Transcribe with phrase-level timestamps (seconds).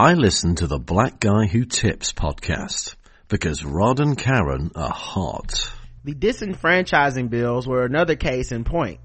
[0.00, 2.94] I listen to the Black Guy Who Tips podcast
[3.28, 5.70] because Rod and Karen are hot.
[6.04, 9.00] The disenfranchising bills were another case in point.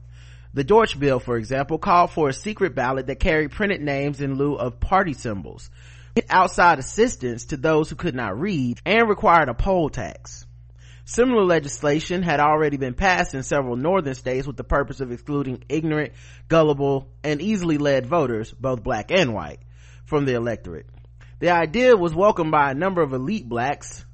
[0.53, 4.35] The Dortch bill, for example, called for a secret ballot that carried printed names in
[4.35, 5.69] lieu of party symbols,
[6.29, 10.45] outside assistance to those who could not read, and required a poll tax.
[11.03, 15.61] Similar legislation had already been passed in several northern states with the purpose of excluding
[15.67, 16.13] ignorant,
[16.47, 19.59] gullible, and easily led voters, both black and white
[20.05, 20.87] from the electorate.
[21.39, 24.05] The idea was welcomed by a number of elite blacks,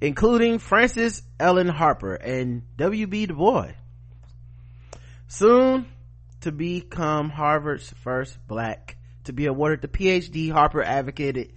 [0.00, 3.26] including Frances Ellen Harper and W.B.
[3.26, 3.72] Du Bois.
[5.28, 5.86] Soon
[6.40, 11.52] to become Harvard's first black to be awarded the PhD, Harper advocated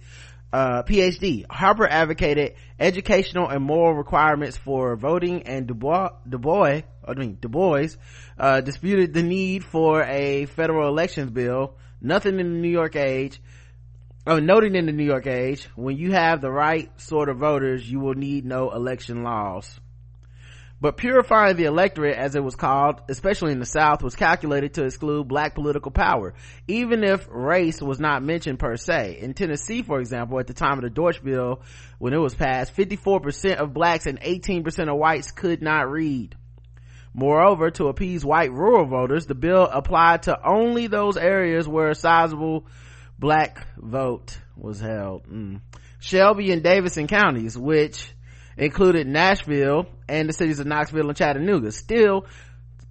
[0.52, 1.44] uh, PhD.
[1.50, 7.38] Harper advocated educational and moral requirements for voting and Du Bois, Du Bois I mean
[7.40, 7.88] Du Bois,
[8.38, 11.74] uh, disputed the need for a federal elections bill.
[12.00, 13.40] Nothing in the New York Age
[14.26, 17.90] oh, noting in the New York Age, when you have the right sort of voters,
[17.90, 19.80] you will need no election laws.
[20.82, 24.84] But purifying the electorate, as it was called, especially in the South, was calculated to
[24.84, 26.32] exclude black political power,
[26.68, 29.18] even if race was not mentioned per se.
[29.20, 31.60] In Tennessee, for example, at the time of the Dortch Bill,
[31.98, 36.34] when it was passed, 54% of blacks and 18% of whites could not read.
[37.12, 41.94] Moreover, to appease white rural voters, the bill applied to only those areas where a
[41.94, 42.66] sizable
[43.20, 45.28] black vote was held.
[45.28, 45.60] Mm.
[46.00, 48.12] Shelby and Davidson counties, which
[48.56, 51.70] included Nashville and the cities of Knoxville and Chattanooga.
[51.70, 52.26] Still,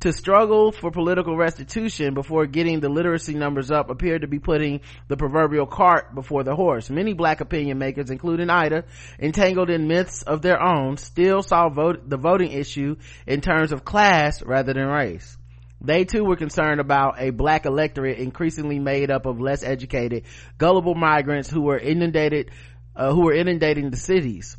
[0.01, 4.79] to struggle for political restitution before getting the literacy numbers up appeared to be putting
[5.09, 6.89] the proverbial cart before the horse.
[6.89, 8.85] Many black opinion makers, including Ida,
[9.19, 12.95] entangled in myths of their own, still saw vote, the voting issue
[13.27, 15.37] in terms of class rather than race.
[15.81, 20.25] They too were concerned about a black electorate increasingly made up of less educated,
[20.57, 22.51] gullible migrants who were inundated,
[22.95, 24.57] uh, who were inundating the cities.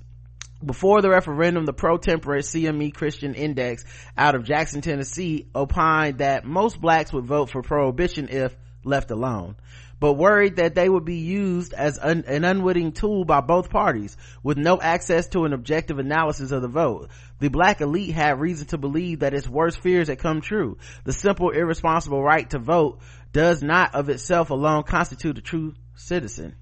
[0.64, 3.84] Before the referendum, the pro-temperate CME Christian Index
[4.16, 9.56] out of Jackson, Tennessee opined that most blacks would vote for prohibition if left alone
[10.00, 14.16] but worried that they would be used as un- an unwitting tool by both parties
[14.42, 17.11] with no access to an objective analysis of the vote.
[17.38, 20.78] The black elite had reason to believe that its worst fears had come true.
[21.05, 23.00] The simple, irresponsible right to vote
[23.33, 26.56] does not of itself alone constitute a true citizen.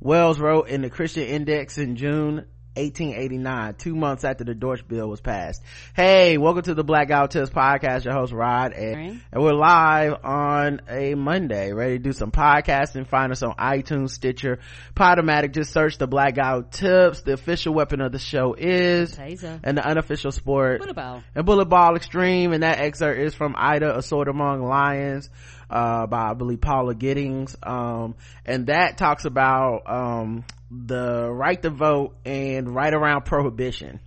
[0.00, 2.46] Wells wrote in the Christian Index in June
[2.76, 5.62] 1889, two months after the Dortch bill was passed.
[5.94, 8.04] Hey, welcome to the Black Guy Who Tips podcast.
[8.04, 13.06] Your host Rod, and, and, we're live on a Monday, ready to do some podcasting.
[13.06, 14.58] Find us on iTunes, Stitcher,
[14.94, 15.52] Podomatic.
[15.52, 17.22] Just search the Black Guy Tips.
[17.22, 19.58] The official weapon of the show is, Taser.
[19.64, 22.52] and the unofficial sport, bullet ball, and bullet ball extreme.
[22.52, 25.30] And that excerpt is from Ida, A Sword Among Lions
[25.70, 27.56] uh, by I believe Paula Giddings.
[27.62, 34.00] Um, and that talks about, um, the right to vote and right around prohibition.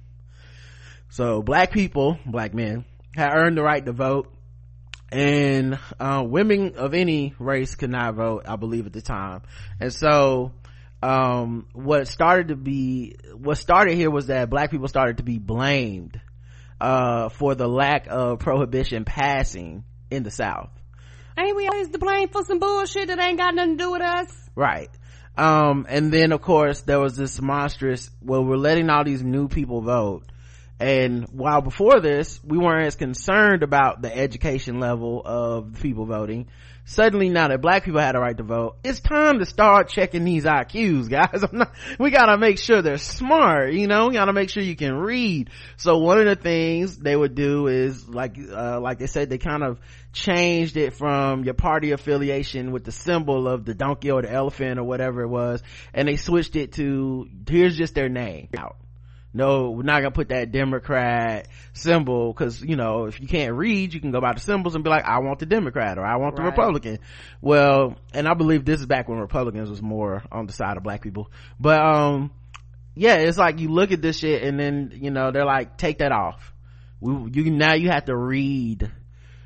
[1.10, 4.34] So black people, black men, had earned the right to vote
[5.12, 9.42] and uh, women of any race could not vote i believe at the time
[9.80, 10.52] and so
[11.02, 15.40] um, what started to be what started here was that black people started to be
[15.40, 16.20] blamed
[16.82, 20.70] uh, for the lack of prohibition passing in the south
[21.40, 24.02] ain't we always to blame for some bullshit that ain't got nothing to do with
[24.02, 24.50] us?
[24.56, 24.90] Right.
[25.38, 29.48] Um, and then of course there was this monstrous well we're letting all these new
[29.48, 30.24] people vote.
[30.80, 36.06] And while before this we weren't as concerned about the education level of the people
[36.06, 36.48] voting
[36.90, 40.24] suddenly now that black people had a right to vote it's time to start checking
[40.24, 41.44] these iqs guys.
[41.52, 44.08] Not, we gotta make sure they're smart you know?
[44.08, 45.52] We gotta make sure you can read.
[45.78, 49.38] So one of the things they would do is like uh, like they said they
[49.38, 49.80] kind of
[50.14, 54.80] changed it from your party affiliation with the symbol of the donkey or the elephant
[54.80, 55.62] or whatever it was
[55.94, 58.50] and they switched it to here's just their name.
[58.58, 58.78] Out
[59.34, 63.94] no we're not gonna put that democrat symbol because you know if you can't read
[63.94, 66.18] you can go by the symbols and be like i want the democrat or i
[66.18, 66.50] want the right.
[66.50, 67.00] republican.
[67.42, 70.84] Well and i believe this is back when republicans was more on the side of
[70.84, 71.32] black people.
[71.60, 72.32] But um
[72.96, 76.00] yeah it's like you look at this shit and then you know they're like take
[76.00, 76.54] that off.
[77.00, 78.92] We, you now you have to read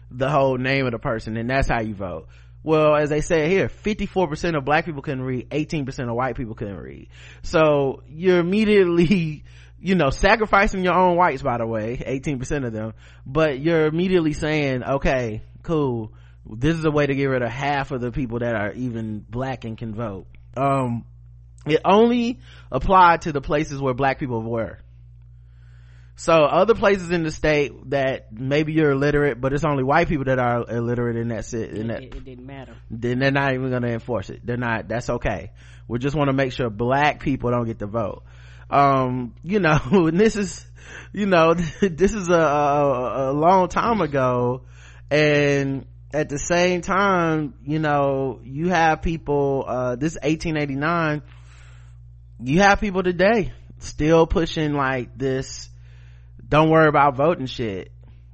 [0.09, 2.27] the whole name of the person and that's how you vote.
[2.63, 6.55] Well as they say here 54% of black people couldn't read 18% of white people
[6.55, 7.09] couldn't read.
[7.41, 9.43] So you're immediately
[9.83, 12.93] you know sacrificing your own whites by the way 18% of them
[13.25, 16.13] but you're immediately saying okay cool.
[16.45, 19.25] This is a way to get rid of half of the people that are even
[19.27, 20.27] black and can vote.
[20.55, 21.05] Um
[21.65, 22.41] it only
[22.71, 24.79] applied to the places where black people were.
[26.15, 30.25] So other places in the state that maybe you're illiterate but it's only white people
[30.25, 32.75] that are illiterate in that sit in that it, it didn't matter.
[32.91, 34.45] then they're not even going to enforce it.
[34.45, 35.51] They're not that's okay.
[35.87, 38.23] We just want to make sure black people don't get the vote
[38.73, 40.65] um you know and this is
[41.13, 44.63] you know this is a, a, a long time ago.
[45.11, 51.21] And at the same time you know you have people uh this is 1889
[52.43, 55.69] you have people today still pushing like this
[56.47, 57.91] don't worry about voting shit.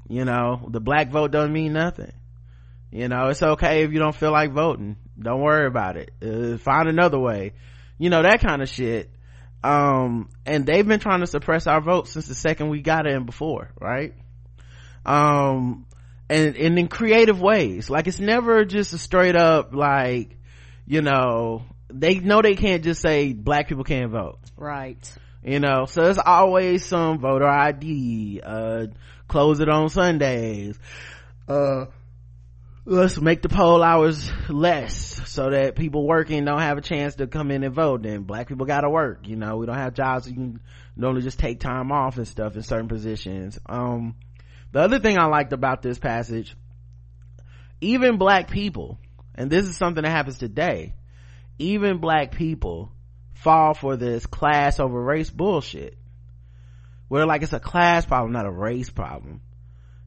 [0.10, 2.12] You know the black vote doesn't mean nothing.
[2.92, 4.98] You know it's okay if you don't feel like voting.
[5.18, 6.12] Don't worry about it.
[6.22, 7.54] Uh, find another way.
[7.98, 9.10] You know that kind of shit
[9.64, 13.26] um and they've been trying to suppress our vote since the second we got in
[13.26, 14.14] before right?
[15.06, 15.86] Um
[16.30, 17.90] and and in creative ways.
[17.90, 20.38] Like it's never just a straight up like
[20.86, 24.40] you know they know they can't just say black people can't vote.
[24.56, 25.12] Right.
[25.44, 28.88] You know so there's always some voter id uh
[29.28, 30.78] close it on sundays.
[31.48, 31.86] Uh
[32.90, 37.28] let's make the poll hours less so that people working don't have a chance to
[37.28, 38.02] come in and vote.
[38.02, 39.58] Then black people gotta work you know.
[39.58, 40.60] We don't have jobs you can
[40.96, 43.60] normally just take time off and stuff in certain positions.
[43.68, 44.16] Um
[44.72, 46.56] the other thing i liked about this passage
[47.82, 49.00] even black people
[49.36, 50.94] and this is something that happens today
[51.58, 52.92] even black people
[53.36, 55.98] fall for this class over race bullshit
[57.08, 59.42] where like it's a class problem not a race problem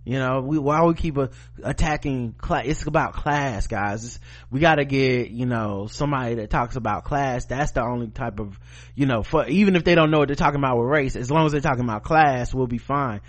[0.04, 1.30] you know we why we keep a,
[1.62, 4.04] attacking class it's about class guys.
[4.04, 4.20] It's,
[4.50, 7.44] we got to get you know somebody that talks about class.
[7.44, 8.58] That's the only type of
[8.94, 11.30] you know for even if they don't know what they're talking about with race as
[11.30, 13.20] long as they're talking about class we'll be fine.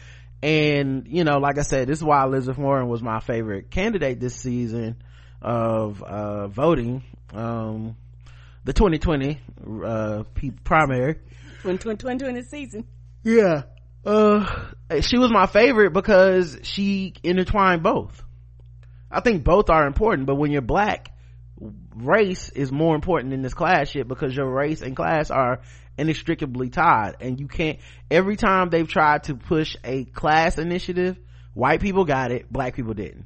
[0.41, 4.19] And you know like i said this is why elizabeth warren was my favorite candidate
[4.19, 4.97] this season
[5.41, 7.03] of uh, voting.
[7.33, 7.97] Um,
[8.63, 9.39] the 2020
[9.85, 10.23] uh,
[10.63, 11.15] primary.
[11.63, 12.87] 2020 season.
[13.23, 13.63] Yeah
[14.05, 14.69] uh
[15.01, 18.21] she was my favorite because she intertwined both.
[19.09, 21.09] I think both are important but when you're black
[21.95, 25.61] race is more important in this class shit because your race and class are
[25.97, 27.79] inextricably tied and you can't
[28.09, 31.17] every time they've tried to push a class initiative
[31.53, 33.25] white people got it black people didn't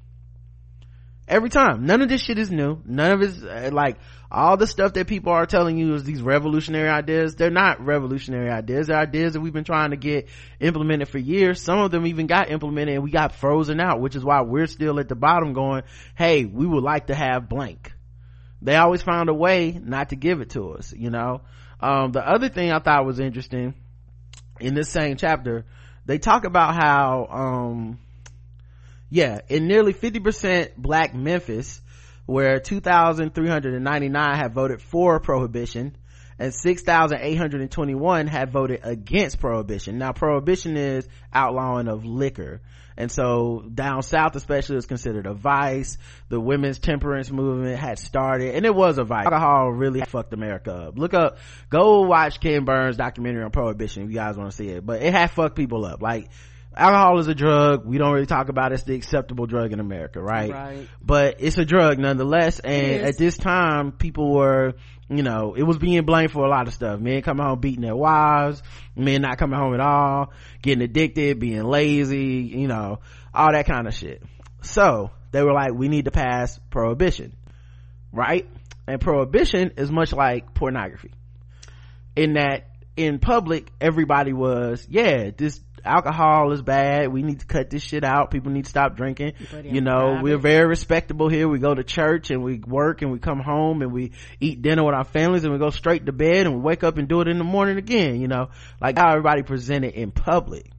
[1.28, 1.86] every time.
[1.86, 2.82] None of this shit is new.
[2.86, 3.98] None of it's uh, like
[4.32, 7.36] all the stuff that people are telling you is these revolutionary ideas.
[7.36, 8.88] They're not revolutionary ideas.
[8.88, 10.30] They're ideas that we've been trying to get
[10.60, 11.62] implemented for years.
[11.62, 14.68] Some of them even got implemented and we got frozen out which is why we're
[14.68, 15.84] still at the bottom going
[16.16, 17.92] hey we would like to have blank.
[18.62, 21.42] They always found a way not to give it to us you know?
[21.80, 23.76] Um, the other thing i thought was interesting
[24.60, 25.66] in this same chapter
[26.08, 28.00] they talk about how um,
[29.10, 31.82] yeah in nearly 50% black memphis
[32.26, 35.96] where 2,399 have voted for prohibition
[36.40, 39.98] and 6,821 have voted against prohibition.
[39.98, 42.62] Now prohibition is outlawing of liquor.
[42.96, 45.98] And so down south especially is considered a vice.
[46.30, 49.26] The women's temperance movement had started and it was a vice.
[49.26, 50.98] Alcohol really fucked America up.
[50.98, 51.38] Look up,
[51.70, 54.86] go watch Ken Burns documentary on prohibition if you guys want to see it.
[54.86, 56.02] But it had fucked people up.
[56.02, 56.30] Like
[56.78, 57.86] alcohol is a drug.
[57.86, 60.88] We don't really talk about it's the acceptable drug in america right, right.
[61.02, 62.60] but it's a drug nonetheless.
[62.60, 64.74] And at this time people were
[65.10, 67.00] you know it was being blamed for a lot of stuff.
[67.00, 68.62] Men coming home beating their wives
[68.96, 70.32] men not coming home at all
[70.62, 73.00] getting addicted being lazy you know
[73.34, 74.22] all that kind of shit.
[74.62, 77.36] So they were like we need to pass prohibition
[78.12, 78.48] right?
[78.88, 81.12] And prohibition is much like pornography.
[82.16, 87.12] In that in public everybody was yeah this alcohol is bad.
[87.12, 88.32] We need to cut this shit out.
[88.32, 89.34] People need to stop drinking.
[89.64, 90.24] You know private.
[90.24, 91.48] we're very respectable here.
[91.48, 94.84] We go to church and we work and we come home and we eat dinner
[94.84, 97.22] with our families and we go straight to bed and we wake up and do
[97.22, 98.50] it in the morning again you know.
[98.82, 100.72] Like how everybody presented in public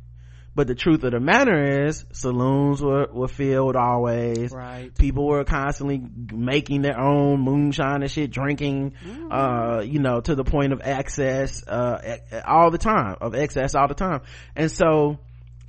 [0.58, 4.50] but the truth of the matter is saloons were, were filled always.
[4.50, 4.92] Right.
[4.98, 9.28] People were constantly making their own moonshine and shit drinking Mm.
[9.30, 13.86] uh you know to the point of excess uh all the time of excess all
[13.86, 14.22] the time.
[14.56, 15.20] And so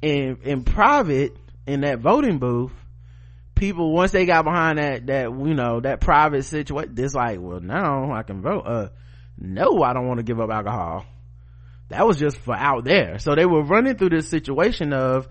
[0.01, 2.72] in in private in that voting booth
[3.53, 7.60] people once they got behind that that you know that private situation this like well
[7.60, 8.88] now i can vote uh
[9.38, 11.05] no i don't want to give up alcohol
[11.89, 13.19] that was just for out there.
[13.19, 15.27] So they were running through this situation of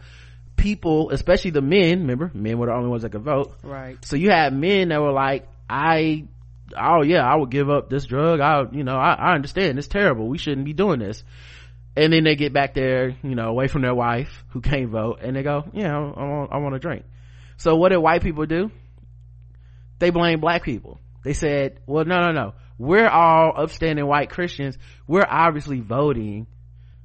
[0.58, 2.30] people especially the men remember?
[2.34, 3.56] Men were the only ones that could vote.
[3.62, 3.96] Right.
[4.04, 6.24] So you had men that were like i
[6.76, 8.40] oh yeah i would give up this drug.
[8.40, 9.78] I you know I, I understand.
[9.78, 10.28] It's terrible.
[10.28, 11.22] We shouldn't be doing this.
[11.96, 15.20] And then they get back there you know away from their wife who can't vote
[15.22, 17.04] and they go yeah i want, I want to drink.
[17.56, 18.70] So what did white people do?
[19.98, 21.00] They blame black people.
[21.24, 26.46] They said well no no no we're all upstanding white christians we're obviously voting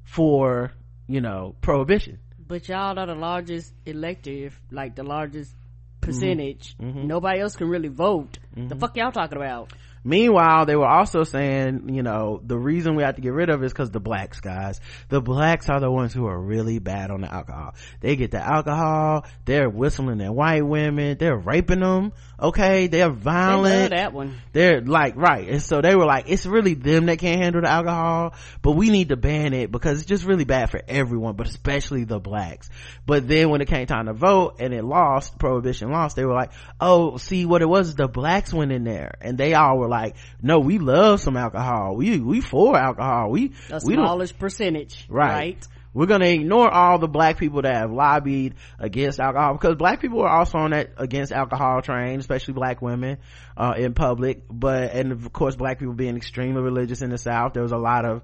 [0.04, 0.72] for
[1.08, 5.56] you know prohibition But y'all are the largest elective, like the largest
[6.02, 6.76] percentage.
[6.78, 7.08] Mm-hmm.
[7.08, 8.38] Nobody else can really vote.
[8.56, 8.68] Mm-hmm.
[8.68, 9.72] The fuck y'all talking about?
[10.04, 13.64] Meanwhile, they were also saying, you know, the reason we have to get rid of
[13.64, 14.82] it is because the blacks, guys.
[15.10, 17.76] The blacks are the ones who are really bad on the alcohol.
[18.02, 22.88] They get the alcohol, they're whistling at white women, they're raping them, okay?
[22.88, 23.92] They're violent.
[23.92, 24.36] They that one.
[24.52, 25.48] They're like, right.
[25.48, 28.90] And so they were like, it's really them that can't handle the alcohol, but we
[28.90, 32.70] need to ban it because it's just really bad for everyone, but especially the blacks.
[33.06, 36.34] But then when it came time to vote and it lost, prohibition lost, they were
[36.34, 39.93] like, oh, see what it was, the blacks went in there and they all were
[39.94, 41.96] like, no, we love some alcohol.
[41.96, 43.30] We, we for alcohol.
[43.30, 45.06] We, a we smallest percentage.
[45.10, 45.32] Right.
[45.32, 45.68] right?
[45.94, 50.22] We're gonna ignore all the black people that have lobbied against alcohol because black people
[50.22, 53.20] are also on that against alcohol train, especially black women,
[53.56, 54.44] uh, in public.
[54.50, 57.78] But, and of course, black people being extremely religious in the South, there was a
[57.78, 58.24] lot of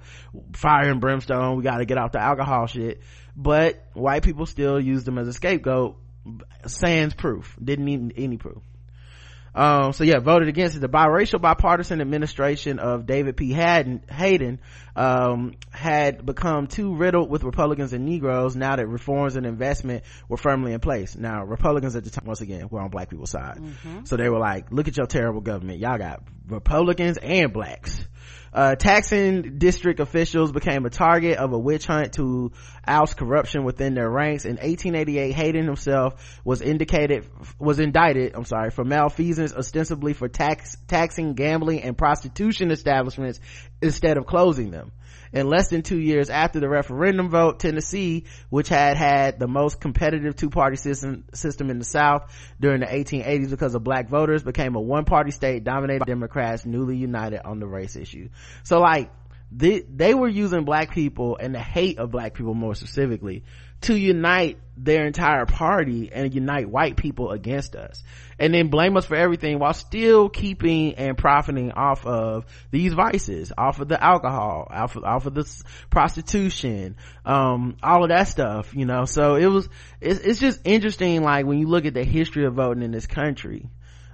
[0.54, 1.58] fire and brimstone.
[1.58, 3.02] We gotta get off the alcohol shit.
[3.36, 5.96] But white people still used them as a scapegoat.
[6.66, 7.56] Sans proof.
[7.64, 8.62] Didn't need any proof.
[9.56, 10.80] Um, so yeah, voted against it.
[10.80, 13.52] The biracial bipartisan administration of David P.
[13.54, 14.60] Hayden, Hayden
[14.96, 20.38] um, had become too riddled with Republicans and Negroes now that reforms and investment were
[20.38, 21.16] firmly in place.
[21.16, 23.58] Now, Republicans at the time, once again, were on black people's side.
[23.58, 24.06] Mm-hmm.
[24.06, 25.80] So they were like, look at your terrible government.
[25.80, 28.04] Y'all got Republicans and blacks
[28.54, 32.52] uh, taxing district officials became a target of a witch hunt to
[32.88, 34.46] oust corruption within their ranks.
[34.46, 37.28] In 1888, Hayden himself was indicated,
[37.60, 43.40] was indicted, I'm sorry, for malfeasance ostensibly for tax, taxing gambling and prostitution establishments
[43.82, 44.92] instead of closing them
[45.34, 49.80] in less than two years after the referendum vote tennessee which had had the most
[49.80, 54.76] competitive two-party system system in the south during the 1880s because of black voters became
[54.76, 58.30] a one-party state dominated by democrats newly united on the race issue.
[58.64, 59.12] So like
[59.52, 63.44] they, they were using black people and the hate of black people more specifically
[63.82, 68.04] to unite their entire party and unite white people against us
[68.40, 73.52] and then blame us for everything while still keeping and profiting off of these vices
[73.58, 78.74] off of the alcohol off of, off of the prostitution um, all of that stuff
[78.74, 79.06] you know?
[79.06, 79.68] So it was
[80.02, 83.08] it's, it's just interesting like when you look at the history of voting in this
[83.08, 83.70] country.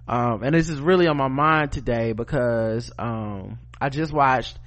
[0.07, 4.59] Um, and this is really on my mind today because um, i just watched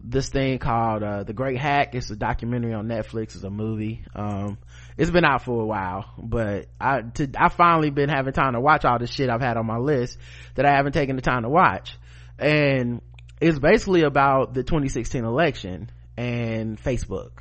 [0.00, 1.94] this thing called uh, the great hack.
[1.94, 3.34] It's a documentary on netflix.
[3.34, 4.04] It's a movie.
[4.14, 4.58] Um,
[4.96, 8.60] it's been out for a while but i to, i finally been having time to
[8.60, 10.18] watch all the shit i've had on my list
[10.54, 11.96] that i haven't taken the time to watch
[12.38, 13.00] and
[13.40, 17.32] it's basically about the 2016 election and facebook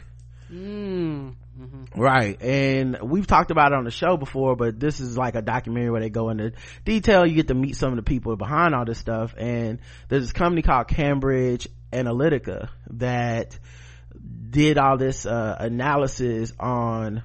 [0.51, 1.33] mm.
[1.59, 1.99] Mm-hmm.
[1.99, 2.41] Right.
[2.41, 5.89] And we've talked about it on the show before, but this is like a documentary
[5.89, 6.51] where they go into
[6.83, 7.25] detail.
[7.25, 9.33] You get to meet some of the people behind all this stuff.
[9.37, 13.57] And there's this company called Cambridge Analytica that
[14.49, 17.23] did all this uh, analysis on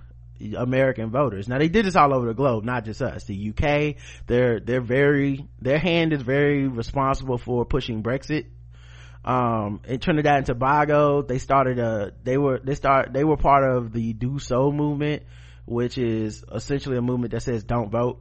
[0.56, 1.48] American voters.
[1.48, 3.24] Now they did this all over the globe, not just us.
[3.24, 8.46] The UK, they're they're very their hand is very responsible for pushing Brexit.
[9.22, 13.64] Um, in Trinidad and Tobago, they started a they were they start they were part
[13.64, 15.24] of the Do So movement,
[15.66, 18.20] which is essentially a movement that says don't vote.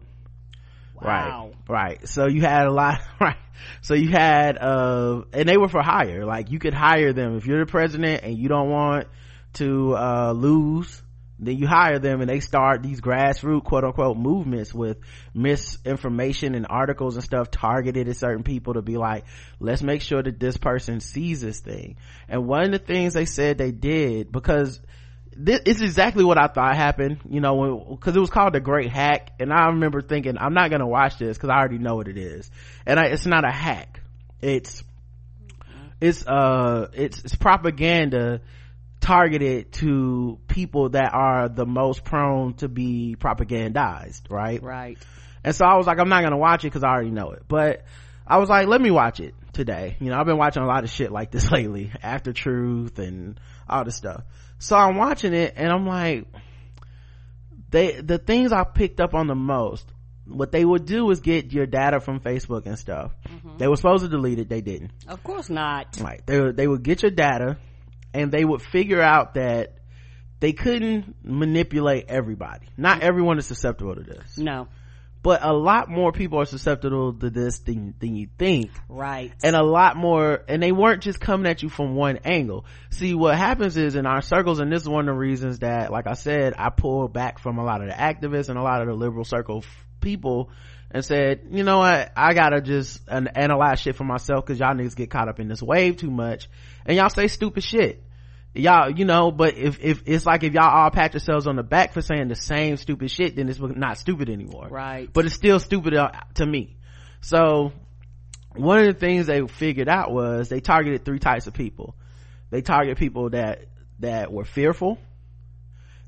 [1.02, 1.52] Wow.
[1.68, 2.00] Right.
[2.00, 2.08] Right.
[2.10, 3.38] So you had a lot, right.
[3.82, 6.26] So you had, uh, and they were for hire.
[6.26, 7.38] Like you could hire them.
[7.38, 9.08] If you're the president and you don't want
[9.54, 11.02] to, uh, lose,
[11.40, 14.98] then you hire them and they start these grassroots quote unquote movements with
[15.34, 19.24] misinformation and articles and stuff targeted at certain people to be like,
[19.60, 21.96] let's make sure that this person sees this thing.
[22.28, 24.82] And one of the things they said they did because
[25.36, 28.92] this is exactly what I thought happened, you know, cause it was called the great
[28.92, 29.32] hack.
[29.40, 32.18] And I remember thinking, I'm not to watch this cause I already know what it
[32.18, 32.52] is.
[32.86, 34.02] And I, it's not a hack.
[34.42, 34.84] It's,
[36.02, 38.42] it's, uh, it's, it's propaganda
[39.10, 44.62] targeted to people that are the most prone to be propagandized, right?
[44.62, 44.98] Right.
[45.44, 47.32] And so I was like, I'm not going to watch it cause I already know
[47.32, 47.44] it.
[47.48, 47.86] But
[48.28, 49.96] I was like, let me watch it today.
[50.00, 53.40] You know, I've been watching a lot of shit like this lately, After Truth and
[53.68, 54.24] all this stuff
[54.60, 56.26] so i'm watching it and i'm like
[57.72, 59.86] they the things i picked up on the most
[60.26, 63.58] what they would do is get your data from facebook and stuff mm-hmm.
[63.58, 66.84] they were supposed to delete it they didn't of course not right they, they would
[66.84, 67.58] get your data
[68.14, 69.76] and they would figure out that
[70.40, 74.68] they couldn't manipulate everybody not everyone is susceptible to this no
[75.22, 78.72] but a lot more people are susceptible to this than, than you think.
[78.88, 79.34] Right.
[79.44, 82.66] And a lot more, and they weren't just coming at you from one angle.
[82.92, 85.92] See, what happens is in our circles, and this is one of the reasons that,
[85.92, 88.82] like I said, I pull back from a lot of the activists and a lot
[88.82, 89.66] of the liberal circle
[90.00, 90.52] people
[90.92, 94.96] and said, you know what, I gotta just analyze shit for myself cause y'all niggas
[94.96, 96.50] get caught up in this wave too much
[96.86, 98.04] and y'all say stupid shit.
[98.56, 101.64] Y'all you know but if if it's like if y'all all pat yourselves on the
[101.64, 104.68] back for saying the same stupid shit then it's not stupid anymore.
[104.70, 105.12] Right.
[105.12, 106.78] But it's still stupid uh, to me.
[107.22, 107.74] So
[108.56, 111.96] one of the things they figured out was they targeted three types of people.
[112.50, 113.66] They targeted people that
[114.00, 114.98] that were fearful.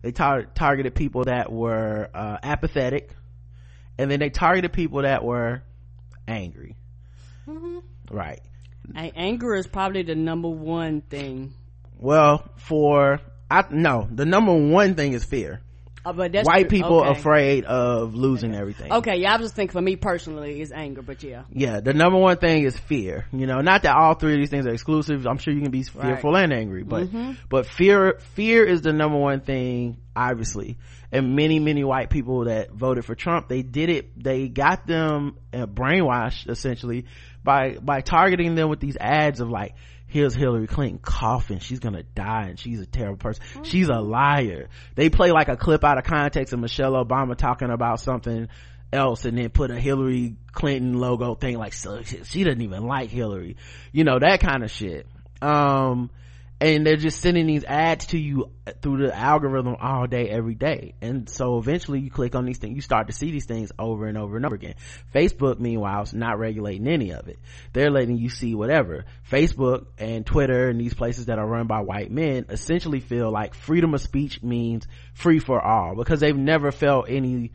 [0.01, 3.11] They tar- targeted people that were uh, apathetic
[4.01, 5.61] and then they targeted people that were
[6.27, 6.75] angry
[7.47, 7.79] mm-hmm.
[8.09, 8.41] right
[9.15, 11.53] anger is probably the number one thing
[11.97, 15.61] well for i no the number one thing is fear
[16.03, 17.11] uh, but that's white people okay.
[17.11, 18.91] afraid of losing everything.
[18.91, 21.43] Okay, yeah, I was just thinking for me personally is anger, but yeah.
[21.51, 23.27] Yeah, the number one thing is fear.
[23.31, 25.27] You know, not that all three of these things are exclusive.
[25.27, 26.43] I'm sure you can be fearful right.
[26.43, 27.33] and angry, but mm-hmm.
[27.49, 30.77] but fear fear is the number one thing, obviously.
[31.11, 34.23] And many many white people that voted for Trump, they did it.
[34.23, 37.05] They got them uh, brainwashed essentially
[37.43, 39.75] by by targeting them with these ads of like
[40.07, 41.59] here's Hillary Clinton coughing.
[41.59, 43.43] She's gonna die and she's a terrible person.
[43.43, 43.63] Mm-hmm.
[43.63, 44.69] She's a liar.
[44.95, 48.47] They play like a clip out of context of Michelle Obama talking about something
[48.93, 53.09] else and then put a Hillary Clinton logo thing like so she doesn't even like
[53.09, 53.57] Hillary.
[53.91, 55.07] You know, that kind of shit.
[55.41, 56.11] Um,
[56.61, 58.51] and they're just sending these ads to you
[58.83, 60.93] through the algorithm all day every day.
[61.01, 64.05] And so eventually you click on these things you start to see these things over
[64.05, 64.75] and over and over again.
[65.13, 67.39] Facebook meanwhile is not regulating any of it.
[67.73, 69.05] They're letting you see whatever.
[69.29, 73.55] Facebook and twitter and these places that are run by white men essentially feel like
[73.55, 77.51] freedom of speech means free for all because they've never felt any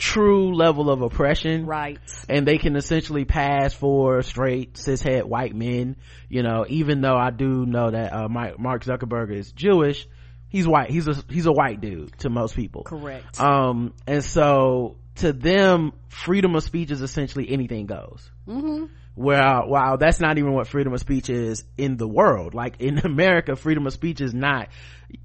[0.00, 1.66] true level of oppression.
[1.66, 1.98] Right.
[2.28, 5.96] And they can essentially pass for straight cishet white men,
[6.28, 10.08] you know, even though I do know that, uh, Mark Zuckerberg is Jewish,
[10.48, 10.90] he's white.
[10.90, 12.82] He's a, he's a white dude to most people.
[12.82, 13.40] Correct.
[13.40, 18.28] Um, and so to them, freedom of speech is essentially anything goes.
[18.48, 18.86] Mm-hmm.
[19.16, 22.54] Well, wow, that's not even what freedom of speech is in the world.
[22.54, 24.68] Like in America, freedom of speech is not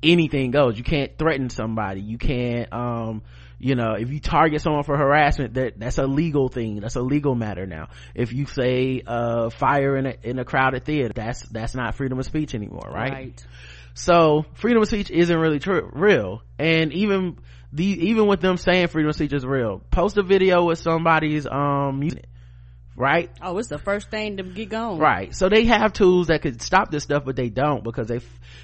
[0.04, 0.78] anything goes.
[0.78, 2.02] You can't threaten somebody.
[2.02, 3.22] You can't, um,
[3.58, 6.80] you know if you target someone for harassment that that's a legal thing.
[6.80, 7.90] That's a legal matter now.
[8.14, 12.20] If you say uh, fire in a in a crowded theater that's that's not freedom
[12.20, 13.46] of speech anymore right, right.
[13.94, 16.42] so freedom of speech isn't really true real.
[16.58, 17.38] And even
[17.72, 21.46] the even with them saying freedom of speech is real post a video with somebody's
[21.46, 22.26] um music
[22.96, 23.30] right?
[23.42, 25.36] Oh it's the first thing to get going right.
[25.36, 28.22] So they have tools that could stop this stuff but they don't because they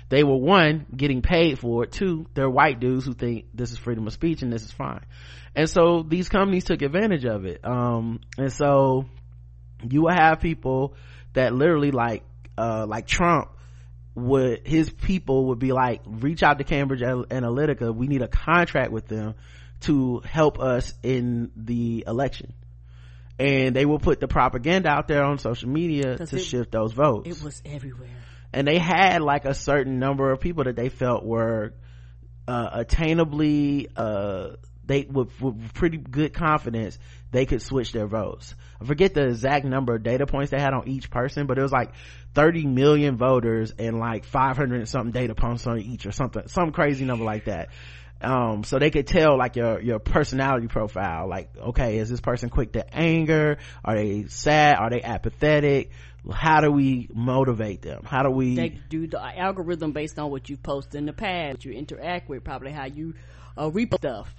[0.10, 1.92] they were one getting paid for it.
[1.92, 5.06] Two they're white dudes who think this is freedom of speech and this is fine.
[5.56, 7.66] And so these companies took advantage of it.
[7.66, 9.06] Um and so
[9.88, 10.96] you will have people
[11.34, 12.24] that literally like
[12.58, 13.50] uh like trump
[14.16, 17.94] would his people would be like reach out to cambridge analytica.
[17.94, 19.36] We need a contract with them
[19.82, 22.54] to help us in the election
[23.42, 26.94] and they will put the propaganda out there on social media to it, shift those
[26.94, 27.28] votes.
[27.28, 28.10] it was everywhere.
[28.54, 31.74] And they had like a certain number of people that they felt were
[32.48, 37.00] uh, attainably uh, they with, with pretty good confidence
[37.32, 38.56] they could switch their votes.
[38.82, 41.62] I forget the exact number of data points they had on each person but it
[41.62, 41.94] was like
[42.36, 46.72] 30 million voters and like 500 and something data points on each or something some
[46.72, 47.70] crazy number like that
[48.24, 51.28] um, so they could tell like your your personality profile.
[51.28, 53.58] Like okay is this person quick to anger?
[53.84, 54.78] Are they sad?
[54.78, 55.92] Are they apathetic?
[56.32, 58.04] How do we motivate them?
[58.06, 61.54] How do we they do the algorithm based on what you post in the past
[61.54, 63.14] what you interact with probably how you
[63.58, 64.34] uh, repost stuff.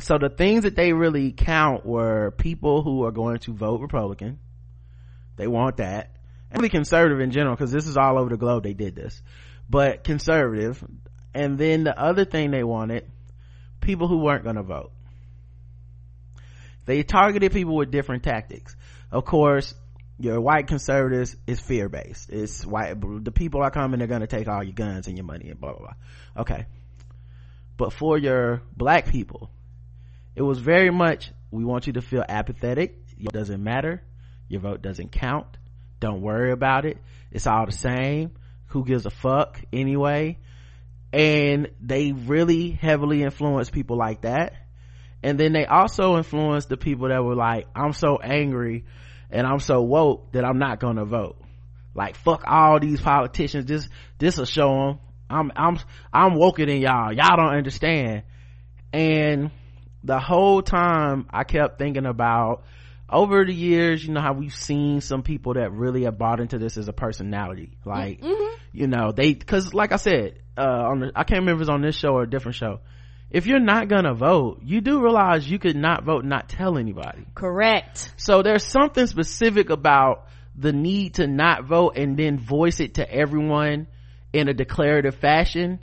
[0.00, 4.38] So the things that they really count were people who are going to vote republican.
[5.36, 6.10] They want that.
[6.50, 9.20] And really conservative in general because this is all over the globe they did this.
[9.68, 10.84] But conservative.
[11.34, 13.10] And then the other thing they wanted
[13.84, 14.92] people who weren't going to vote.
[16.86, 18.76] They targeted people with different tactics.
[19.10, 19.74] Of course
[20.18, 22.94] your white conservatives is fear based it's white
[23.24, 25.60] the people are coming they're going to take all your guns and your money and
[25.60, 26.42] blah blah blah.
[26.42, 26.66] Okay.
[27.76, 29.50] But for your black people
[30.36, 32.96] it was very much we want you to feel apathetic.
[33.18, 34.02] It doesn't matter.
[34.48, 35.46] Your vote doesn't count.
[36.00, 36.98] Don't worry about it.
[37.30, 38.32] It's all the same.
[38.66, 40.38] Who gives a fuck anyway
[41.14, 44.52] and they really heavily influenced people like that.
[45.22, 48.84] And then they also influenced the people that were like i'm so angry
[49.30, 51.40] and i'm so woke that i'm not gonna vote.
[51.94, 53.66] Like fuck all these politicians.
[53.66, 54.98] This this will show them
[55.30, 55.78] i'm i'm
[56.12, 57.12] i'm woker than y'all.
[57.12, 58.24] Y'all don't understand.
[58.92, 59.52] And
[60.02, 62.64] the whole time i kept thinking about
[63.14, 66.58] over the years you know how we've seen some people that really have bought into
[66.58, 68.56] this as a personality like mm-hmm.
[68.72, 71.70] you know they because like i said uh on the, i can't remember if it's
[71.70, 72.80] on this show or a different show.
[73.30, 77.26] If you're not gonna vote you do realize you could not vote not tell anybody.
[77.34, 78.12] Correct.
[78.16, 83.10] So there's something specific about the need to not vote and then voice it to
[83.10, 83.88] everyone
[84.32, 85.82] in a declarative fashion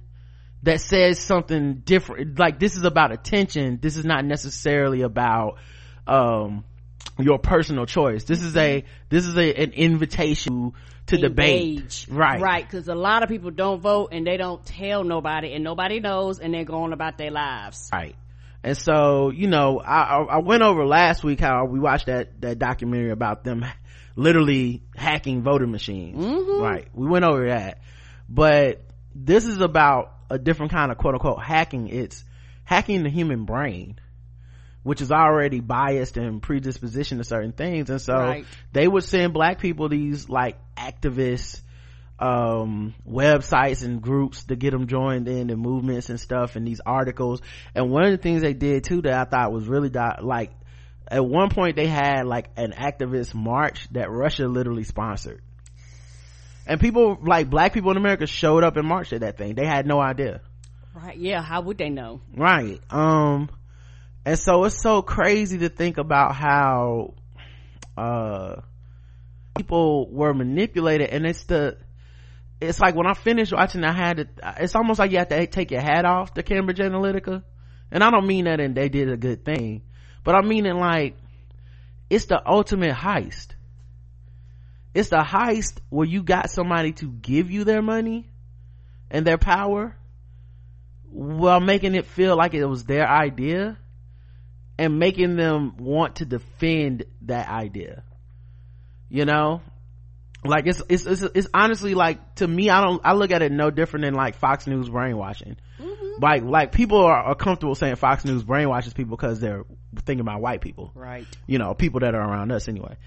[0.63, 3.79] that says something different like this is about attention.
[3.81, 5.57] This is not necessarily about
[6.07, 6.63] um
[7.19, 8.23] your personal choice.
[8.23, 8.87] This is a mm-hmm.
[9.09, 10.73] this is a an invitation
[11.07, 12.05] to debate.
[12.09, 12.41] Right.
[12.41, 15.99] Right because a lot of people don't vote and they don't tell nobody and nobody
[15.99, 17.89] knows and they're going about their lives.
[17.91, 18.15] Right.
[18.63, 22.59] And so you know I, I went over last week how we watched that that
[22.59, 23.65] documentary about them
[24.15, 26.23] literally hacking voting machines.
[26.23, 26.61] Mm-hmm.
[26.61, 26.87] Right.
[26.93, 27.79] We went over that.
[28.29, 28.81] But
[29.13, 31.89] this is about a different kind of quote unquote hacking.
[31.89, 32.23] It's
[32.63, 33.99] hacking the human brain
[34.83, 37.89] which is already biased and predisposition to certain things.
[37.89, 38.45] And so Right.
[38.73, 41.61] they would send black people these like activists
[42.19, 46.79] um websites and groups to get them joined in and movements and stuff and these
[46.85, 47.41] articles.
[47.73, 50.51] And one of the things they did too that i thought was really di- like
[51.07, 55.41] at one point they had like an activist march that russia literally sponsored.
[56.67, 59.55] And people like black people in america showed up and marched at that thing.
[59.55, 60.41] They had no idea.
[60.93, 61.17] Right.
[61.17, 62.21] Yeah how would they know?
[62.35, 62.79] Right.
[62.91, 63.49] Um
[64.25, 67.13] and so it's so crazy to think about how
[67.97, 68.61] uh
[69.57, 71.77] people were manipulated and it's the
[72.59, 75.47] it's like when i finished watching i had to it's almost like you have to
[75.47, 77.43] take your hat off to cambridge analytica.
[77.91, 79.81] And i don't mean that and they did a good thing
[80.23, 81.17] but i mean it like
[82.11, 83.53] it's the ultimate heist.
[84.93, 88.29] It's the heist where you got somebody to give you their money
[89.09, 89.95] and their power
[91.09, 93.77] while making it feel like it was their idea
[94.81, 98.03] and making them want to defend that idea.
[99.09, 99.61] You know?
[100.43, 103.51] Like it's it's it's, it's honestly like to me i don't i look at it
[103.51, 105.57] no different than like fox news brainwashing.
[105.79, 106.23] Mm-hmm.
[106.23, 109.65] Like like people are, are comfortable saying fox news brainwashes people because they're
[109.97, 110.91] thinking about white people.
[110.95, 111.27] Right.
[111.45, 112.97] You know people that are around us anyway.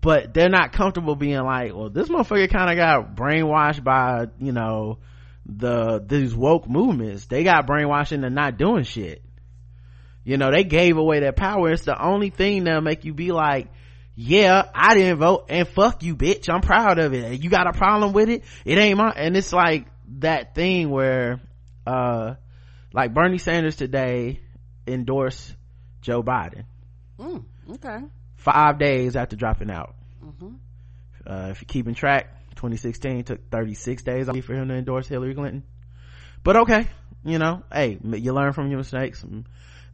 [0.00, 4.52] But they're not comfortable being like well this motherfucker kind of got brainwashed by you
[4.52, 5.00] know
[5.46, 7.26] the these woke movements.
[7.26, 9.24] They got brainwashed into not doing shit
[10.24, 11.70] you know they gave away their power.
[11.70, 13.68] It's the only thing that'll make you be like
[14.16, 16.48] yeah i didn't vote and fuck you bitch.
[16.48, 17.42] I'm proud of it.
[17.42, 18.44] You got a problem with it?
[18.64, 19.86] It ain't my and it's like
[20.20, 21.40] that thing where
[21.86, 22.34] uh
[22.92, 24.40] like bernie sanders today
[24.86, 25.54] endorsed
[26.00, 26.64] joe biden.
[27.18, 27.98] Mm, okay.
[28.36, 29.94] Five days after dropping out.
[31.26, 35.64] Uh, if you're keeping track 2016 took 36 days for him to endorse hillary clinton.
[36.42, 36.86] But okay
[37.24, 39.24] you know hey you learn from your mistakes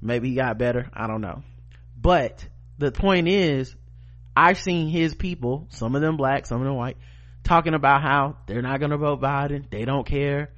[0.01, 0.89] maybe he got better.
[0.93, 1.43] I don't know.
[2.01, 2.47] But
[2.79, 3.77] the point is
[4.37, 6.97] i've seen his people some of them black some of them white
[7.43, 9.69] talking about how they're not gonna vote biden.
[9.71, 10.51] They don't care.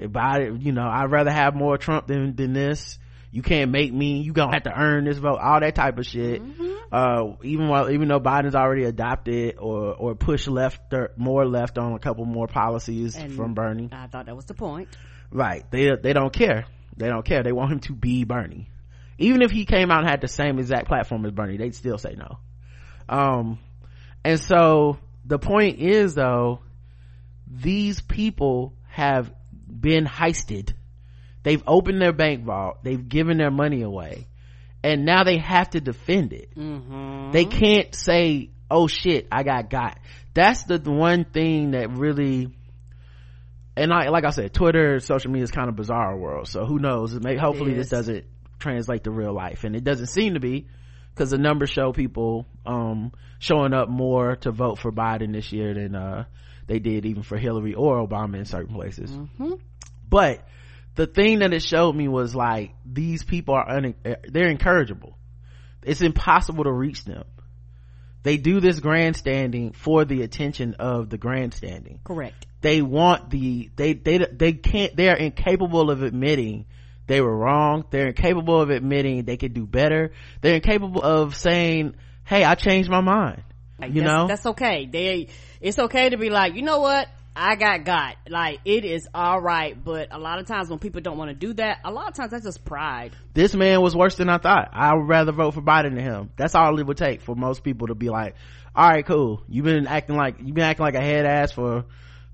[0.00, 2.98] About it you know i'd rather have more trump than than this.
[3.30, 6.04] You can't make me you gonna have to earn this vote all that type of
[6.04, 6.42] shit.
[6.90, 11.78] Uh even while even though biden's already adopted or or pushed left or more left
[11.78, 13.88] on a couple more policies And- from bernie.
[13.92, 14.88] I thought that was the point.
[15.30, 15.64] Right.
[15.70, 16.66] They they don't care.
[16.96, 17.42] They don't care.
[17.42, 18.68] They want him to be bernie
[19.22, 21.98] even if he came out and had the same exact platform as bernie they'd still
[21.98, 22.38] say no.
[23.08, 23.58] Um
[24.24, 26.60] and so the point is though
[27.46, 29.32] these people have
[29.68, 30.72] been heisted.
[31.42, 32.84] They've opened their bank vault.
[32.84, 34.28] They've given their money away.
[34.84, 36.50] And now they have to defend it.
[37.32, 39.98] They can't say oh shit i got got.
[40.34, 42.48] That's the one thing that really
[43.74, 46.46] and I, like I said, Twitter, social media is kind of bizarre world.
[46.46, 47.18] So who knows?
[47.18, 48.26] Maybe, hopefully this doesn't
[48.62, 49.64] translate to real life.
[49.64, 50.68] And it doesn't seem to be
[51.10, 55.74] because the numbers show people, um, showing up more to vote for Biden this year
[55.74, 56.24] than, uh,
[56.66, 59.10] they did even for Hillary or Obama in certain places.
[60.08, 60.46] But
[60.94, 63.94] the thing that it showed me was like, these people are, un-
[64.28, 65.18] they're incorrigible.
[65.82, 67.24] It's impossible to reach them.
[68.22, 73.92] They do this grandstanding for the attention of the grandstanding correct they want the they
[73.92, 76.64] they they can't they're incapable of admitting
[77.06, 77.84] they were wrong.
[77.90, 80.12] They're incapable of admitting they could do better.
[80.40, 83.42] They're incapable of saying hey i changed my mind.
[83.78, 84.26] Like, you that's, know?
[84.28, 84.86] that's okay.
[84.90, 85.28] They
[85.60, 87.08] it's okay to be like you know what?
[87.34, 88.16] I got got.
[88.28, 91.34] Like it is all right but a lot of times when people don't want to
[91.34, 93.12] do that a lot of times that's just pride.
[93.34, 94.70] This man was worse than i thought.
[94.72, 96.30] I would rather vote for biden than him.
[96.36, 98.36] That's all it would take for most people to be like
[98.74, 99.42] all right cool.
[99.48, 101.84] You've been acting like you've been acting like a head ass for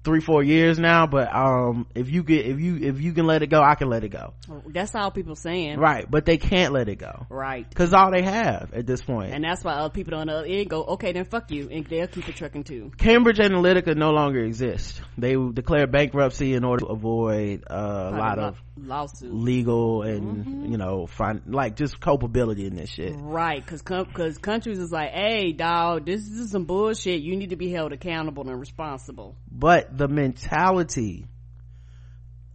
[0.08, 3.42] three four years now but um if you get if you if you can let
[3.42, 4.32] it go i can let it go
[4.68, 8.22] that's all people saying right but they can't let it go right because all they
[8.22, 9.34] have at this point.
[9.34, 11.84] and that's why other people on the other end go okay then fuck you and
[11.86, 15.00] they'll keep it trucking too Cambridge Analytica no longer exists.
[15.18, 20.78] They declared bankruptcy in order to avoid uh, a lot of lawsuits legal and you
[20.78, 23.14] know fin- like just culpability in this shit.
[23.16, 27.20] Right, cause cause countries is like, hey, dog, this is some bullshit.
[27.20, 29.36] You need to be held accountable and responsible.
[29.50, 31.26] But the mentality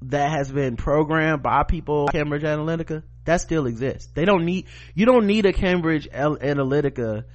[0.03, 4.11] that has been programmed by people cambridge analytica that still exists.
[4.13, 7.25] They don't need you don't need a cambridge analytica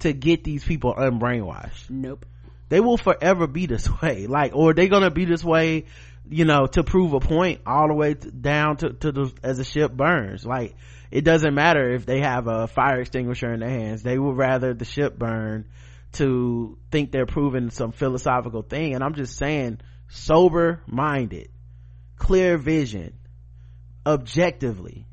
[0.00, 1.90] to get these people unbrainwashed.
[1.90, 2.26] Nope.
[2.68, 4.26] They will forever be this way.
[4.26, 5.84] Like or they're gonna be this way
[6.26, 9.58] you know to prove a point all the way to, down to, to the as
[9.58, 10.44] the ship burns.
[10.46, 10.74] Like
[11.10, 14.02] it doesn't matter if they have a fire extinguisher in their hands.
[14.02, 15.66] They would rather the ship burn
[16.14, 18.94] to think they're proving some philosophical thing.
[18.94, 21.48] And i'm just saying sober minded
[22.16, 23.14] clear vision
[24.06, 25.06] objectively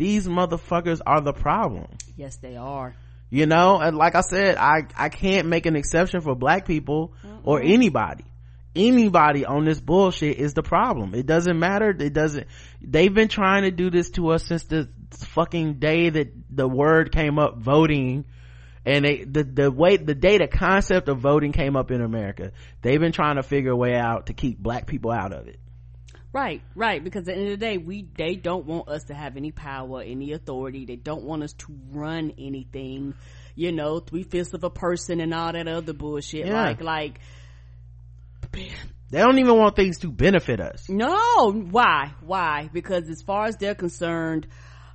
[0.00, 1.88] these motherfuckers are the problem.
[2.16, 2.94] Yes they are.
[3.28, 7.12] You know and like i said i i can't make an exception for black people
[7.22, 8.24] mm or anybody.
[8.74, 11.14] Anybody on this bullshit is the problem.
[11.14, 11.90] It doesn't matter.
[11.90, 12.46] It doesn't
[12.80, 14.88] they've been trying to do this to us since the
[15.34, 18.24] fucking day that the word came up voting
[18.84, 22.52] and they the the way the day the concept of voting came up in america
[22.82, 25.60] they've been trying to figure a way out to keep black people out of it.
[26.32, 29.14] Right right because at the end of the day we they don't want us to
[29.14, 30.84] have any power any authority.
[30.84, 33.14] They don't want us to run anything
[33.56, 36.46] you know three fifths of a person and all that other bullshit.
[36.46, 36.62] Yeah.
[36.62, 37.20] like like
[38.52, 40.88] they don't even want things to benefit us.
[40.88, 42.70] No why why?
[42.72, 44.46] Because as far as they're concerned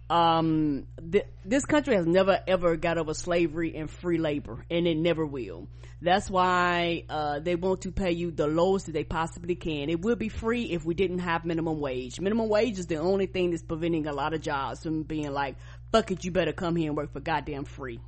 [0.09, 4.97] um th- this country has never ever got over slavery and free labor and it
[4.97, 5.67] never will.
[6.01, 9.89] That's why uh, they want to pay you the lowest that they possibly can.
[9.89, 12.19] It would be free if we didn't have minimum wage.
[12.19, 15.55] Minimum wage is the only thing that's preventing a lot of jobs from being like
[15.91, 17.99] fuck it you better come here and work for goddamn free.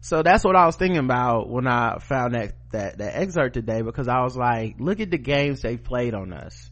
[0.00, 3.80] So that's what i was thinking about when i found that that that excerpt today
[3.80, 6.70] because i was like look at the games they've played on us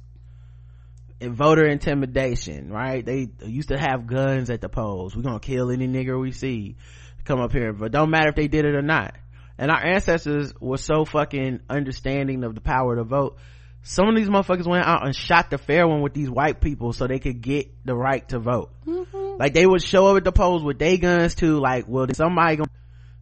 [1.30, 3.04] voter intimidation, right?
[3.04, 5.16] They used to have guns at the polls.
[5.16, 6.76] We're gonna kill any nigger we see
[7.24, 9.14] come up here, but don't matter if they did it or not.
[9.58, 13.38] And our ancestors were so fucking understanding of the power to vote.
[13.82, 16.92] Some of these motherfuckers went out and shot the fair one with these white people
[16.92, 18.70] so they could get the right to vote.
[18.87, 19.38] Mm-hmm.
[19.38, 22.56] Like they would show up at the polls with their guns too, like, well, somebody
[22.56, 22.70] gonna,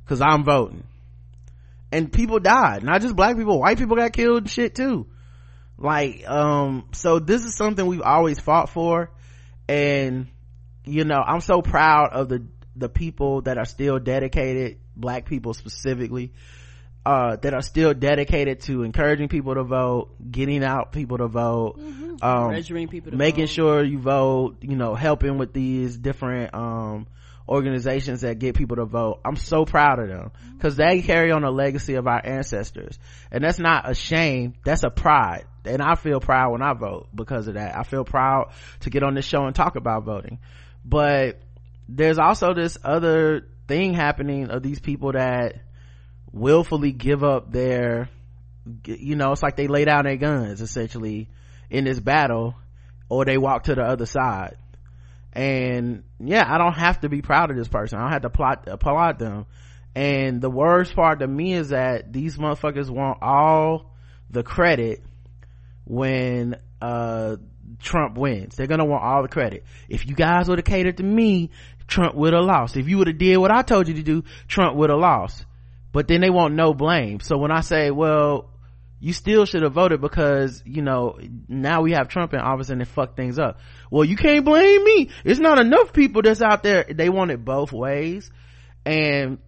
[0.06, 0.84] cause I'm voting.
[1.92, 2.84] And people died.
[2.84, 5.06] Not just black people, white people got killed and shit too
[5.80, 9.10] like um so this is something we've always fought for.
[9.68, 10.28] And
[10.84, 12.44] you know i'm so proud of the
[12.76, 16.32] the people that are still dedicated black people specifically
[17.06, 21.78] uh, that are still dedicated to encouraging people to vote getting out people to vote
[21.78, 22.16] mm-hmm.
[22.22, 23.50] um, people making vote.
[23.50, 27.06] sure you vote you know helping with these different um
[27.48, 29.18] organizations that get people to vote.
[29.24, 32.96] I'm so proud of them because they carry on the legacy of our ancestors.
[33.32, 34.54] And that's not a shame.
[34.64, 37.76] That's a pride and i feel proud when i vote because of that.
[37.76, 40.38] I feel proud to get on this show and talk about voting.
[40.84, 41.40] But
[41.88, 45.56] there's also this other thing happening of these people that
[46.32, 48.08] willfully give up their
[48.84, 51.28] you know it's like they lay down their guns essentially
[51.70, 52.54] in this battle
[53.08, 54.56] or they walk to the other side.
[55.32, 57.98] And yeah i don't have to be proud of this person.
[57.98, 59.46] I don't have to plot applaud them.
[59.94, 63.92] And the worst part to me is that these motherfuckers want all
[64.30, 65.02] the credit
[65.90, 67.36] when uh
[67.80, 68.54] trump wins.
[68.54, 69.64] They're gonna want all the credit.
[69.88, 71.50] If you guys would have catered to me
[71.88, 72.76] trump would have lost.
[72.76, 75.44] If you would have did what i told you to do trump would have lost.
[75.92, 77.18] But then they want no blame.
[77.18, 78.50] So when i say well
[79.00, 82.80] you still should have voted because you know now we have trump in office and
[82.80, 83.58] it fucked things up.
[83.90, 85.10] Well you can't blame me.
[85.24, 86.84] It's not enough people that's out there.
[86.88, 88.30] They want it both ways.
[88.86, 89.38] And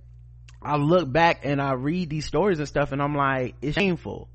[0.61, 4.29] i look back and i read these stories and stuff and i'm like it's shameful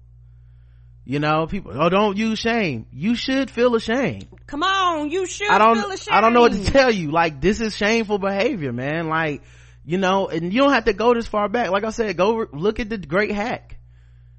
[1.07, 2.85] you know people oh don't use shame.
[2.91, 4.27] You should feel ashamed.
[4.45, 7.11] Come on you should i don't i don't know what to tell you.
[7.11, 9.07] Like this is shameful behavior man.
[9.07, 9.41] Like
[9.85, 11.69] you know and you don't have to go this far back.
[11.69, 13.77] Like i said go look at the great hack.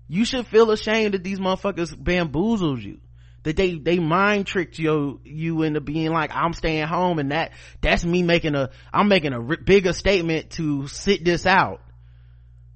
[0.08, 2.98] You should feel ashamed that these motherfuckers bamboozled you.
[3.44, 7.52] That they they mind tricked you you into being like i'm staying home and that
[7.80, 11.80] that's me making a i'm making a r- bigger statement to sit this out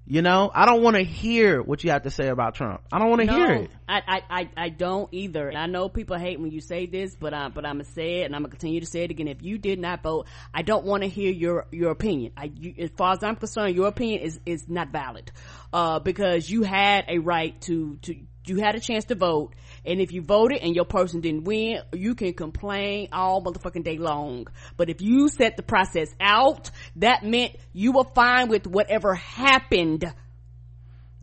[0.04, 2.80] you know i don't want to hear what you have to say about trump.
[2.90, 3.70] I don't want to no, hear it.
[3.88, 5.48] I, I i don't either.
[5.48, 8.20] And i know people hate when you say this but i but i'm gonna say
[8.20, 9.28] it and i'm gonna continue to say it again.
[9.28, 12.32] If you did not vote i don't want to hear your your opinion.
[12.36, 15.30] I, you, as far as i'm concerned your opinion is is not valid
[15.72, 20.00] uh, because you had a right to to you had a chance to vote and
[20.00, 24.46] if you voted and your person didn't win you can complain all motherfucking day long.
[24.76, 30.04] But if you set the process out that meant you were fine with whatever happened.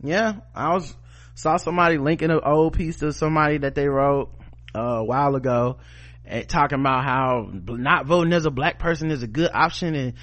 [0.02, 0.94] Yeah i was
[1.34, 4.30] saw somebody linking an old piece to somebody that they wrote
[4.74, 5.78] uh, a while ago
[6.24, 10.14] and talking about how not voting as a black person is a good option and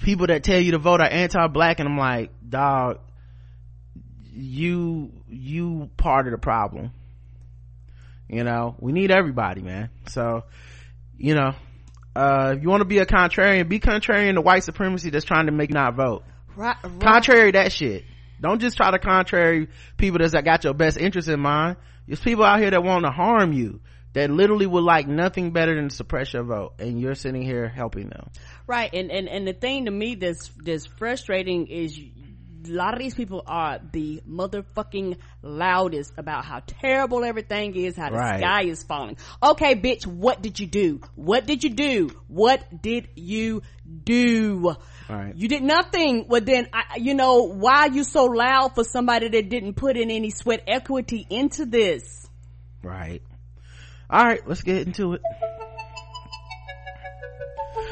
[0.00, 2.98] people that tell you to vote are anti-black and i'm like dog
[4.32, 6.90] you you part of the problem
[8.34, 9.90] you know we need everybody man.
[10.08, 10.44] So
[11.16, 11.54] you know
[12.16, 15.46] uh if you want to be a contrarian be contrarian to white supremacy that's trying
[15.46, 16.24] to make you not vote.
[16.56, 17.00] Right, right.
[17.00, 18.04] contrary that shit.
[18.40, 21.76] Don't just try to contrary people that's that got your best interest in mind.
[22.06, 23.80] There's people out here that want to harm you
[24.14, 27.68] that literally would like nothing better than to suppress your vote and you're sitting here
[27.68, 28.30] helping them.
[28.66, 31.98] Right, and, and, and the thing to me that's, that's frustrating is
[32.68, 38.10] a lot of these people are the motherfucking loudest about how terrible everything is, how
[38.10, 38.40] the Right.
[38.40, 39.16] sky is falling.
[39.42, 41.00] Okay, bitch, what did you do?
[41.14, 42.10] What did you do?
[42.28, 43.62] What did you
[44.04, 44.74] do?
[45.08, 45.34] Right.
[45.36, 46.26] You did nothing.
[46.28, 49.96] Well then, I, you know, why are you so loud for somebody that didn't put
[49.96, 52.28] in any sweat equity into this?
[52.82, 53.22] Right.
[54.10, 55.22] All right, let's get into it.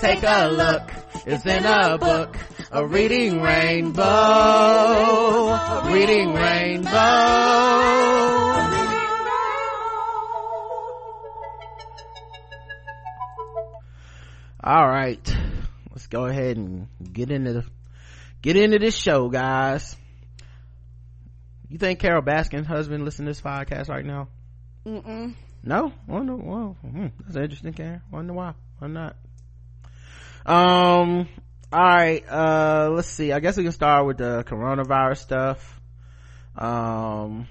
[0.00, 0.90] Take a look.
[1.26, 2.36] It's in a book.
[2.72, 4.02] A reading rainbow.
[4.02, 6.90] A reading rainbow.
[14.62, 15.36] All right.
[15.90, 17.64] Let's go ahead and get into the,
[18.40, 19.96] get into this show, guys.
[21.68, 24.28] You think Carole Baskin's husband listen to this podcast right now?
[24.86, 25.34] Mm-mm.
[25.62, 26.36] No, wonder.
[26.36, 28.00] Well, hmm, that's interesting, Karen.
[28.10, 28.54] Wonder why.
[28.78, 29.16] Why not?
[30.46, 31.28] Um.
[31.72, 32.24] All right.
[32.28, 32.90] Uh.
[32.92, 33.32] Let's see.
[33.32, 35.80] I guess we can start with the coronavirus stuff.
[36.56, 37.48] Um.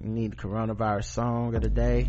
[0.00, 2.08] We need the coronavirus song of the day.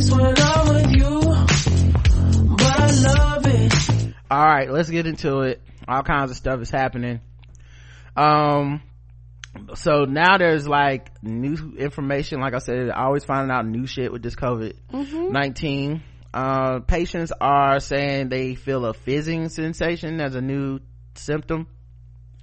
[0.00, 1.20] feel my face when I'm with you,
[2.56, 4.14] but I love it.
[4.30, 4.70] All right.
[4.70, 5.62] Let's get into it.
[5.88, 7.20] All kinds of stuff is happening.
[8.16, 8.82] Um.
[9.74, 12.40] So now there's like new information.
[12.40, 16.02] Like I said, always finding out new shit with this COVID 19.
[16.34, 20.80] Uh, patients are saying they feel a fizzing sensation as a new
[21.14, 21.68] symptom.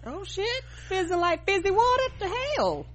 [0.03, 2.03] Oh shit, fizzing like fizzy water?
[2.19, 2.87] The hell?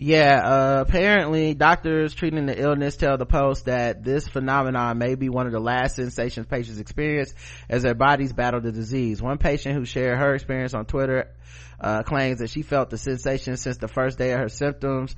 [0.00, 5.28] Yeah, uh, apparently doctors treating the illness tell the post that this phenomenon may be
[5.28, 7.34] one of the last sensations patients experience
[7.68, 9.20] as their bodies battle the disease.
[9.20, 11.34] One patient who shared her experience on Twitter,
[11.80, 15.16] uh, claims that she felt the sensation since the first day of her symptoms,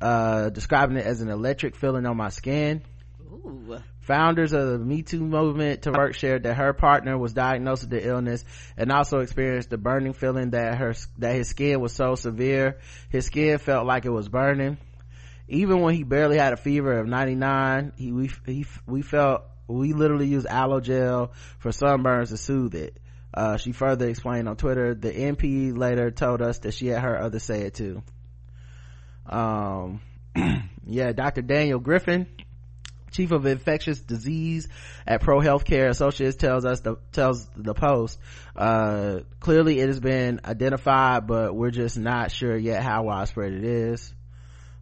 [0.00, 2.82] uh, describing it as an electric feeling on my skin.
[3.32, 3.78] Ooh.
[4.02, 8.06] Founders of the Me Too movement Burke shared that her partner was diagnosed with the
[8.06, 8.44] illness
[8.76, 13.26] and also experienced the burning feeling that her that his skin was so severe his
[13.26, 14.78] skin felt like it was burning.
[15.48, 19.92] Even when he barely had a fever of 99, he we he, we felt we
[19.92, 22.98] literally used aloe gel for sunburns to soothe it.
[23.32, 24.94] Uh, she further explained on Twitter.
[24.94, 28.02] The MP later told us that she had heard others say it too.
[29.26, 30.00] Um,
[30.86, 31.42] yeah, Dr.
[31.42, 32.26] Daniel Griffin,
[33.10, 34.68] chief of infectious disease
[35.06, 38.18] at pro healthcare associates tells us the tells the post
[38.56, 43.64] uh clearly it has been identified but we're just not sure yet how widespread it
[43.64, 44.14] is.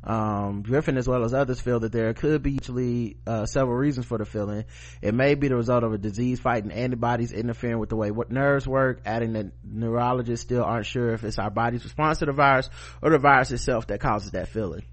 [0.04, 4.06] Um griffin as well as others feel that there could be actually uh, several reasons
[4.06, 4.64] for the feeling.
[5.02, 8.30] It may be the result of a disease fighting antibodies interfering with the way what
[8.30, 12.32] nerves work adding that neurologists still aren't sure if it's our body's response to the
[12.32, 12.70] virus
[13.02, 14.84] or the virus itself that causes that feeling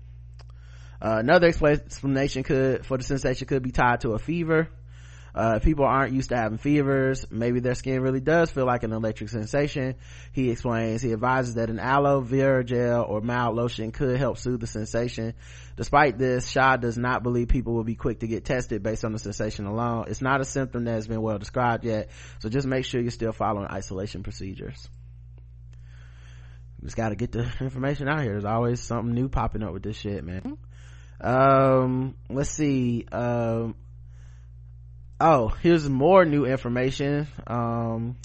[1.01, 4.69] uh, another explanation could for the sensation could be tied to a fever.
[5.35, 7.25] Uh, people aren't used to having fevers.
[7.29, 9.95] Maybe their skin really does feel like an electric sensation.
[10.31, 14.61] He explains he advises that an aloe vera gel or mild lotion could help soothe
[14.61, 15.33] the sensation.
[15.75, 19.11] Despite this shah does not believe people will be quick to get tested based on
[19.11, 20.05] the sensation alone.
[20.07, 23.11] It's not a symptom that has been well described yet so just make sure you're
[23.11, 24.87] still following isolation procedures.
[26.81, 28.31] Just got to get the information out here.
[28.31, 30.57] There's always something new popping up with this shit man
[31.21, 33.75] um let's see um
[35.19, 37.27] oh here's more new information.
[37.47, 38.17] Um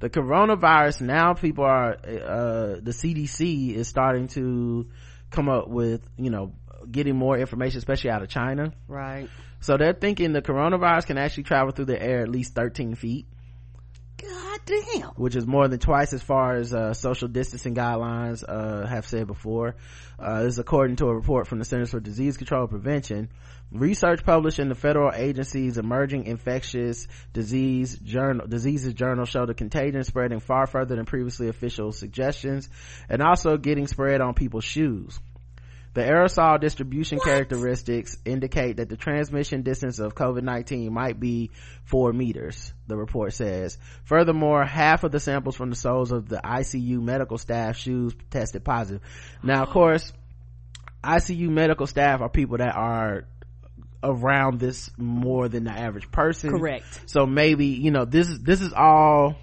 [0.00, 4.90] the coronavirus now people are uh the cdc is starting to
[5.30, 6.52] come up with you know
[6.90, 8.72] getting more information especially out of china.
[8.88, 9.28] Right.
[9.60, 13.26] So they're thinking the coronavirus can actually travel through the air at least 13 feet.
[14.20, 15.08] God damn.
[15.10, 19.26] Which is more than twice as far as uh, social distancing guidelines uh, have said
[19.26, 19.76] before.
[20.18, 23.28] Uh, this is according to a report from the Centers for Disease Control and Prevention.
[23.72, 30.04] Research published in the federal agency's Emerging Infectious Disease Journal, Diseases Journal showed the contagion
[30.04, 32.68] spreading far further than previously official suggestions
[33.08, 35.18] and also getting spread on people's shoes.
[35.94, 37.26] The aerosol distribution what?
[37.26, 41.50] characteristics indicate that the transmission distance of COVID-19 might be
[41.84, 43.78] four meters, the report says.
[44.04, 48.64] Furthermore, half of the samples from the soles of the ICU medical staff shoes tested
[48.64, 49.02] positive.
[49.42, 49.72] Now, of oh.
[49.72, 50.12] course,
[51.04, 53.26] ICU medical staff are people that are
[54.02, 56.50] around this more than the average person.
[56.50, 56.84] Correct.
[57.06, 59.36] So maybe, you know, this is, this is all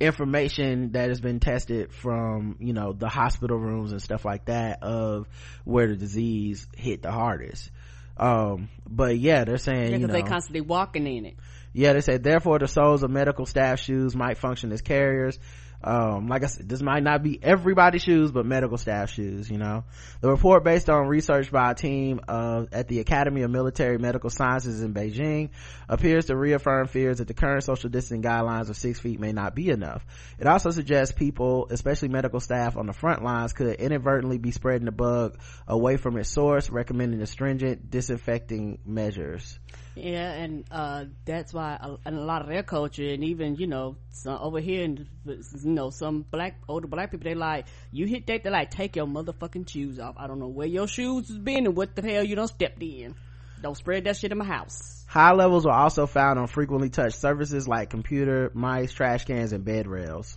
[0.00, 4.82] information that has been tested from you know the hospital rooms and stuff like that
[4.82, 5.28] of
[5.64, 7.70] where the disease hit the hardest.
[8.16, 11.36] Um but yeah they're saying yeah, you know, they constantly walking in it.
[11.72, 15.38] yeah they said therefore the soles of medical staff shoes might function as carriers
[15.86, 19.58] um, like I said, this might not be everybody's shoes, but medical staff shoes, you
[19.58, 19.84] know.
[20.22, 24.30] The report based on research by a team uh, at the Academy of Military Medical
[24.30, 25.50] Sciences in Beijing
[25.86, 29.54] appears to reaffirm fears that the current social distancing guidelines of six feet may not
[29.54, 30.06] be enough.
[30.38, 34.86] It also suggests people, especially medical staff on the front lines, could inadvertently be spreading
[34.86, 39.58] the bug away from its source, recommending stringent disinfecting measures
[39.96, 43.96] yeah and uh, that's why a, a lot of their culture and even you know
[44.10, 48.26] some, over here and you know some black older black people they like you hit
[48.26, 50.14] that they like take your motherfucking shoes off.
[50.18, 52.82] I don't know where your shoes has been and what the hell you don't stepped
[52.82, 53.14] in.
[53.62, 55.04] Don't spread that shit in my house.
[55.06, 59.64] High levels were also found on frequently touched surfaces like computer mice trash cans and
[59.64, 60.36] bed rails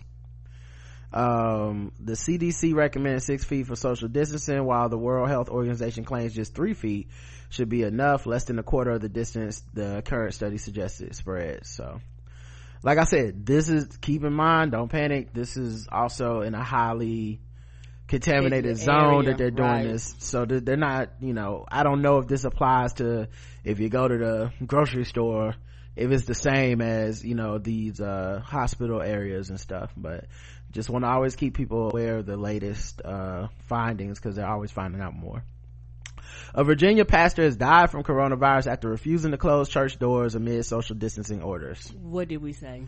[1.12, 6.34] um, the cdc recommends six feet for social distancing while the world health organization claims
[6.34, 7.08] just three feet
[7.48, 11.70] should be enough less than a quarter of the distance the current study suggested spreads
[11.70, 12.00] so
[12.82, 16.62] like i said this is keep in mind don't panic this is also in a
[16.62, 17.40] highly
[18.06, 19.86] contaminated zone that they're doing right.
[19.86, 23.28] this so they're not you know i don't know if this applies to
[23.64, 25.54] if you go to the grocery store
[25.98, 30.26] if it's the same as you know these uh, hospital areas and stuff but
[30.70, 34.70] just want to always keep people aware of the latest uh, findings because they're always
[34.70, 35.42] finding out more
[36.54, 40.96] a Virginia pastor has died from coronavirus after refusing to close church doors amid social
[40.96, 41.92] distancing orders.
[42.00, 42.84] What did we say?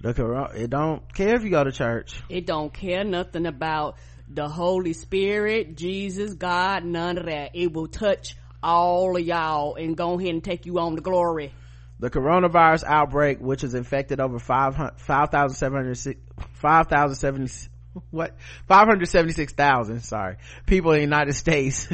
[0.00, 2.20] The it don't care if you go to church.
[2.28, 3.96] It don't care nothing about
[4.28, 7.52] the Holy Spirit, Jesus, God, none of that.
[7.54, 11.54] It will touch all of y'all and go ahead and take you on to glory.
[12.00, 16.20] The coronavirus outbreak, which has infected over 5,776
[16.54, 17.70] 5,070
[18.10, 18.36] what
[18.66, 20.36] 576,000 sorry
[20.66, 21.88] people in the United States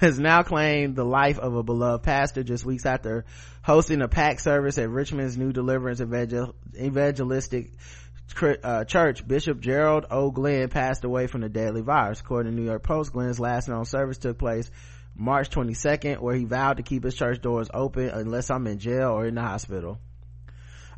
[0.00, 3.24] has now claimed the life of a beloved pastor just weeks after
[3.62, 7.72] hosting a packed service at Richmond's New Deliverance Evangel- Evangelistic
[8.62, 9.26] uh, Church.
[9.26, 10.30] Bishop Gerald O.
[10.30, 12.20] Glenn passed away from the deadly virus.
[12.20, 14.70] According to the New York Post, Glenn's last known service took place
[15.14, 19.10] March 22nd, where he vowed to keep his church doors open unless I'm in jail
[19.10, 19.98] or in the hospital.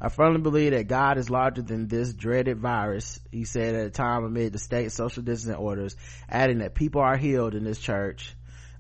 [0.01, 3.91] I firmly believe that God is larger than this dreaded virus, he said at a
[3.91, 5.97] time amid the state social distancing orders,
[6.29, 8.35] adding that people are healed in this church.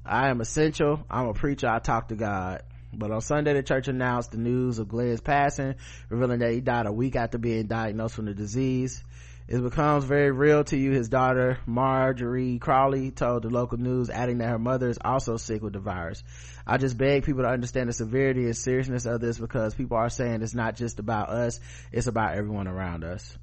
[0.04, 1.04] I am essential.
[1.10, 1.68] I'm a preacher.
[1.68, 2.62] I talk to God.
[2.92, 5.74] But on Sunday, the church announced the news of Glenn's passing,
[6.08, 9.02] revealing that he died a week after being diagnosed with the disease.
[9.46, 14.38] It becomes very real to you, his daughter, Marjorie Crawley, told the local news, adding
[14.38, 16.22] that her mother is also sick with the virus.
[16.66, 20.08] I just beg people to understand the severity and seriousness of this because people are
[20.08, 21.60] saying it's not just about us,
[21.92, 23.36] it's about everyone around us.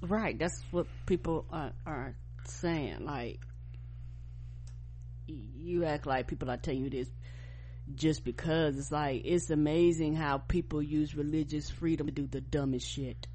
[0.00, 0.38] Right.
[0.38, 3.04] That's what people are, are saying.
[3.04, 3.40] Like,
[5.26, 7.08] you act like people are telling you this
[7.94, 12.88] just because it's like, it's amazing how people use religious freedom to do the dumbest
[12.88, 13.26] shit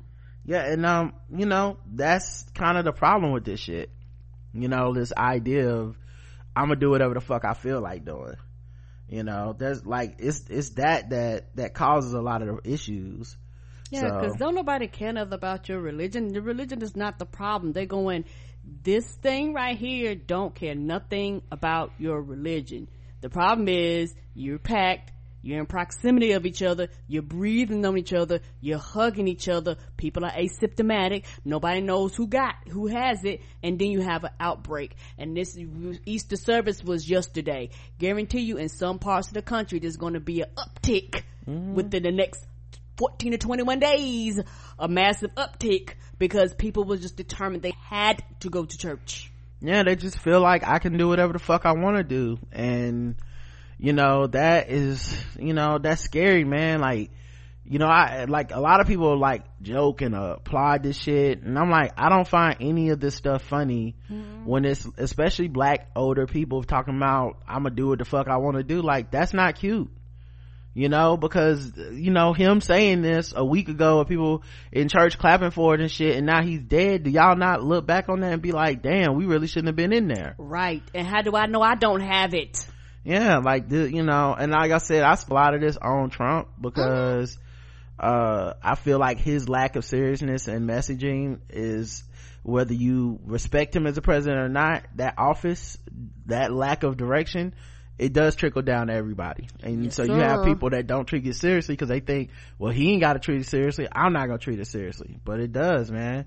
[0.48, 3.92] yeah and um you know that's kind of the problem with this shit.
[4.54, 5.96] You know this idea of
[6.56, 8.38] i'm gonna do whatever the fuck i feel like doing.
[9.08, 13.38] You know there's like it's it's that that that causes a lot of the issues.
[13.92, 14.38] Yeah because so.
[14.40, 16.34] don't nobody care enough about your religion.
[16.34, 17.74] Your religion is not the problem.
[17.74, 18.26] They're going
[18.84, 22.90] this thing right here don't care nothing about your religion.
[23.22, 25.12] The problem is you're packed
[25.42, 26.90] you're in proximity of each other.
[27.08, 28.42] You're breathing on each other.
[28.60, 29.78] You're hugging each other.
[29.96, 31.24] People are asymptomatic.
[31.46, 33.42] Nobody knows who got who has it.
[33.64, 34.96] And then you have an outbreak.
[35.18, 35.58] And this
[36.06, 37.70] easter service was yesterday.
[38.00, 41.76] Guarantee you in some parts of the country there's going to be an uptick mm-hmm.
[41.76, 42.46] within the next
[42.98, 44.42] 14 to 21 days.
[44.80, 49.32] A massive uptick because people were just determined they had to go to church.
[49.62, 52.38] Yeah they just feel like i can do whatever the fuck i want to do.
[52.52, 53.16] And
[53.78, 56.80] you know that is you know that's scary man.
[56.80, 57.12] Like
[57.70, 61.42] you know i like a lot of people like joke and uh, applaud this shit.
[61.42, 64.46] And i'm like i don't find any of this stuff funny mm-hmm.
[64.46, 68.38] when it's especially black older people talking about i'm gonna do what the fuck i
[68.38, 68.82] want to do.
[68.82, 69.90] Like that's not cute.
[70.74, 75.18] You know because you know him saying this a week ago and people in church
[75.18, 77.04] clapping for it and shit and now he's dead.
[77.04, 79.76] Do y'all not look back on that and be like damn we really shouldn't have
[79.76, 80.36] been in there?
[80.38, 80.84] Right.
[80.94, 82.66] And how do i know i don't have it
[83.08, 87.38] yeah like the, you know and like i said i spotted this on trump because
[88.00, 92.04] uh i feel like his lack of seriousness and messaging is
[92.44, 95.78] whether you respect him as a president or not that office
[96.26, 97.56] that lack of direction
[97.98, 99.48] it does trickle down to everybody.
[99.64, 102.30] And yes, so you have people that don't treat it seriously because they think
[102.60, 105.20] well he ain't got to treat it seriously i'm not gonna treat it seriously.
[105.26, 106.26] But it does man.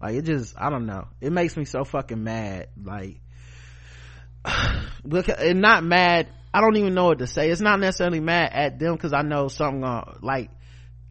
[0.00, 1.08] Like it just i don't know.
[1.20, 3.20] It makes me so fucking mad like
[4.44, 6.28] and not mad.
[6.52, 7.50] I don't even know what to say.
[7.50, 10.50] It's not necessarily mad at them because i know something gonna like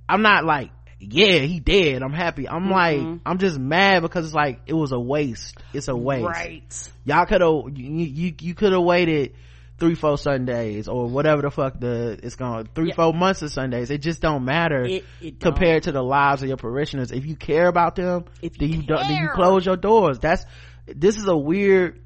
[0.08, 2.04] i'm not like yeah he dead.
[2.04, 2.48] I'm happy.
[2.48, 2.72] I'm mm-hmm.
[2.72, 5.58] like i'm just mad because it's like it was a waste.
[5.74, 6.26] It's a waste.
[6.26, 6.90] Right.
[7.06, 9.34] Y'all could have you you, you could have waited
[9.80, 12.96] three four sundays or whatever the fuck the it's going three yeah.
[12.96, 13.90] four months of sundays.
[13.90, 15.94] It just don't matter it, it compared don't.
[15.94, 17.12] to the lives of your parishioners.
[17.12, 20.20] If you care about them if you, you, then you close your doors.
[20.20, 20.46] That's
[20.86, 22.02] this is a weird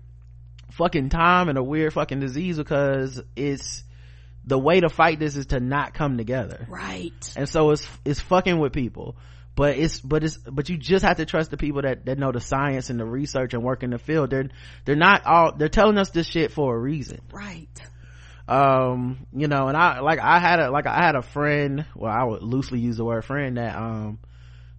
[0.78, 3.84] fucking time and a weird fucking disease because it's
[4.46, 6.68] the way to fight this is to not come together.
[6.70, 7.34] Right.
[7.36, 9.16] And so it's it's fucking with people.
[9.56, 12.32] But it's but it's but you just have to trust the people that that know
[12.32, 14.32] the science and the research and work in the field.
[14.32, 14.50] They're
[14.86, 17.22] they're not all they're telling us this shit for a reason.
[17.32, 17.70] Right.
[18.48, 22.12] Um you know and i like i had a like i had a friend well
[22.12, 24.20] i would loosely use the word friend that um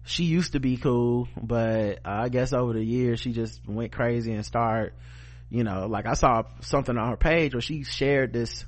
[0.03, 4.33] she used to be cool but i guess over the years she just went crazy
[4.33, 4.93] and started
[5.49, 8.65] you know like i saw something on her page where she shared this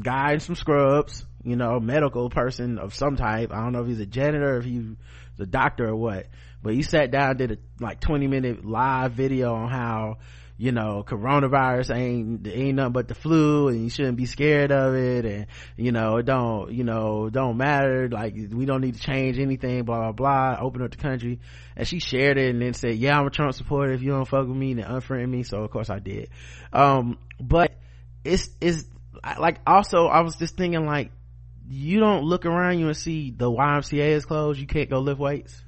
[0.00, 3.50] guy in some scrubs you know medical person of some type.
[3.52, 4.84] I don't know if he's a janitor if he's
[5.38, 6.26] a doctor or what.
[6.62, 10.18] But he sat down did a like 20 minute live video on how
[10.60, 14.96] you know coronavirus ain't ain't nothing but the flu and you shouldn't be scared of
[14.96, 15.46] it and
[15.76, 18.08] you know it don't you know don't matter.
[18.08, 20.58] Like we don't need to change anything blah blah blah.
[20.60, 21.38] Open up the country.
[21.76, 24.26] And she shared it and then said yeah i'm a trump supporter if you don't
[24.26, 25.44] fuck with me then unfriend me.
[25.44, 26.28] So of course i did.
[26.72, 27.72] Um but
[28.24, 28.84] it's it's
[29.38, 31.12] like also i was just thinking like
[31.70, 34.58] you don't look around you and see the YMCA is closed.
[34.58, 35.62] You can't go lift weights.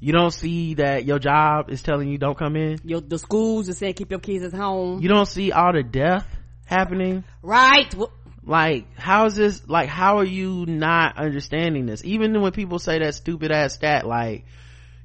[0.00, 2.78] You don't see that your job is telling you don't come in.
[2.84, 5.00] Your, the schools are saying keep your kids at home.
[5.00, 6.26] You don't see all the death
[6.64, 7.24] happening.
[7.42, 7.94] Right.
[8.42, 12.02] Like, how is this, like, how are you not understanding this?
[12.04, 14.46] Even when people say that stupid ass stat, like,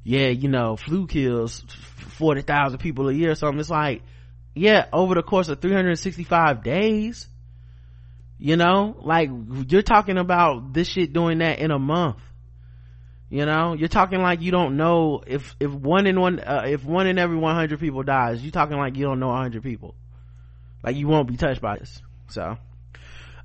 [0.04, 1.60] yeah, you know, flu kills
[2.18, 3.60] 40,000 people a year or something.
[3.60, 4.02] It's like,
[4.54, 7.28] yeah, over the course of 365 days,
[8.38, 9.30] you know like
[9.70, 12.18] you're talking about this shit doing that in a month
[13.36, 13.73] you know?
[13.73, 17.19] You're talking like you don't know if if one in one uh, if one in
[17.19, 19.93] every 100 people dies you're talking like you don't know 100 people.
[20.81, 22.01] Like you won't be touched by this.
[22.29, 22.57] So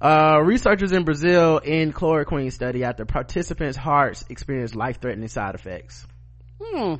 [0.00, 6.06] uh, researchers in brazil in chloroquine study after participants hearts experienced life-threatening side effects.
[6.62, 6.94] Hmm.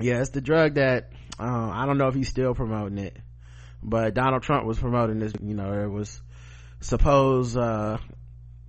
[0.00, 3.16] Yeah it's the drug that uh, i don't know if he's still promoting it
[3.82, 6.20] but donald trump was promoting this you know it was
[6.80, 7.98] suppose uh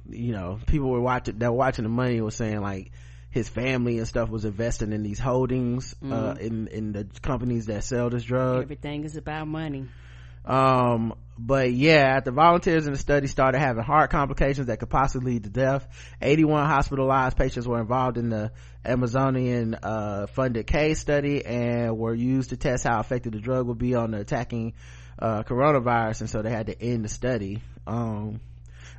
[0.10, 2.92] you know people were watching that were watching the money was saying like
[3.30, 6.14] his family and stuff was investing in these holdings uh, mm-hmm.
[6.14, 8.64] uh in in the companies that sell this drug.
[8.64, 9.88] Everything is about money.
[10.46, 15.34] Um but yeah the volunteers in the study started having heart complications that could possibly
[15.34, 15.88] lead to death
[16.22, 18.52] 81 hospitalized patients were involved in the
[18.86, 23.80] amazonian uh, funded case study and were used to test how effective the drug would
[23.80, 24.74] be on the attacking
[25.20, 26.22] uh, coronavirus.
[26.22, 27.62] And so they had to end the study.
[27.86, 28.40] Um,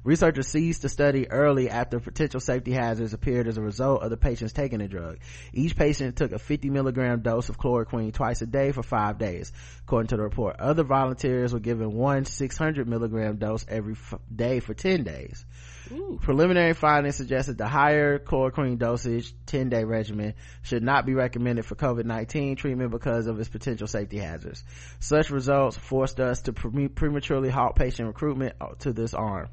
[0.04, 4.18] Researchers ceased the study early after potential safety hazards appeared as a result of the
[4.18, 5.18] patients taking the drug.
[5.54, 9.50] Each patient took a 50 milligram dose of chloroquine twice a day for five days,
[9.80, 10.60] according to the report.
[10.60, 15.46] Other volunteers were given one 600 milligram dose every f- day for 10 days.
[15.90, 16.18] Ooh.
[16.20, 21.76] Preliminary findings suggested the higher chloroquine dosage 10 day regimen should not be recommended for
[21.76, 24.64] COVID-19 treatment because of its potential safety hazards.
[24.98, 29.48] Such results forced us to pre- prematurely halt patient recruitment uh, to this arm.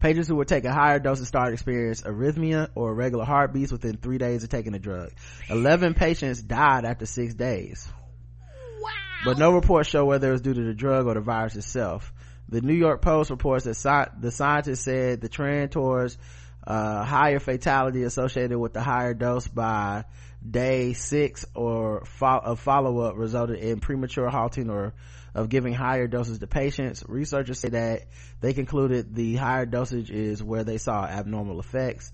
[0.00, 4.18] Patients who were taking a higher doses started experiencing arrhythmia or irregular heartbeats within three
[4.18, 5.10] days of taking the drug.
[5.50, 7.88] 11 patients died after six days.
[8.80, 8.90] Wow.
[9.24, 12.12] But no reports show whether it was due to the drug or the virus itself.
[12.48, 16.16] The New York Post reports that sci- the scientists said the trend towards
[16.66, 20.04] uh, higher fatality associated with the higher dose by
[20.48, 24.94] day six or fo- of follow-up resulted in premature halting or
[25.34, 27.04] of giving higher doses to patients.
[27.06, 28.06] Researchers say that
[28.40, 32.12] they concluded the higher dosage is where they saw abnormal effects.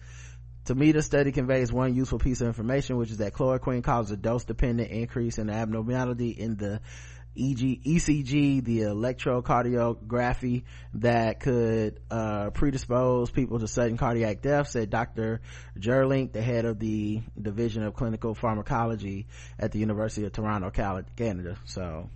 [0.67, 4.12] To me, the study conveys one useful piece of information, which is that chloroquine causes
[4.12, 6.81] a dose-dependent increase in abnormality in the
[7.37, 10.62] EG, ECG, the electrocardiography
[10.95, 15.41] that could uh, predispose people to sudden cardiac death, said Dr.
[15.79, 19.27] Juurlink, the head of the Division of Clinical Pharmacology
[19.59, 21.57] at the University of Toronto, Canada.
[21.65, 22.09] So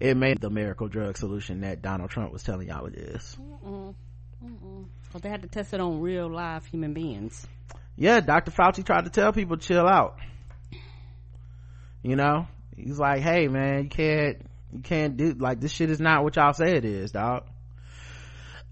[0.00, 3.36] it made the miracle drug solution that Donald Trump was telling y'all it is.
[3.38, 3.94] Mm-mm.
[4.42, 4.86] Mm-mm.
[5.12, 7.46] Well, they had to test it on real live human beings.
[7.96, 8.50] Yeah, Dr.
[8.50, 10.16] Fauci tried to tell people chill out.
[12.02, 14.38] You know, he's like, hey man, you can't,
[14.72, 17.44] you can't do, like this shit is not what y'all say it is, dog.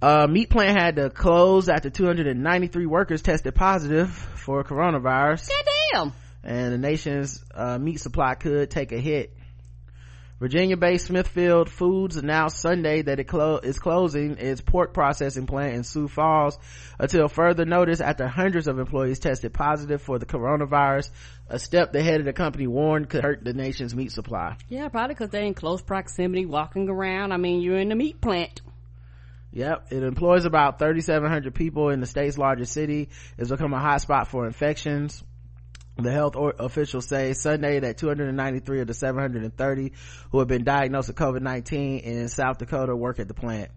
[0.00, 5.50] Uh, meat plant had to close after 293 workers tested positive for coronavirus.
[5.92, 6.12] Goddamn.
[6.44, 9.36] And the nation's uh, meat supply could take a hit
[10.40, 15.82] Virginia-based Smithfield Foods announced Sunday that it clo- is closing its pork processing plant in
[15.82, 16.56] Sioux Falls
[16.96, 21.10] until further notice after hundreds of employees tested positive for the coronavirus,
[21.48, 24.56] a step the head of the company warned could hurt the nation's meat supply.
[24.68, 27.32] Yeah, probably because they're in close proximity, walking around.
[27.32, 28.60] I mean, you're in the meat plant.
[29.50, 33.08] Yep, it employs about 3,700 people in the state's largest city.
[33.38, 35.24] It's become a hotspot for infections
[35.98, 39.92] the health officials say Sunday that 293 of the 730
[40.30, 43.70] who have been diagnosed with COVID-19 in South Dakota work at the plant.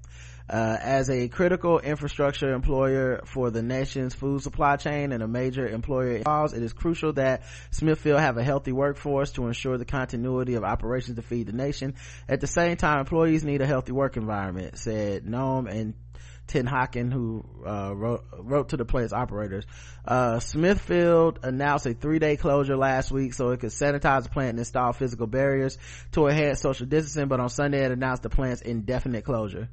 [0.47, 5.67] Uh, as a critical infrastructure employer for the nation's food supply chain and a major
[5.67, 9.85] employer in laws, it is crucial that Smithfield have a healthy workforce to ensure the
[9.85, 11.95] continuity of operations to feed the nation.
[12.27, 15.93] At the same time, employees need a healthy work environment, said Noem and
[16.47, 19.65] TenHaken, who uh, wrote, wrote to the plant's operators.
[20.05, 24.59] Uh, Smithfield announced a three-day closure last week so it could sanitize the plant and
[24.59, 25.77] install physical barriers
[26.11, 29.69] to enhance social distancing, but on Sunday it announced the plant's indefinite closure.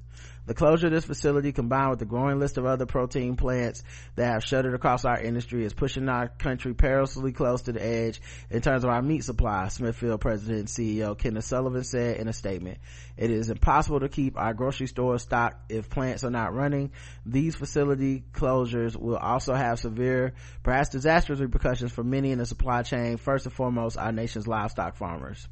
[0.49, 3.83] The closure of this facility combined with the growing list of other protein plants
[4.17, 8.23] that have shuttered across our industry is pushing our country perilously close to the edge
[8.49, 12.33] in terms of our meat supply, Smithfield President and CEO Kenneth Sullivan said in a
[12.33, 12.79] statement.
[13.19, 16.93] It is impossible to keep our grocery stores stocked if plants are not running.
[17.27, 20.33] These facility closures will also have severe,
[20.63, 24.97] perhaps disastrous repercussions for many in the supply chain, first and foremost our nation's livestock
[24.97, 25.47] farmers.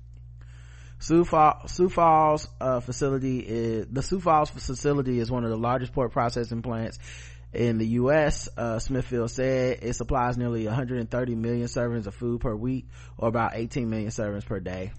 [0.99, 1.27] Sioux,
[1.67, 6.13] Sioux Falls uh, facility is the Sioux Falls facility is one of the largest pork
[6.13, 6.99] processing plants
[7.53, 8.49] in the U.S.
[8.57, 13.53] Uh, Smithfield said it supplies nearly 130 million servings of food per week, or about
[13.55, 14.93] 18 million servings per day.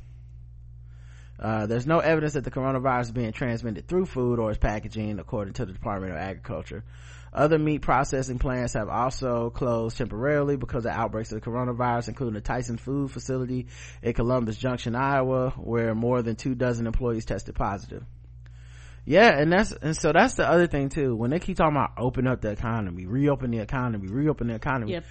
[1.39, 5.19] Uh, there's no evidence that the coronavirus is being transmitted through food or its packaging,
[5.19, 6.83] according to the Department of Agriculture.
[7.37, 12.33] Other meat processing plants have also closed temporarily because of outbreaks of the coronavirus, including
[12.33, 13.67] the Tyson Food Facility
[14.01, 18.03] in Columbus Junction, Iowa, where more than two dozen employees tested positive.
[19.05, 21.15] Yeah, and that's and so that's the other thing too.
[21.15, 24.93] When they keep talking about open up the economy, reopen the economy, reopen the economy.
[24.93, 25.01] Yeah,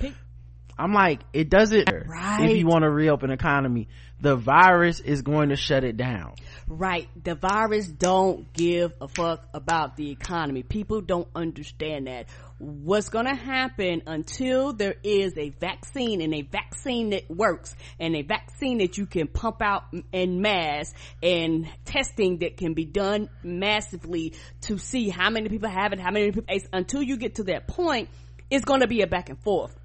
[0.79, 2.51] I'm like, it doesn't right.
[2.51, 3.89] if you want to reopen economy.
[4.21, 6.35] The virus is going to shut it down.
[6.69, 7.09] Right.
[7.23, 10.63] The virus don't give a fuck about the economy.
[10.63, 12.29] People don't understand that.
[12.59, 18.23] What's gonna happen until there is a vaccine and a vaccine that works and a
[18.23, 24.35] vaccine that you can pump out en mass and testing that can be done massively
[24.63, 27.67] to see how many people have it, how many people, until you get to that
[27.67, 28.09] point,
[28.51, 29.77] it's gonna be a back and forth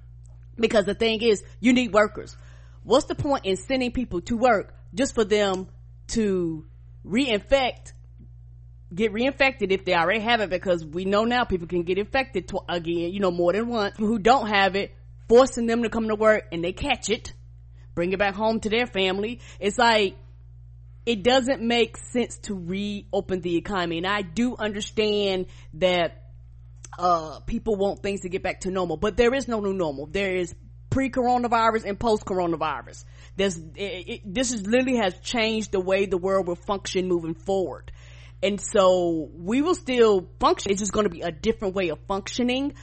[0.56, 2.36] because the thing is, you need workers.
[2.84, 5.68] What's the point in sending people to work just for them
[6.08, 6.66] to
[7.06, 7.92] reinfect,
[8.94, 10.50] get reinfected if they already have it?
[10.50, 13.96] Because we know now people can get infected to, again, you know, more than once.
[13.96, 14.94] Who don't have it,
[15.28, 17.32] forcing them to come to work and they catch it,
[17.94, 19.40] bring it back home to their family.
[19.60, 20.16] It's like,
[21.04, 23.98] it doesn't make sense to reopen the economy.
[23.98, 26.21] And I do understand that
[26.98, 30.06] uh, people want things to get back to normal, but there is no new normal.
[30.06, 30.54] There is
[30.90, 33.04] pre-coronavirus and post-coronavirus.
[33.38, 37.90] It, this is literally has changed the way the world will function moving forward.
[38.42, 40.72] And so we will still function.
[40.72, 42.74] It's just going to be a different way of functioning.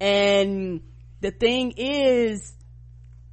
[0.00, 0.80] And
[1.20, 2.52] the thing is,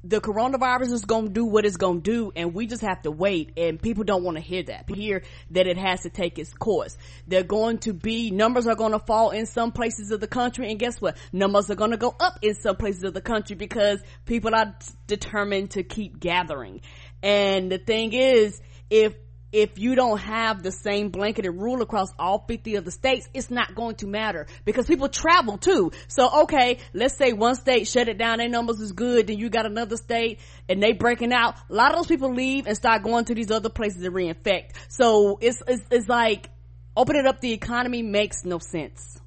[0.02, 3.02] the coronavirus is going to do what it's going to do and we just have
[3.02, 4.86] to wait and people don't want to hear that.
[4.86, 6.96] People hear that it has to take its course.
[7.26, 10.70] They're going to be numbers are going to fall in some places of the country
[10.70, 11.16] and guess what?
[11.32, 14.74] Numbers are going to go up in some places of the country because people are
[15.06, 16.80] determined to keep gathering.
[17.22, 19.14] And the thing is if
[19.52, 23.50] if you don't have the same blanketed rule across all 50 of the states, it's
[23.50, 25.92] not going to matter because people travel too.
[26.08, 29.50] So, okay, let's say one state shut it down, their numbers is good, then you
[29.50, 30.38] got another state
[30.68, 31.56] and they breaking out.
[31.68, 34.70] A lot of those people leave and start going to these other places to reinfect.
[34.88, 36.48] So it's, it's, it's like
[36.96, 39.18] opening up the economy makes no sense.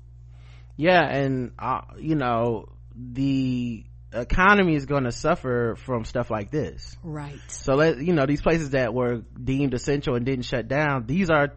[0.77, 1.03] Yeah.
[1.05, 6.95] And, uh, you know, the, economy is going to suffer from stuff like this.
[7.03, 7.39] Right.
[7.47, 11.29] So let, you know, these places that were deemed essential and didn't shut down, these
[11.29, 11.53] are,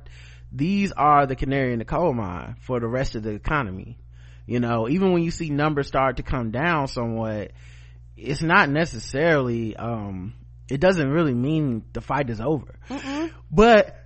[0.52, 3.98] these are the canary in the coal mine for the rest of the economy.
[4.46, 7.52] You know, even when you see numbers start to come down somewhat,
[8.16, 10.34] it's not necessarily, um,
[10.68, 12.78] it doesn't really mean the fight is over.
[12.88, 13.32] Mm-mm.
[13.50, 13.96] But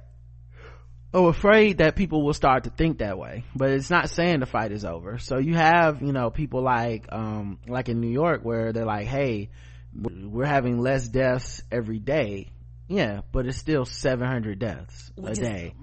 [1.12, 4.46] I'm afraid that people will start to think that way, but it's not saying the
[4.46, 5.18] fight is over.
[5.18, 9.06] So you have, you know, people like, um, like in New York where they're like,
[9.06, 9.50] hey,
[9.92, 12.50] we're having less deaths every day.
[12.86, 15.74] Yeah, but it's still 700 deaths Which a day.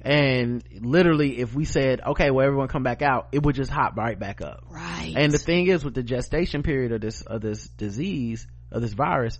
[0.00, 3.96] And literally, if we said, okay, well, everyone come back out, it would just hop
[3.96, 4.64] right back up.
[4.70, 5.12] Right.
[5.16, 8.94] And the thing is with the gestation period of this, of this disease, of this
[8.94, 9.38] virus,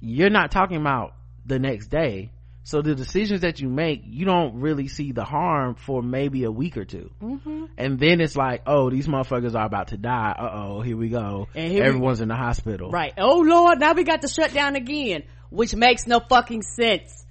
[0.00, 1.14] you're not talking about
[1.44, 2.32] the next day
[2.66, 6.50] so the decisions that you make, you don't really see the harm for maybe a
[6.50, 7.64] week or 2 mm-hmm.
[7.78, 10.34] And then it's like, oh, these motherfuckers are about to die.
[10.36, 11.46] Uh oh, here we go.
[11.54, 12.90] And Everyone's we, in the hospital.
[12.90, 13.14] Right.
[13.18, 17.24] Oh Lord, now we got to shut down again, which makes no fucking sense.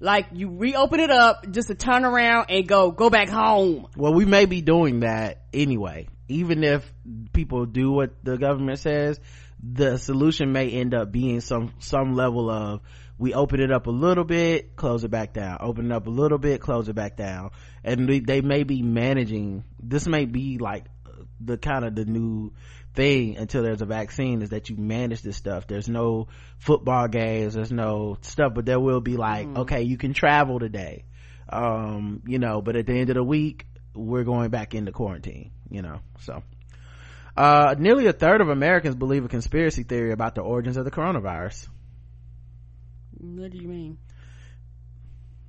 [0.00, 3.88] Like you reopen it up just to turn around and go, go back home.
[3.94, 6.08] Well, we may be doing that anyway.
[6.28, 6.90] Even if
[7.34, 9.20] people do what the government says,
[9.62, 12.80] the solution may end up being some, some level of,
[13.18, 15.58] we open it up a little bit close it back down.
[15.60, 17.50] Open it up a little bit close it back down.
[17.82, 20.84] And they, they may be managing this may be like
[21.40, 22.52] the kind of the new
[22.94, 25.66] thing until there's a vaccine is that you manage this stuff.
[25.66, 29.58] There's no football games there's no stuff but there will be like mm.
[29.58, 31.04] okay you can travel today.
[31.48, 35.50] Um you know but at the end of the week we're going back into quarantine
[35.70, 36.42] you know so.
[37.36, 40.90] Uh nearly a third of americans believe a conspiracy theory about the origins of the
[40.90, 41.68] coronavirus
[43.20, 43.98] what do you mean?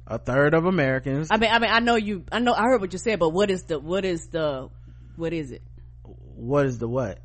[0.08, 1.28] A third of Americans.
[1.30, 2.26] I mean, I mean, I know you.
[2.32, 2.54] I know.
[2.54, 3.80] I heard what you said, but what is the?
[3.80, 4.70] What is the?
[5.16, 5.62] What is it?
[6.04, 7.20] What is the what?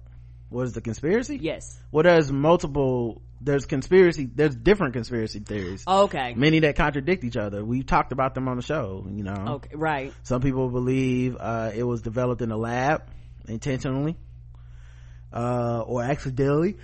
[0.51, 1.39] What is the conspiracy?
[1.41, 1.81] Yes.
[1.91, 3.23] Well, there's multiple.
[3.41, 4.29] There's conspiracy.
[4.33, 5.85] There's different conspiracy theories.
[5.87, 6.35] Okay.
[6.35, 7.65] Many that contradict each other.
[7.65, 9.07] We talked about them on the show.
[9.11, 9.45] You know.
[9.57, 9.71] Okay.
[9.75, 10.13] Right.
[10.23, 13.03] Some people believe uh, it was developed in a lab
[13.49, 14.17] intentionally,
[15.33, 16.77] uh, or accidentally,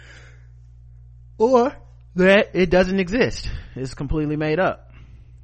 [1.36, 1.76] or
[2.16, 3.48] that it doesn't exist.
[3.74, 4.92] It's completely made up.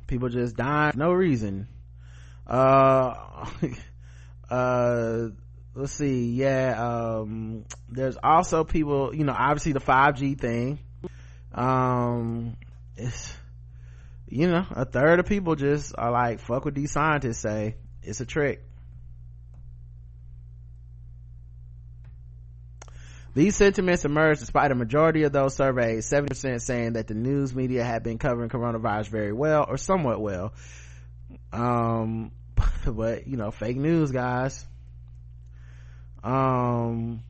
[0.06, 1.68] People just die for no reason.
[2.46, 3.14] Uh
[4.50, 5.28] uh
[5.74, 6.32] let's see.
[6.32, 6.74] Yeah
[7.20, 10.78] um there's also people you know obviously the 5g thing.
[11.52, 12.56] Um
[12.96, 13.34] it's
[14.28, 17.76] you know a third of people just are like fuck what these scientists say.
[18.02, 18.62] It's a trick
[23.36, 27.84] These sentiments emerged despite a majority of those surveyed, 70% saying that the news media
[27.84, 30.54] had been covering coronavirus very well or somewhat well.
[31.52, 32.32] Um,
[32.86, 34.64] but you know, fake news, guys.
[36.24, 37.24] Um,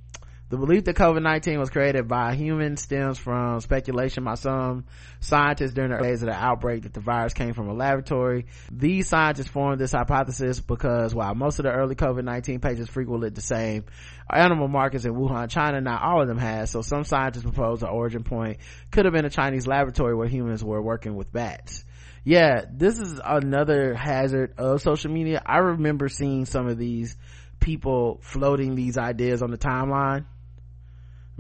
[0.49, 4.85] the belief that COVID-19 was created by humans stems from speculation by some
[5.19, 8.47] scientists during the days of the outbreak that the virus came from a laboratory.
[8.71, 13.41] These scientists formed this hypothesis because while most of the early COVID-19 patients frequented the
[13.41, 13.87] same
[14.33, 16.69] animal markets in Wuhan, China, not all of them had.
[16.69, 18.59] So some scientists proposed the origin point
[18.93, 21.85] could have been a Chinese laboratory where humans were working with bats
[22.25, 27.17] yeah this is another hazard of social media i remember seeing some of these
[27.61, 30.25] people floating these ideas on the timeline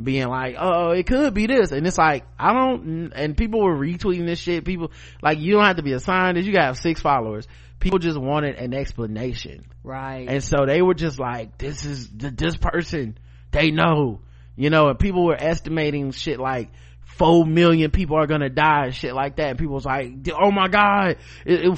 [0.02, 1.72] being like, oh, it could be this.
[1.72, 4.64] And it's like, I don't, and people were retweeting this shit.
[4.64, 4.92] People,
[5.22, 6.46] like, you don't have to be a scientist.
[6.46, 7.46] You got to have six followers.
[7.80, 9.66] People just wanted an explanation.
[9.82, 10.28] Right.
[10.28, 13.18] And so they were just like, this is, this person,
[13.52, 14.20] they know,
[14.54, 16.70] you know, and people were estimating shit like,
[17.16, 19.50] four million people are gonna die and shit like that.
[19.50, 21.16] And people was like, oh my god,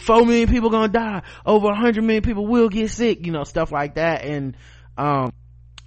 [0.01, 1.23] four million people gonna die.
[1.47, 4.25] Over a hundred million people will get sick, you know, stuff like that.
[4.25, 4.57] And,
[4.97, 5.33] um,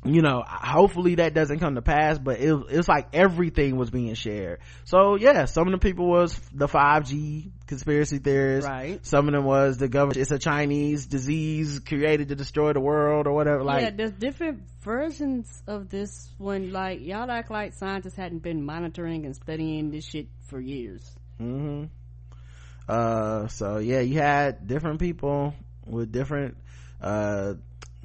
[0.04, 4.14] you know hopefully that doesn't come to pass but it, it's like everything was being
[4.16, 9.06] shared so yeah some of the people was the 5g conspiracy theorists Right.
[9.06, 13.28] some of them was the government it's a chinese disease created to destroy the world
[13.28, 18.16] or whatever like yeah, there's different versions of this one like y'all act like scientists
[18.16, 21.04] hadn't been monitoring and studying this shit for years.
[21.40, 21.86] mm-hmm
[22.90, 25.54] Uh, so yeah, you had different people
[25.86, 26.58] with different,
[27.00, 27.54] uh,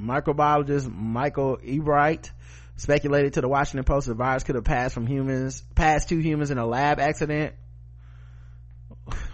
[0.01, 2.31] microbiologist Michael Ebright
[2.77, 6.51] speculated to the Washington Post the virus could have passed from humans, passed to humans
[6.51, 7.55] in a lab accident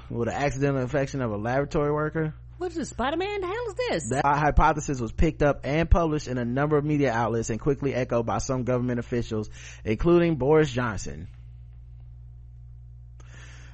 [0.09, 2.35] with an accidental infection of a laboratory worker.
[2.59, 3.41] What is Spider-Man?
[3.41, 4.11] The hell is this?
[4.11, 7.93] That hypothesis was picked up and published in a number of media outlets and quickly
[7.93, 9.51] echoed by some government officials,
[9.85, 11.27] including Boris Johnson.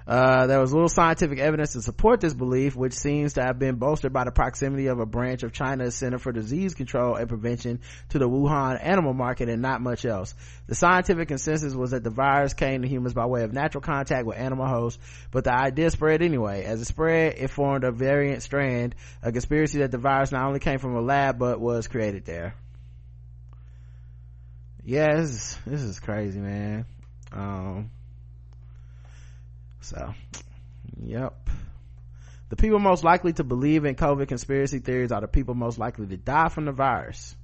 [0.08, 3.74] Uh, there was little scientific evidence to support this belief, which seems to have been
[3.74, 7.80] bolstered by the proximity of a branch of China's Center for Disease Control and Prevention
[8.08, 10.34] to the Wuhan animal market and not much else.
[10.66, 14.24] The scientific consensus was that the virus came to humans by way of natural contact
[14.24, 14.98] with animal hosts,
[15.30, 16.64] but the idea spread anyway.
[16.64, 20.60] As it spread, it formed a variant strand, a conspiracy that the virus not only
[20.60, 22.54] came from a lab, but was created there.
[24.82, 26.86] Yeah, this is, this is crazy, man.
[27.30, 27.90] Um,
[29.80, 30.14] so,
[31.00, 31.34] yep.
[32.50, 36.06] The people most likely to believe in COVID conspiracy theories are the people most likely
[36.06, 37.36] to die from the virus.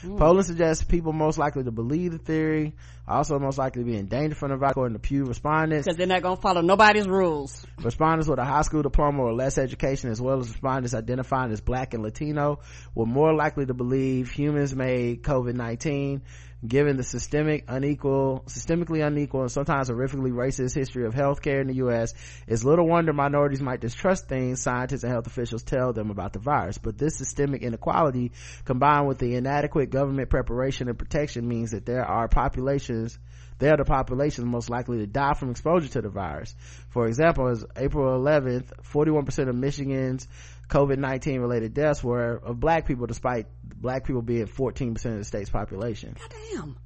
[0.00, 0.16] Hmm.
[0.18, 2.74] Polling suggests people most likely to believe the theory,
[3.08, 5.86] also most likely to be in danger from the virus, according to Pew respondents.
[5.86, 7.66] Because they're not gonna follow nobody's rules.
[7.82, 11.60] Respondents with a high school diploma or less education, as well as respondents identifying as
[11.60, 12.60] black and Latino,
[12.94, 16.22] were more likely to believe humans made COVID-19.
[16.66, 21.74] Given the systemic unequal, systemically unequal and sometimes horrifically racist history of healthcare in the
[21.74, 22.14] U.S.,
[22.46, 26.38] it's little wonder minorities might distrust things scientists and health officials tell them about the
[26.38, 26.78] virus.
[26.78, 28.32] But this systemic inequality,
[28.64, 33.18] combined with the inadequate government preparation and protection, means that there are populations
[33.58, 36.54] they are the populations most likely to die from exposure to the virus.
[36.90, 40.28] For example, as April 11th, 41% of Michigan's
[40.68, 45.50] COVID-19 related deaths were of black people, despite black people being 14% of the state's
[45.50, 46.16] population.
[46.52, 46.76] Damn.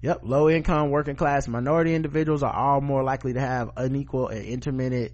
[0.00, 0.20] Yep.
[0.22, 5.12] Low income, working class, minority individuals are all more likely to have unequal and intermittent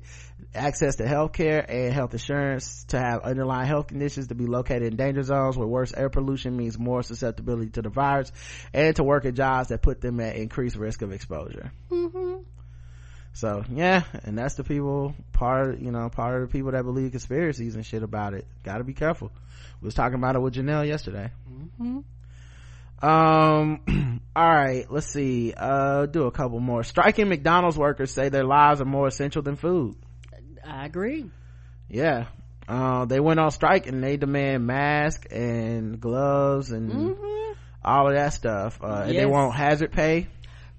[0.55, 4.83] access to health care and health insurance, to have underlying health conditions, to be located
[4.83, 8.31] in danger zones where worse air pollution means more susceptibility to the virus,
[8.75, 11.72] and to work at jobs that put them at increased risk of exposure.
[11.91, 12.43] Mm-hmm.
[13.35, 17.11] So yeah, and that's the people part, you know, part of the people that believe
[17.11, 18.47] conspiracies and shit about it.
[18.62, 19.30] Gotta be careful.
[19.80, 21.30] We was talking about it with Janelle yesterday.
[23.03, 25.53] Um, all right, let's see.
[25.55, 26.85] Uh, do a couple more.
[26.85, 29.97] Striking McDonald's workers say their lives are more essential than food.
[30.64, 31.26] I agree.
[31.89, 32.26] Yeah.
[32.66, 37.16] Uh, they went on strike and they demand masks and gloves and
[37.85, 38.80] all of that stuff.
[38.82, 40.28] Uh, and they want hazard pay.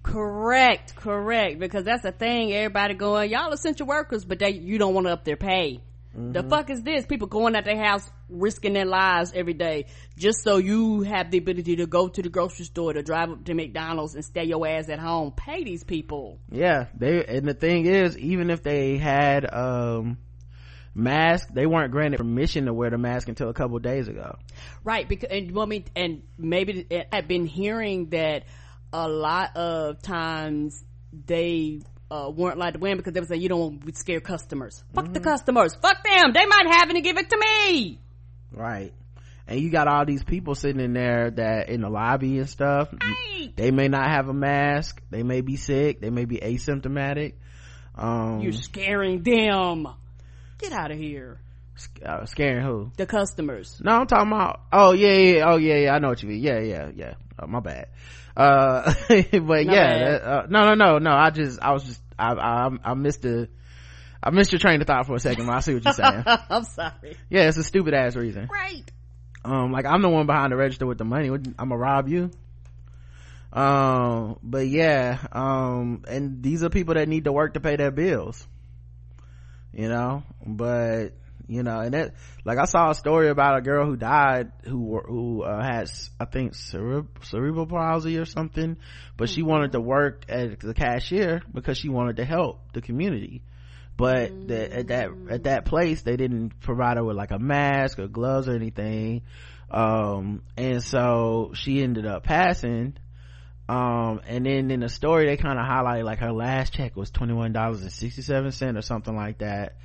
[0.05, 1.59] Correct, correct.
[1.59, 2.53] Because that's the thing.
[2.53, 5.81] Everybody going, y'all essential workers, but they you don't want to up their pay.
[6.17, 7.05] The fuck is this?
[7.05, 9.87] People going at their house, risking their lives every day,
[10.17, 13.43] just so you have the ability to go to the grocery store, to drive up
[13.43, 15.33] to McDonald's, and stay your ass at home.
[15.35, 16.39] Pay these people.
[16.49, 16.85] Yeah.
[16.97, 20.17] They, and the thing is, even if they had, um,
[20.93, 24.37] masks, they weren't granted permission to wear the mask until a couple days ago.
[24.85, 28.45] Right, because and well, I mean, and maybe I've been hearing that
[28.93, 30.83] a lot of times
[31.25, 31.81] they
[32.11, 34.83] uh, weren't allowed to win because they would say you don't want to scare customers.
[34.93, 35.75] Fuck the customers.
[35.81, 36.33] Fuck them.
[36.33, 37.99] They might have it and give it to me.
[38.51, 38.93] Right.
[39.47, 42.89] And you got all these people sitting in there that in the lobby and stuff.
[42.91, 43.55] Right.
[43.55, 45.01] They may not have a mask.
[45.11, 46.01] They may be sick.
[46.01, 47.33] They may be asymptomatic.
[47.93, 49.87] Um, You're scaring them.
[50.57, 51.39] Get out of here.
[52.03, 52.91] uh, scaring who?
[52.97, 53.79] The customers.
[53.83, 54.61] No, I'm talking about.
[54.71, 55.43] Oh yeah, yeah.
[55.47, 55.93] Oh yeah, yeah.
[55.93, 56.41] I know what you mean.
[56.41, 57.13] Yeah, yeah, yeah.
[57.39, 57.87] Oh, my bad.
[58.35, 61.11] Uh, but yeah, that, uh, no, no, no, no.
[61.11, 63.49] I just, I was just, I, I, I missed the,
[64.23, 65.45] I missed your train of thought for a second.
[65.45, 66.23] But I see what you're saying.
[66.49, 67.17] I'm sorry.
[67.29, 68.47] yeah, it's a stupid ass reason.
[68.51, 68.89] Right.
[69.43, 72.31] um like i'm the one behind the register with the money i'm gonna rob you
[73.53, 77.91] um but yeah um and these are people that need to work to pay their
[77.91, 78.47] bills
[79.71, 81.09] you know but
[81.47, 84.99] you know and that like i saw a story about a girl who died who
[84.99, 85.89] who uh, had
[86.19, 88.77] i think cere- cerebral palsy or something
[89.17, 93.43] but she wanted to work as the cashier because she wanted to help the community.
[93.97, 97.97] But the, at that at that place they didn't provide her with like a mask
[97.97, 99.21] or gloves or anything.
[99.71, 102.97] Um and so she ended up passing.
[103.69, 107.09] Um and then in the story they kind of highlighted like her last check was
[107.11, 109.77] $21.67 or something like that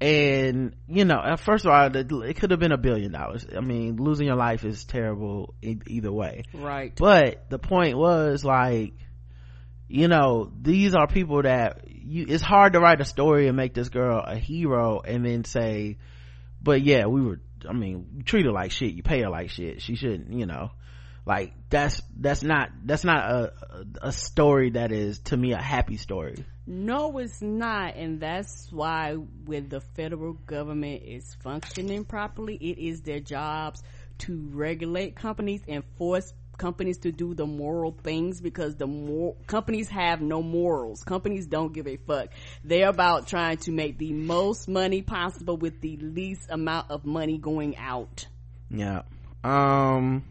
[0.00, 3.46] and you know first of all it could have been a billion dollars.
[3.56, 6.42] I mean losing your life is terrible either way.
[6.52, 6.94] Right.
[6.96, 8.94] But the point was like
[9.88, 13.74] you know these are people that you it's hard to write a story and make
[13.74, 15.98] this girl a hero and then say
[16.62, 18.92] but yeah we were i mean treat her like shit.
[18.92, 19.80] You pay her like shit.
[19.80, 20.70] She shouldn't you know
[21.26, 23.52] like that's that's not that's not a
[24.02, 26.44] a story that is to me a happy story.
[26.66, 33.00] No it's not and that's why when the federal government is functioning properly it is
[33.02, 33.82] their jobs
[34.18, 39.88] to regulate companies and force companies to do the moral things because the more companies
[39.88, 41.02] have no morals.
[41.02, 42.28] Companies don't give a fuck.
[42.62, 47.38] They're about trying to make the most money possible with the least amount of money
[47.38, 48.26] going out.
[48.70, 49.02] Yeah.
[49.42, 50.24] Um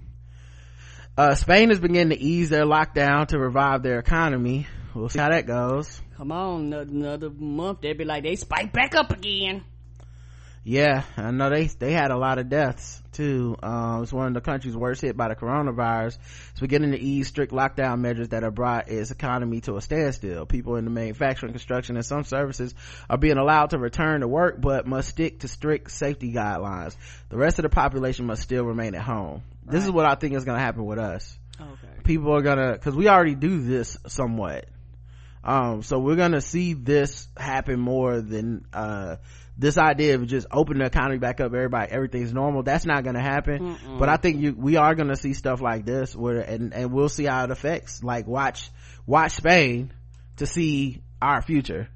[1.18, 4.68] uh, Spain is beginning to ease their lockdown to revive their economy.
[4.94, 6.02] We'll see how that goes.
[6.18, 9.64] Come on, another month they'll be like they spike back up again.
[10.66, 13.58] Yeah, I know they they had a lot of deaths too.
[13.62, 16.18] Uh, it's one of the countries worst hit by the coronavirus.
[16.52, 20.46] It's beginning to ease strict lockdown measures that have brought its economy to a standstill.
[20.46, 22.74] People in the manufacturing, construction, and some services
[23.10, 26.96] are being allowed to return to work, but must stick to strict safety guidelines.
[27.28, 29.44] The rest of the population must still remain at home.
[29.66, 29.74] Right.
[29.74, 31.38] This is what I think is going to happen with us.
[31.60, 32.02] Okay.
[32.04, 34.66] People are gonna, cause we already do this somewhat.
[35.44, 39.18] Um, so we're gonna see this happen more than, uh,
[39.58, 42.64] this idea of just opening the economy back up, everybody, everything's normal.
[42.64, 43.76] That's not going to happen.
[43.78, 44.00] Mm-mm.
[44.00, 46.92] But I think you, we are going to see stuff like this where, and, and
[46.92, 48.04] we'll see how it affects.
[48.04, 48.72] Like watch,
[49.06, 49.92] watch Spain
[50.38, 51.88] to see our future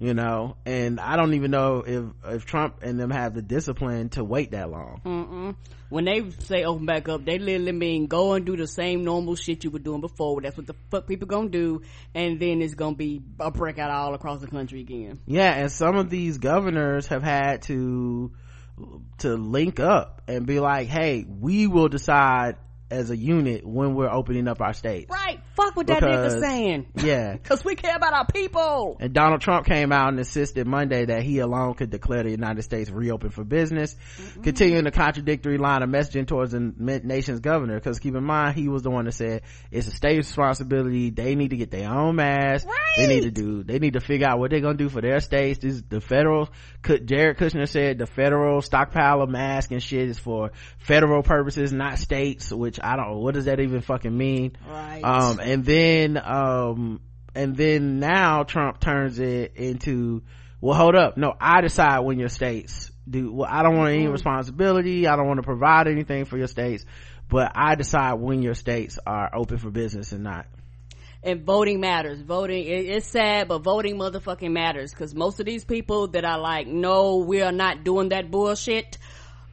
[0.00, 0.56] you know?
[0.66, 4.50] And i don't even know if if trump and them have the discipline to wait
[4.52, 5.00] that long.
[5.04, 5.56] Mm-mm.
[5.90, 9.36] when they say open back up they literally mean go and do the same normal
[9.36, 10.40] shit you were doing before.
[10.40, 11.82] That's what the fuck people gonna do.
[12.14, 15.20] And then it's gonna be a breakout all across the country again.
[15.26, 18.32] Yeah and some of these governors have had to
[19.18, 22.56] to link up and be like hey we will decide
[22.90, 25.10] as a unit when we're opening up our states.
[25.10, 25.40] Right.
[25.54, 26.86] Fuck what that nigga saying.
[26.96, 27.36] Yeah.
[27.44, 28.96] Cause we care about our people.
[29.00, 32.62] And Donald Trump came out and insisted Monday that he alone could declare the United
[32.62, 34.42] States reopen for business, mm-hmm.
[34.42, 36.60] continuing the contradictory line of messaging towards the
[37.04, 37.78] nation's governor.
[37.80, 41.10] Cause keep in mind, he was the one that said it's a state responsibility.
[41.10, 42.66] They need to get their own mask.
[42.66, 42.76] Right.
[42.96, 45.20] They need to do, they need to figure out what they're gonna do for their
[45.20, 45.60] states.
[45.60, 46.48] This, the federal,
[46.82, 51.98] Jared Kushner said the federal stockpile of masks and shit is for federal purposes, not
[51.98, 54.56] states, which I don't know what does that even fucking mean.
[54.68, 55.02] Right.
[55.02, 57.00] Um, and then, um,
[57.34, 60.22] and then now Trump turns it into,
[60.60, 61.16] well, hold up.
[61.16, 64.12] No, I decide when your states do, well, I don't want any mm-hmm.
[64.12, 65.06] responsibility.
[65.06, 66.84] I don't want to provide anything for your states,
[67.28, 70.46] but I decide when your states are open for business and not
[71.22, 72.20] and voting matters.
[72.20, 76.66] Voting, it's sad, but voting motherfucking matters because most of these people that are like,
[76.66, 78.98] no, we are not doing that bullshit,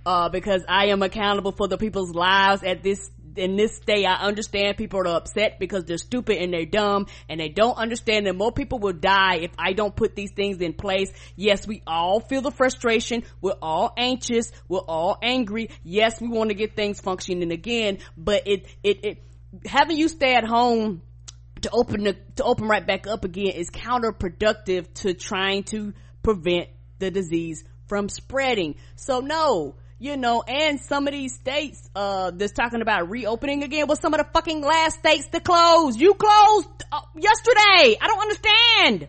[0.05, 4.15] uh, because I am accountable for the people's lives at this in this day, I
[4.26, 8.36] understand people are upset because they're stupid and they're dumb and they don't understand that
[8.36, 11.11] more people will die if I don't put these things in place.
[11.36, 13.24] Yes, we all feel the frustration.
[13.41, 14.51] We're all anxious.
[14.68, 15.70] We're all angry.
[15.84, 19.24] Yes, we want to get things functioning again, but it, it, it,
[19.65, 21.01] having you stay at home
[21.62, 25.93] to open the, to open right back up again is counterproductive to trying to
[26.24, 28.76] prevent the disease from spreading.
[28.95, 33.88] So no, you know, and some of these states, uh, that's talking about reopening again
[33.88, 35.97] was some of the fucking last states to close.
[35.97, 37.97] You closed uh, yesterday.
[37.99, 39.08] I don't understand.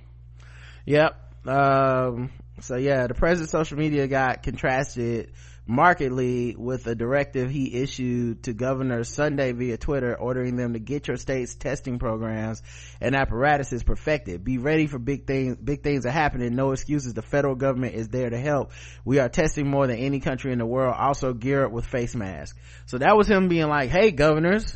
[0.87, 1.47] Yep.
[1.47, 2.31] Um,
[2.61, 5.31] so yeah, the president's social media got contrasted
[5.69, 11.07] markedly with a directive he issued to governors Sunday via Twitter ordering them to get
[11.07, 12.63] your state's testing programs
[13.03, 14.43] and apparatuses perfected.
[14.43, 15.57] Be ready for big things.
[15.57, 16.55] Big things are happening.
[16.55, 17.13] No excuses.
[17.13, 18.73] The federal government is there to help.
[19.05, 20.95] We are testing more than any country in the world.
[20.99, 22.59] Also gear up with face masks.
[22.87, 24.75] So that was him being like, Hey governors,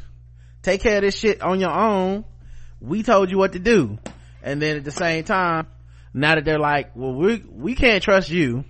[0.61, 2.27] take care of this shit on your own.
[2.81, 3.99] We told you what to do.
[4.43, 5.69] And then at the same time,
[6.13, 8.65] now that they're like, well, we, we can't trust you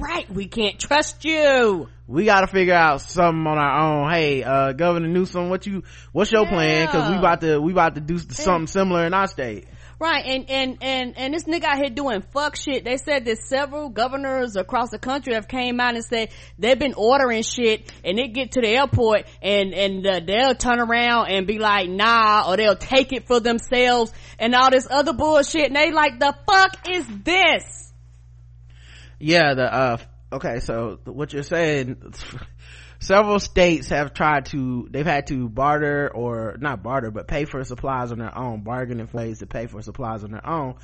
[0.00, 1.88] Right, we can't trust you.
[2.06, 4.10] We gotta figure out something on our own.
[4.10, 5.82] Hey, uh, Governor Newsom, what you,
[6.12, 6.50] what's your yeah.
[6.50, 6.88] plan?
[6.88, 9.66] Cause we about to, we about to do something similar in our state.
[10.00, 12.84] Right, and, and, and, and this nigga out here doing fuck shit.
[12.84, 16.94] They said that several governors across the country have came out and said they've been
[16.96, 21.46] ordering shit and they get to the airport and, and uh, they'll turn around and
[21.46, 25.66] be like, nah, or they'll take it for themselves and all this other bullshit.
[25.66, 27.89] And they like, the fuck is this?
[29.20, 29.96] Yeah the uh
[30.32, 31.96] okay so what you're saying
[32.98, 37.62] several states have tried to they've had to barter or not barter but pay for
[37.64, 40.74] supplies on their own bargaining ways to pay for supplies on their own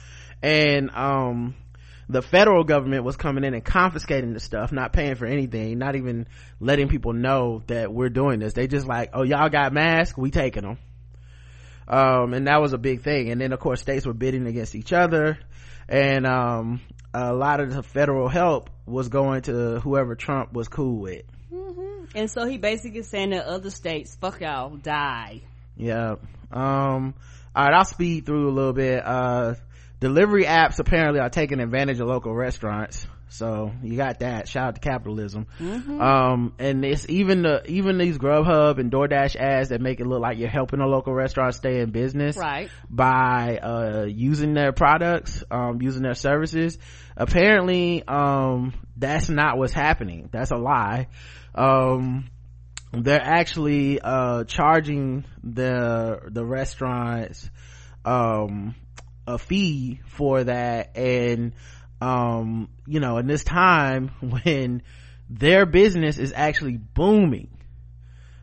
[0.42, 1.54] and um
[2.08, 5.96] the federal government was coming in and confiscating the stuff, not paying for anything, not
[5.96, 6.28] even
[6.60, 8.52] letting people know that we're doing this.
[8.52, 10.78] They just like, oh, y'all got masks, we taking them.
[11.88, 13.30] Um, and that was a big thing.
[13.30, 15.38] And then of course states were bidding against each other.
[15.88, 16.80] And, um,
[17.16, 21.24] a lot of the federal help was going to whoever Trump was cool with.
[21.52, 22.04] Mm-hmm.
[22.14, 25.40] And so he basically saying that other states, fuck y'all, die.
[25.76, 26.16] Yeah.
[26.52, 27.14] Um,
[27.54, 29.02] all right, I'll speed through a little bit.
[29.04, 29.54] Uh,
[29.98, 34.48] delivery apps apparently are taking advantage of local restaurants so you got that.
[34.48, 35.46] Shout out to capitalism.
[35.58, 36.00] Mm-hmm.
[36.00, 40.20] um and it's even the even these grubhub and doordash ads that make it look
[40.20, 42.70] like you're helping a local restaurant stay in business right.
[42.88, 46.78] by uh using their products um using their services.
[47.16, 50.28] Apparently um that's not what's happening.
[50.32, 51.08] That's a lie.
[51.54, 52.30] Um
[52.92, 57.50] they're actually uh charging the the restaurants
[58.04, 58.74] um
[59.26, 60.96] a fee for that.
[60.96, 61.52] And
[62.00, 64.82] um you know in this time when
[65.30, 67.48] their business is actually booming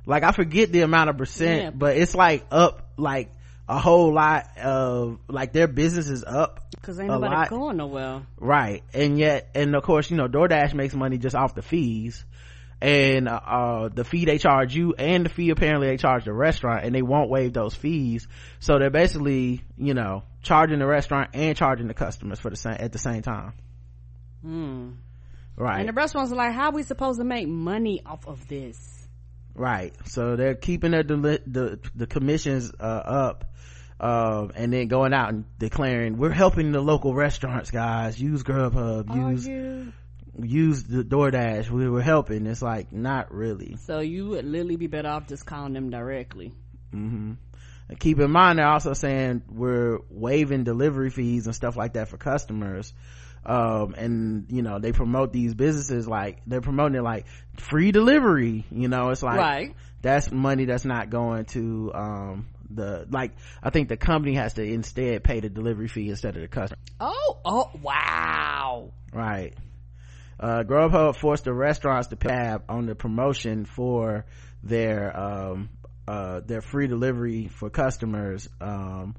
[0.05, 1.69] like i forget the amount of percent yeah.
[1.69, 3.31] but it's like up like
[3.67, 7.49] a whole lot of like their business is up because ain't nobody lot.
[7.49, 11.55] going nowhere right and yet and of course you know doordash makes money just off
[11.55, 12.25] the fees
[12.83, 16.33] and uh, uh, the fee they charge you and the fee apparently they charge the
[16.33, 18.27] restaurant and they won't waive those fees.
[18.59, 22.75] So they're basically you know charging the restaurant and charging the customers for the same
[22.77, 23.53] at the same time.
[24.41, 24.89] Hmm.
[25.55, 25.79] right.
[25.79, 29.07] And the restaurants are like how are we supposed to make money off of this?
[29.55, 29.93] Right.
[30.07, 33.45] So they're keeping their deli- the the commissions uh, up
[33.97, 38.19] uh, and then going out and declaring we're helping the local restaurants guys.
[38.19, 39.15] Use grubhub.
[39.31, 39.47] Use
[40.41, 41.69] use the DoorDash.
[41.69, 42.47] We were helping.
[42.47, 43.77] It's like not really.
[43.77, 46.53] So you would literally be better off just calling them directly.
[46.93, 47.33] Mm-hmm.
[47.89, 52.09] And keep in mind, they're also saying we're waiving delivery fees and stuff like that
[52.09, 52.93] for customers.
[53.45, 57.25] Um, and you know, they promote these businesses like they're promoting it like
[57.57, 58.65] free delivery.
[58.71, 59.75] You know, it's like right.
[60.01, 63.31] that's money that's not going to um the like
[63.61, 66.79] i think the company has to instead pay the delivery fee instead of the customer
[66.99, 69.53] oh oh wow right
[70.39, 74.25] uh, Grubhub forced the restaurants to pay on the promotion for
[74.63, 75.69] their um,
[76.07, 79.15] uh, their free delivery for customers um,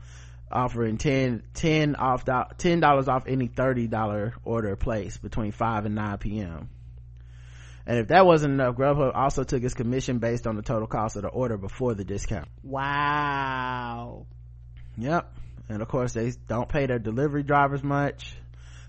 [0.50, 2.24] offering 10 10 off
[2.58, 6.68] ten dollars off any thirty dollar order placed between 5 and 9 p.m
[7.86, 11.16] and if that wasn't enough grubhub also took its commission based on the total cost
[11.16, 12.48] of the order before the discount.
[12.62, 14.26] Wow.
[14.96, 15.32] Yep.
[15.68, 18.36] And of course they don't pay their delivery drivers much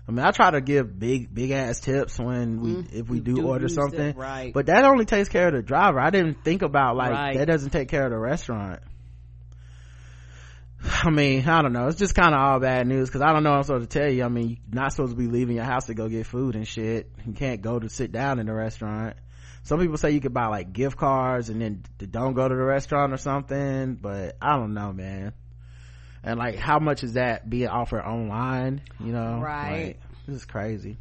[0.08, 3.18] I mean, I try to give big, big ass tips when we, mm, if we
[3.18, 4.52] do, do order something, it, right?
[4.52, 5.98] But that only takes care of the driver.
[5.98, 7.36] I didn't think about like right.
[7.36, 8.80] that doesn't take care of the restaurant.
[11.02, 11.88] I mean, I don't know.
[11.88, 13.98] It's just kind of all bad news because I don't know what I'm supposed to
[13.98, 14.22] tell you.
[14.22, 16.68] I mean, you're not supposed to be leaving your house to go get food and
[16.68, 17.10] shit.
[17.26, 19.16] You can't go to sit down in the restaurant.
[19.64, 22.62] Some people say you could buy like gift cards and then don't go to the
[22.62, 25.32] restaurant or something, but I don't know, man
[26.26, 29.40] and like how much is that being offered online you know?
[29.40, 29.86] Right.
[29.86, 30.98] like, this is crazy.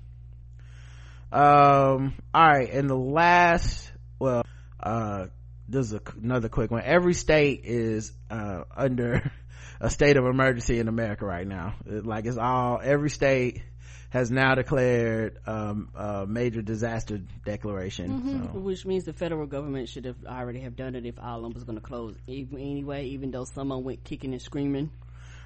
[1.31, 4.45] Um all right and the last well
[4.79, 5.27] uh
[5.67, 6.83] this is a, another quick one.
[6.85, 9.31] Every state is uh under
[9.81, 11.75] a state of emergency in america right now.
[11.85, 13.63] It, like it's all every state
[14.11, 18.43] has now declared um, a major disaster declaration mm-hmm.
[18.45, 18.59] so.
[18.59, 21.77] which means the federal government should have already have done it if Ireland was going
[21.77, 24.89] to close even, anyway even though someone went kicking and screaming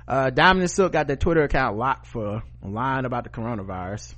[0.10, 4.16] uh, Diamond and Silk got their Twitter account locked for lying about the coronavirus.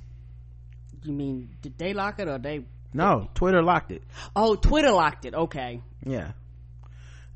[1.04, 2.64] You mean, did they lock it or they?
[2.94, 4.02] No, Twitter locked it.
[4.34, 5.34] Oh, Twitter locked it.
[5.34, 5.82] Okay.
[6.06, 6.32] Yeah.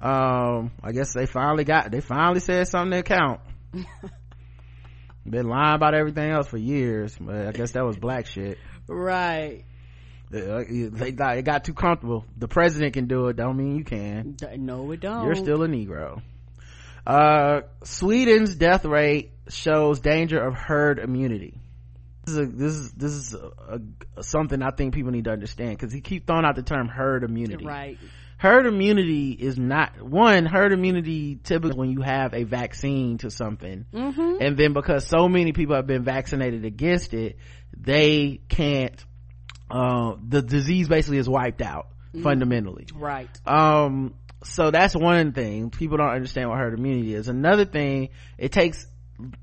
[0.00, 3.40] Um, I guess they finally got, they finally said something to account.
[5.28, 8.59] Been lying about everything else for years, but I guess that was black shit.
[8.86, 9.64] Right.
[10.30, 12.24] They got, it got too comfortable.
[12.36, 14.36] The president can do it, don't mean you can.
[14.59, 15.24] No, it don't.
[15.26, 16.22] You're still a Negro.
[17.07, 21.61] Uh, Sweden's death rate shows danger of herd immunity.
[22.24, 23.80] This is a, this is this is a,
[24.16, 26.88] a, something I think people need to understand because he keep throwing out the term
[26.88, 27.64] herd immunity.
[27.64, 27.99] Right.
[28.38, 33.87] Herd immunity is not one herd immunity typically when you have a vaccine to something,
[33.95, 34.37] mm-hmm.
[34.41, 37.38] and then because so many people have been vaccinated against it,
[37.76, 39.03] they can't.
[39.70, 42.22] Uh, the disease basically is wiped out mm.
[42.22, 42.87] fundamentally.
[42.95, 43.30] Right.
[43.46, 44.14] Um
[44.46, 48.08] so that's one thing people don't understand what herd immunity is another thing
[48.38, 48.86] it takes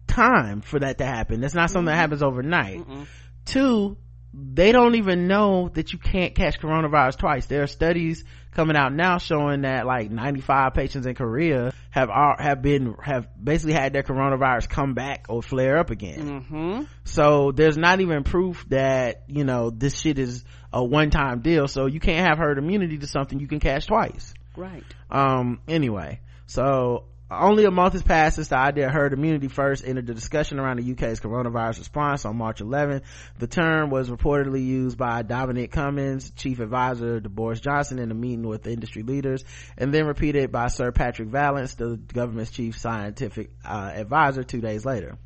[0.08, 1.96] time for that to happen that's not something mm-hmm.
[1.96, 3.08] that happens overnight Mm-mm.
[3.46, 3.98] two
[4.34, 7.46] they don't even know that you can't catch coronavirus twice.
[7.46, 12.10] There are studies coming out now showing that like 95 patients in Korea have
[12.40, 16.42] have been have basically had their coronavirus come back or flare up again.
[16.42, 16.84] Mm-hmm.
[17.04, 21.68] So there's not even proof that you know this shit is a one time deal.
[21.68, 24.34] So you can't have herd immunity to something you can catch twice.
[24.56, 24.84] Right.
[25.10, 25.62] Um.
[25.68, 30.08] Anyway, so only a month has passed since the idea of herd immunity first entered
[30.08, 33.02] the discussion around the UK's coronavirus response on March 11th.
[33.40, 38.14] The term was reportedly used by Dominic Cummings, chief advisor to Boris Johnson in a
[38.14, 39.44] meeting with industry leaders,
[39.78, 44.86] and then repeated by Sir Patrick Vallance, the government's chief scientific uh, advisor two days
[44.86, 45.18] later.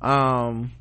[0.00, 0.72] Um,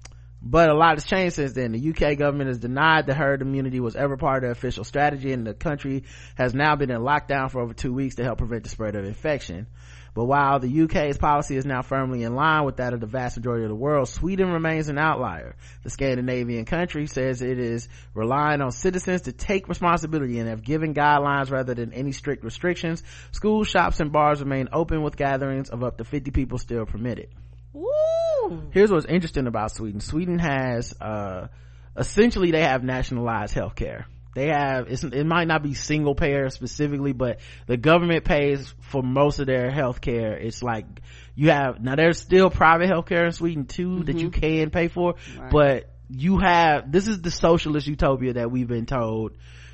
[0.49, 1.74] but a lot has changed since then.
[1.74, 5.34] The UK government has denied that herd immunity was ever part of their official strategy
[5.34, 6.03] and the country
[6.36, 9.03] has now been in lockdown for over two weeks to help prevent the spread of
[9.03, 9.68] infection.
[10.14, 13.38] But while the UK's policy is now firmly in line with that of the vast
[13.38, 15.56] majority of the world, Sweden remains an outlier.
[15.84, 20.95] The Scandinavian country says it is relying on citizens to take responsibility and have given
[20.95, 23.03] guidelines rather than any strict restrictions.
[23.32, 27.28] Schools, shops, and bars remain open with gatherings of up to 50 people still permitted.
[27.73, 28.69] Woo!
[28.72, 29.99] Here's what's interesting about Sweden.
[29.99, 31.48] Sweden has, uh,
[31.95, 34.06] essentially they have nationalized healthcare
[34.38, 39.39] they have it might not be single payer specifically but the government pays for most
[39.39, 40.85] of their health care it's like
[41.34, 44.03] you have now there's still private health care in sweden too mm-hmm.
[44.03, 44.39] that you mm-hmm.
[44.39, 45.49] can pay for right.
[45.49, 49.31] but you have this is the socialist utopia that we've been told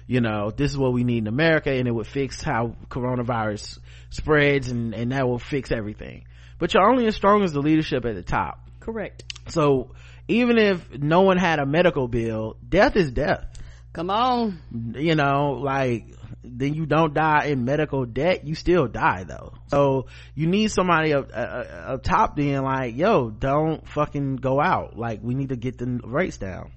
[0.07, 3.79] you know this is what we need in america and it would fix how coronavirus
[4.11, 6.23] spreads and and that will fix everything
[6.63, 9.91] but you're only as strong as the leadership at the top correct so
[10.29, 13.53] even if no one had a medical bill death is death
[13.93, 14.59] Come on.
[14.95, 19.53] You know, like, then you don't die in medical debt, you still die though.
[19.67, 24.97] So you need somebody up, up, up top being like, yo, don't fucking go out.
[24.97, 26.71] Like, we need to get the rates down.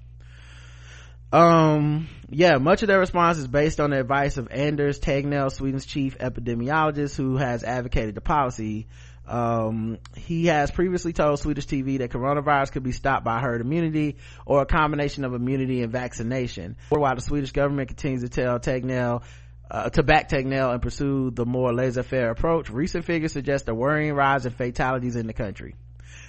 [1.32, 5.86] Um, yeah, much of their response is based on the advice of Anders Tegnell, Sweden's
[5.86, 8.88] chief epidemiologist, who has advocated the policy
[9.26, 14.16] um, he has previously told Swedish TV that coronavirus could be stopped by herd immunity
[14.44, 16.76] or a combination of immunity and vaccination.
[16.90, 19.22] While the Swedish government continues to tell Tegnell
[19.70, 24.14] uh, to back Tegnell and pursue the more laissez-faire approach, recent figures suggest a worrying
[24.14, 25.74] rise in fatalities in the country.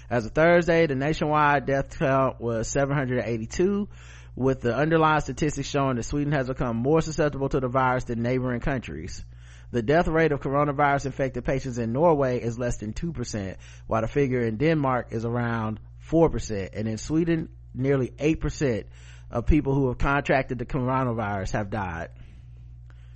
[0.10, 3.88] As of Thursday, the nationwide death count was 782,
[4.36, 8.22] with the underlying statistics showing that Sweden has become more susceptible to the virus than
[8.22, 9.24] neighboring countries.
[9.72, 14.08] The death rate of coronavirus infected patients in Norway is less than 2%, while the
[14.08, 15.80] figure in Denmark is around
[16.10, 16.70] 4%.
[16.74, 18.86] And in Sweden, nearly 8%
[19.30, 22.10] of people who have contracted the coronavirus have died.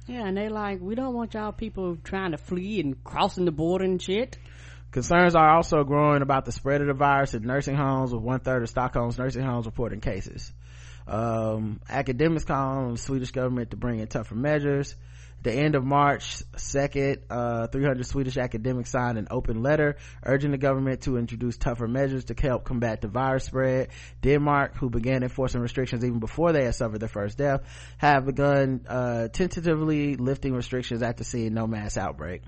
[0.08, 3.52] Yeah, and they like, we don't want y'all people trying to flee and crossing the
[3.52, 4.38] border and shit.
[4.92, 8.42] Concerns are also growing about the spread of the virus in nursing homes, with one
[8.42, 10.52] third of Stockholm's nursing homes reporting cases.
[11.08, 14.96] Um, academics call on the Swedish government to bring in tougher measures
[15.44, 20.58] the end of March 2nd, uh, 300 Swedish academics signed an open letter urging the
[20.58, 23.90] government to introduce tougher measures to help combat the virus spread.
[24.22, 27.62] Denmark, who began enforcing restrictions even before they had suffered their first death,
[27.98, 32.42] have begun, uh, tentatively lifting restrictions after seeing no mass outbreak.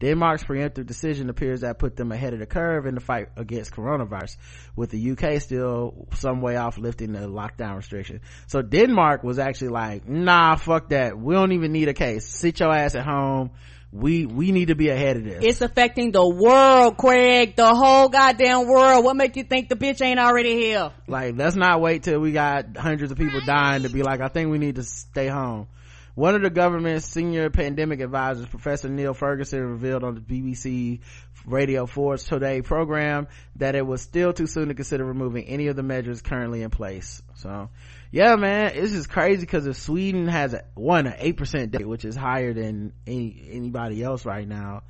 [0.00, 3.28] Denmark's preemptive decision appears to have put them ahead of the curve in the fight
[3.36, 4.36] against coronavirus,
[4.74, 8.20] with the UK still some way off lifting the lockdown restriction.
[8.46, 11.18] So Denmark was actually like, nah, fuck that.
[11.18, 12.26] We don't even need a case.
[12.26, 13.52] Sit your ass at home.
[13.92, 15.42] We, we need to be ahead of this.
[15.42, 17.56] It's affecting the world, Craig.
[17.56, 19.04] The whole goddamn world.
[19.04, 20.90] What make you think the bitch ain't already here?
[21.06, 24.28] Like, let's not wait till we got hundreds of people dying to be like, I
[24.28, 25.68] think we need to stay home.
[26.16, 31.00] One of the government's senior pandemic advisors, Professor Neil Ferguson, revealed on the BBC
[31.44, 35.76] Radio 4's Today program that it was still too soon to consider removing any of
[35.76, 37.20] the measures currently in place.
[37.34, 37.68] So,
[38.10, 42.06] yeah, man, this is crazy because if Sweden has a, one, an 8% debt, which
[42.06, 44.84] is higher than any, anybody else right now,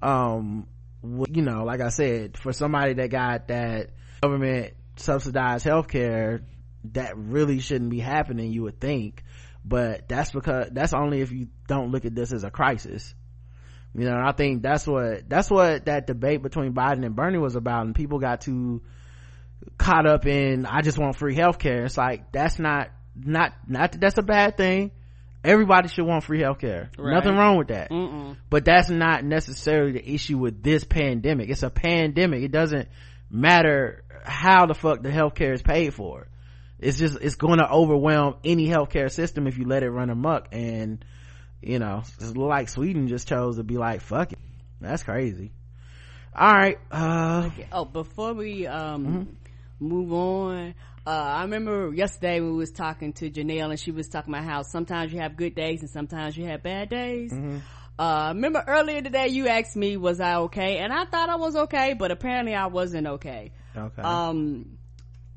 [0.00, 0.66] um,
[1.02, 3.90] you know, like I said, for somebody that got that
[4.22, 6.40] government subsidized healthcare,
[6.92, 9.22] that really shouldn't be happening, you would think
[9.64, 13.14] but that's because that's only if you don't look at this as a crisis.
[13.92, 17.56] You know i think that's what that's what that debate between biden and bernie was
[17.56, 18.82] about and people got too
[19.78, 21.86] caught up in i just want free healthcare.
[21.86, 24.92] It's like that's not not not that that's a bad thing.
[25.42, 26.88] Everybody should want free healthcare.
[26.98, 27.14] Right.
[27.14, 27.90] nothing wrong with that.
[27.90, 28.36] Mm-mm.
[28.50, 31.48] but that's not necessarily the issue with this pandemic.
[31.48, 32.42] It's a pandemic.
[32.42, 32.88] It doesn't
[33.30, 36.28] matter how the fuck the healthcare is paid for
[36.80, 40.48] it's just it's going to overwhelm any healthcare system if you let it run amok
[40.52, 41.04] and
[41.60, 44.38] you know it's like sweden just chose to be like fuck it
[44.80, 45.52] that's crazy
[46.34, 49.86] all right uh oh before we um mm-hmm.
[49.86, 50.74] move on
[51.06, 54.62] uh, I remember yesterday we was talking to Janelle and she was talking about how
[54.62, 57.32] sometimes you have good days and sometimes you have bad days.
[57.32, 57.58] Mm-hmm.
[57.98, 61.56] Uh, remember earlier today you asked me was I okay and I thought I was
[61.56, 63.52] okay, but apparently I wasn't okay.
[63.74, 64.02] Okay.
[64.02, 64.78] Um,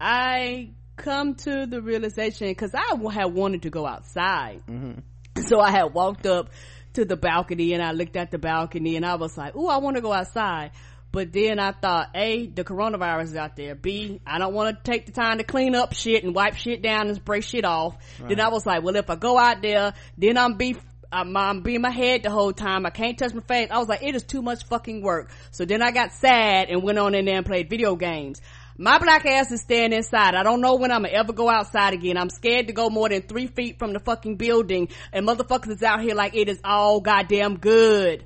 [0.02, 4.62] I come to the realization because I had wanted to go outside.
[4.70, 5.42] Mm-hmm.
[5.48, 6.50] So I had walked up
[6.94, 9.78] to the balcony and I looked at the balcony and I was like, "Ooh, I
[9.78, 10.72] want to go outside."
[11.12, 13.76] But then I thought, A, the coronavirus is out there.
[13.76, 16.82] B, I don't want to take the time to clean up shit and wipe shit
[16.82, 17.96] down and spray shit off.
[18.28, 20.76] Then I was like, well, if I go out there, then I'm be,
[21.12, 22.88] I'm, I'm being my head the whole time.
[22.88, 23.70] I can't touch my face.
[23.70, 25.30] I was like, it is too much fucking work.
[25.52, 28.42] So then I got sad and went on in there and played video games.
[28.78, 30.34] My black ass is staying inside.
[30.34, 32.18] I don't know when I'm gonna ever go outside again.
[32.18, 35.84] I'm scared to go more than three feet from the fucking building and motherfuckers is
[35.84, 38.26] out here like it is all goddamn good.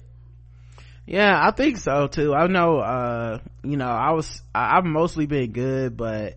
[1.06, 2.34] Yeah, I think so too.
[2.34, 6.36] I know, uh, you know, I was, I, I've mostly been good, but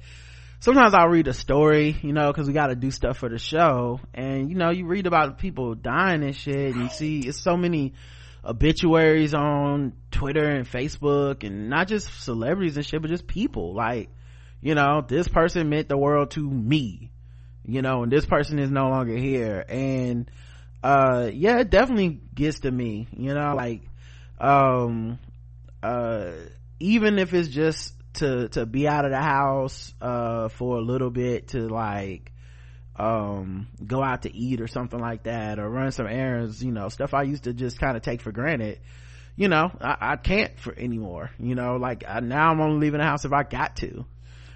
[0.58, 4.00] sometimes I'll read a story, you know, cause we gotta do stuff for the show.
[4.12, 7.56] And, you know, you read about people dying and shit and you see it's so
[7.56, 7.94] many
[8.44, 13.74] obituaries on Twitter and Facebook and not just celebrities and shit, but just people.
[13.74, 14.10] Like,
[14.60, 17.10] you know, this person meant the world to me,
[17.64, 19.64] you know, and this person is no longer here.
[19.68, 20.30] And,
[20.82, 23.82] uh, yeah, it definitely gets to me, you know, like,
[24.40, 25.18] um
[25.82, 26.32] uh
[26.78, 31.10] even if it's just to to be out of the house uh for a little
[31.10, 32.32] bit to like
[33.00, 36.88] um go out to eat or something like that or run some errands you know
[36.90, 38.78] stuff i used to just kind of take for granted
[39.36, 42.98] you know I, I can't for anymore you know like I, now i'm only leaving
[42.98, 44.04] the house if i got to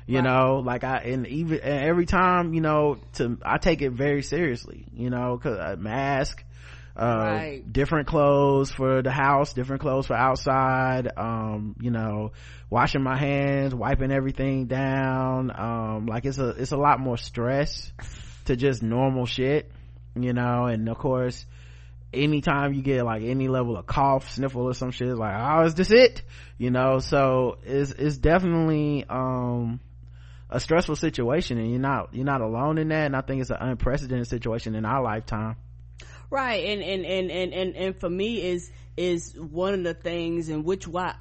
[0.07, 0.25] you Right.
[0.25, 4.23] know like i and even and every time you know to i take it very
[4.23, 6.45] seriously you know cause a mask
[6.97, 7.73] uh Right.
[7.73, 12.33] different clothes for the house different clothes for outside um you know
[12.69, 17.91] washing my hands wiping everything down um like it's a it's a lot more stress
[18.45, 19.71] to just normal shit
[20.19, 21.47] you know and of course
[22.12, 25.75] anytime you get like any level of cough sniffle or some shit like oh is
[25.75, 26.23] this it?
[26.59, 29.81] You know so it's it's definitely um
[30.49, 33.51] a stressful situation and you're not you're not alone in that and i think it's
[33.51, 35.57] an unprecedented situation in our lifetime
[36.30, 40.48] right and and and and and, and for me is is one of the things
[40.48, 41.14] in which why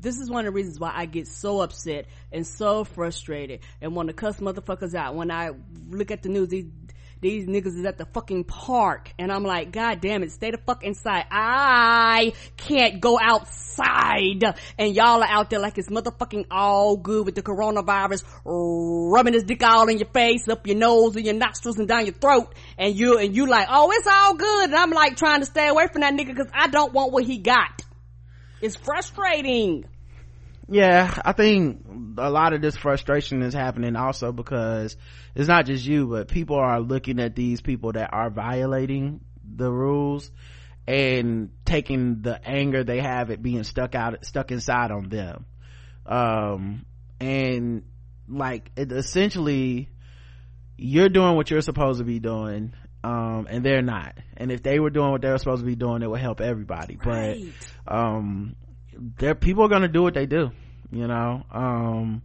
[0.00, 3.94] this is one of the reasons why I get so upset and so frustrated and
[3.94, 5.14] want to cuss motherfuckers out.
[5.14, 5.52] When I
[5.88, 6.66] look at the news these
[7.20, 9.12] these niggas is at the fucking park.
[9.18, 11.24] And I'm like god damn it stay the fuck inside.
[11.30, 14.44] I can't go outside.
[14.78, 19.44] And y'all are out there like it's motherfucking all good with the coronavirus rubbing his
[19.44, 22.54] dick all in your face up your nose and your nostrils and down your throat.
[22.78, 24.64] And you and you like oh it's all good.
[24.64, 27.24] And I'm like trying to stay away from that nigga because I don't want what
[27.24, 27.82] he got.
[28.60, 29.84] It's frustrating
[30.70, 31.84] yeah i think
[32.18, 34.96] a lot of this frustration is happening also because
[35.34, 39.20] it's not just you but people are looking at these people that are violating
[39.56, 40.30] the rules
[40.86, 45.46] and taking the anger they have at being stuck out stuck inside on them.
[46.06, 46.84] Um
[47.20, 47.84] and
[48.28, 49.88] like it essentially
[50.76, 52.72] you're doing what you're supposed to be doing
[53.04, 54.18] um and they're not.
[54.36, 56.40] And if they were doing what they were supposed to be doing it would help
[56.40, 56.98] everybody.
[57.04, 57.52] Right.
[57.86, 58.56] but um
[59.18, 60.50] there people are gonna do what they do
[60.90, 62.22] you know um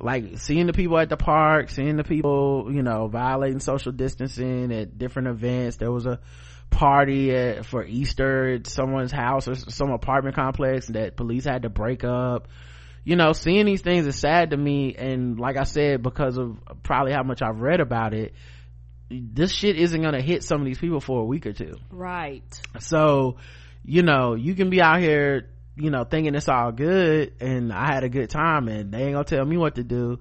[0.00, 4.72] like seeing the people at the park seeing the people you know violating social distancing
[4.72, 5.76] at different events.
[5.76, 6.20] There was a
[6.70, 11.68] party at, for easter at someone's house or some apartment complex that police had to
[11.68, 12.48] break up.
[13.04, 14.94] You know seeing these things is sad to me.
[14.96, 18.34] And like i said because of probably how much i've read about it
[19.10, 21.74] this shit isn't gonna hit some of these people for a week or two.
[21.90, 22.60] Right.
[22.80, 23.36] So
[23.84, 27.86] you know you can be out here you know thinking it's all good and i
[27.86, 30.18] had a good time and they ain't gonna tell me what to do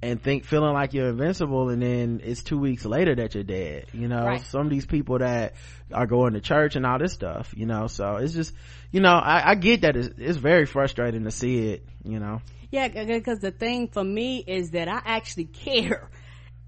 [0.00, 3.86] and think feeling like you're invincible and then it's two weeks later that you're dead
[3.92, 4.42] you know Right.
[4.42, 5.54] some of these people that
[5.92, 8.54] are going to church and all this stuff you know so it's just
[8.90, 12.40] you know i, I get that it's, it's very frustrating to see it you know
[12.70, 16.10] Yeah, because the thing for me is that I actually care,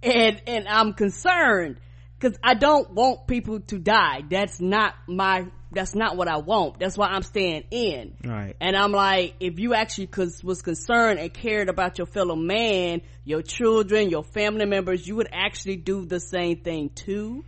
[0.02, 1.78] and and I'm concerned
[2.18, 4.22] because I don't want people to die.
[4.28, 5.46] That's not my.
[5.72, 6.80] That's not what I want.
[6.80, 8.16] That's why I'm staying in.
[8.24, 8.56] Right.
[8.60, 13.02] And I'm like, if you actually cause, was concerned and cared about your fellow man,
[13.24, 17.44] your children, your family members, you would actually do the same thing too.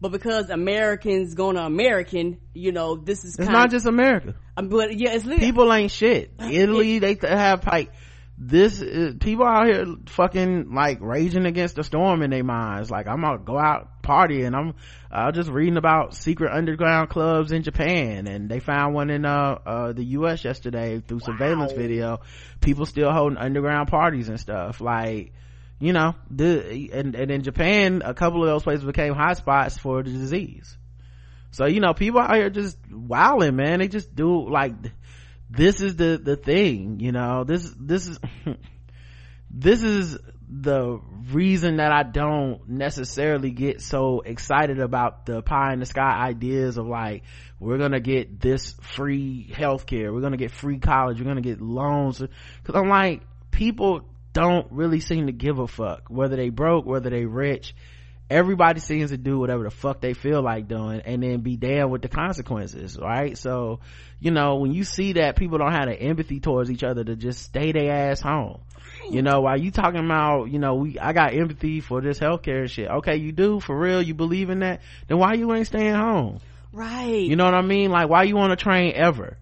[0.00, 4.68] But because Americans going to American, you know, this is it's not just america um,
[4.68, 7.90] but yeah, it's literally- people ain't shit italy they th- have like
[8.46, 12.90] this is, people out here fucking like raging against the storm in their minds.
[12.90, 14.74] Like i'm gonna go out party and i'm
[15.10, 19.24] i uh, just reading about secret underground clubs in japan and they found one in
[19.24, 22.20] uh, uh the us yesterday through surveillance video.
[22.60, 24.80] People still holding underground parties and stuff.
[24.80, 25.32] Like
[25.80, 30.02] you know the and, and in japan a couple of those places became hotspots for
[30.02, 30.76] the disease.
[31.50, 33.78] So you know people out here just wilding man.
[33.78, 34.74] They just do like
[35.56, 38.18] this is the the thing you know this this is
[39.50, 40.18] this is
[40.48, 41.00] the
[41.32, 46.76] reason that I don't necessarily get so excited about the pie in the sky ideas
[46.76, 47.22] of like,
[47.58, 52.18] we're gonna get this free healthcare, we're gonna get free college, we're gonna get loans.
[52.18, 54.02] Cause I'm like, people
[54.32, 57.74] don't really seem to give a fuck whether they broke, whether they rich.
[58.30, 61.90] Everybody seems to do whatever the fuck they feel like doing and then be damned
[61.90, 63.36] with the consequences, right?
[63.36, 63.80] So,
[64.18, 67.16] you know, when you see that people don't have the empathy towards each other to
[67.16, 68.60] just stay their ass home.
[69.10, 72.68] You know while you talking about you know we i got empathy for this healthcare
[72.68, 72.88] shit.
[72.88, 76.40] Okay you do for real you believe in that then why you ain't staying home?
[76.72, 77.22] Right.
[77.22, 77.90] You know what i mean?
[77.90, 79.36] Like why you on a train ever?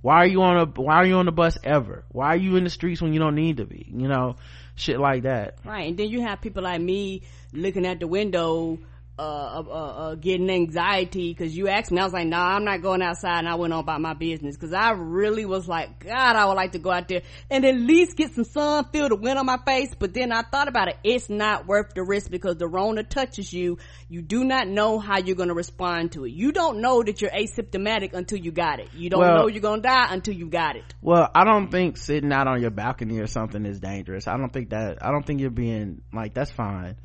[0.00, 2.04] Why are you on a why are you on the bus ever?
[2.10, 3.86] Why are you in the streets when you don't need to be?
[3.92, 4.36] You know
[4.74, 5.56] shit like that.
[5.64, 7.22] Right and then you have people like me
[7.52, 8.78] looking at the window
[9.18, 12.00] uh, uh, uh, getting anxiety because you asked me.
[12.00, 13.40] I was like, nah, I'm not going outside.
[13.40, 16.54] And I went on about my business because I really was like, God, I would
[16.54, 17.20] like to go out there
[17.50, 19.94] and at least get some sun, feel the wind on my face.
[19.96, 20.96] But then I thought about it.
[21.04, 23.76] It's not worth the risk because the Rona touches you.
[24.08, 26.32] You do not know how you're going to respond to it.
[26.32, 28.88] You don't know that you're asymptomatic until you got it.
[28.94, 30.94] You don't well, know you're going to die until you got it.
[31.02, 34.26] Well, I don't think sitting out on your balcony or something is dangerous.
[34.26, 36.96] I don't think that, I don't think you're being like, that's fine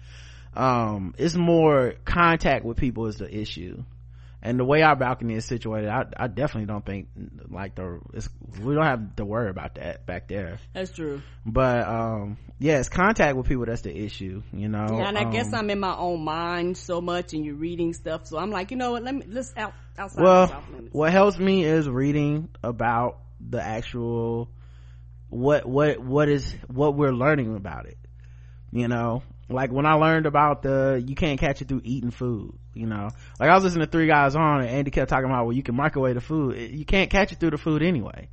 [0.57, 3.83] um it's more contact with people is the issue.
[4.39, 7.09] And the way our balcony is situated i, I definitely don't think
[7.49, 7.99] like the
[8.61, 10.59] we don't have to worry about that back there.
[10.73, 11.21] That's true.
[11.45, 14.97] But um yeah it's contact with people that's the issue you know?
[14.97, 17.93] Yeah, and i um, guess i'm in my own mind so much and you're reading
[17.93, 20.47] stuff so i'm like you know what let me let's out outside well
[20.91, 24.49] what helps me is reading about the actual
[25.29, 27.97] what what what is what we're learning about it
[28.71, 32.53] you know like when I learned about the you can't catch it through eating food,
[32.73, 33.09] you know.
[33.39, 35.63] Like I was listening to three guys on and Andy kept talking about well you
[35.63, 36.57] can microwave the food.
[36.57, 38.29] You can't catch it through the food anyway.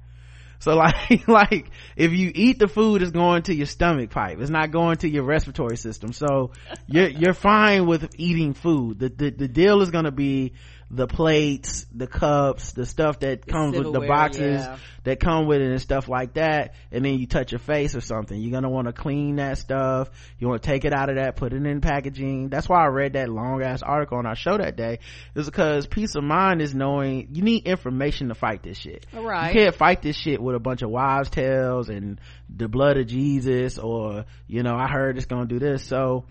[0.59, 4.39] So like like if you eat the food it's going to your stomach pipe.
[4.41, 6.13] It's not going to your respiratory system.
[6.13, 6.51] So
[6.87, 8.99] you're you're fine with eating food.
[8.99, 10.55] The the, the deal is gonna be
[10.91, 14.79] the plates, the cups, the stuff that comes with the boxes yeah.
[15.05, 16.75] that come with it and stuff like that.
[16.93, 18.39] And then you touch your face or something.
[18.39, 20.11] You're going to want to clean that stuff.
[20.39, 22.49] You want to take it out of that, put it in packaging.
[22.49, 25.01] That's why I read that long ass article on our show that day.
[25.35, 29.07] Is because peace of mind is knowing you need information to fight this shit.
[29.13, 29.55] Right.
[29.55, 32.21] You can't fight this shit with a bunch of wives tales and
[32.55, 35.85] the blood of Jesus or, you know, I heard it's going to do this.
[35.85, 36.25] So,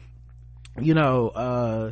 [0.80, 1.92] you know, uh,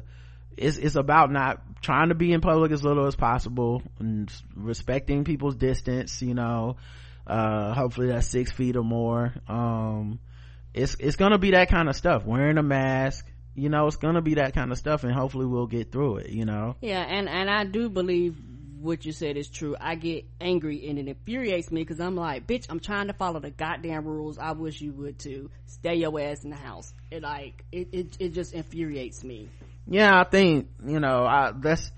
[0.58, 5.24] it's it's about not trying to be in public as little as possible and respecting
[5.24, 6.78] people's distance you know
[7.28, 9.34] uh hopefully that's six feet or more.
[9.48, 10.20] Um
[10.74, 12.26] it's it's gonna be that kind of stuff.
[12.26, 15.68] Wearing a mask you know it's gonna be that kind of stuff and hopefully we'll
[15.68, 16.76] get through it you know?
[16.82, 18.38] Yeah and and i do believe
[18.80, 19.76] what you said is true.
[19.80, 23.40] I get angry and it infuriates me because i'm like bitch i'm trying to follow
[23.40, 24.40] the goddamn rules.
[24.40, 25.52] I wish you would too.
[25.68, 26.94] Stay your ass in the house.
[27.12, 29.50] It like it, it, it just infuriates me
[29.92, 31.92] yeah i think you know i that's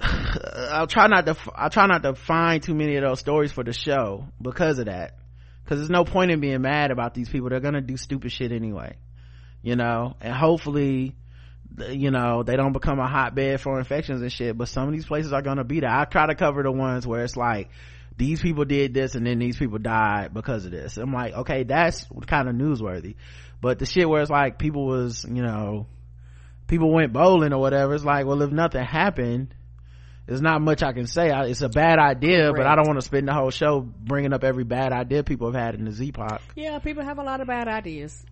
[0.00, 3.64] i'll try not to i'll try not to find too many of those stories for
[3.64, 5.16] the show because of that.
[5.64, 7.48] Because there's no point in being mad about these people.
[7.48, 8.96] They're gonna do stupid shit anyway
[9.66, 10.14] you know?
[10.20, 11.16] And hopefully
[11.90, 15.04] you know they don't become a hotbed for infections and shit but some of these
[15.04, 15.90] places are gonna be there.
[15.90, 17.70] I try to cover the ones where it's like
[18.16, 20.96] these people did this and then these people died because of this.
[20.96, 23.16] I'm like okay that's kind of newsworthy.
[23.60, 25.88] But the shit where it's like people was you know
[26.66, 29.54] people went bowling or whatever it's like well if nothing happened
[30.26, 31.30] there's not much i can say.
[31.48, 34.44] It's a bad idea but i don't want to spend the whole show bringing up
[34.44, 36.40] every bad idea people have had in the z-poc.
[36.54, 38.24] Yeah people have a lot of bad ideas.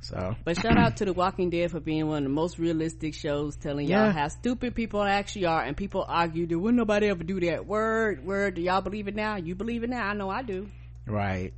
[0.00, 0.36] So.
[0.44, 3.56] But shout out to the walking dead for being one of the most realistic shows
[3.56, 7.40] telling y'all how stupid people actually are and people argue that would nobody ever do
[7.40, 8.22] that word?
[8.22, 9.36] Word do y'all believe it now?
[9.36, 10.06] You believe it now?
[10.06, 10.68] I know i do.
[11.06, 11.54] Right.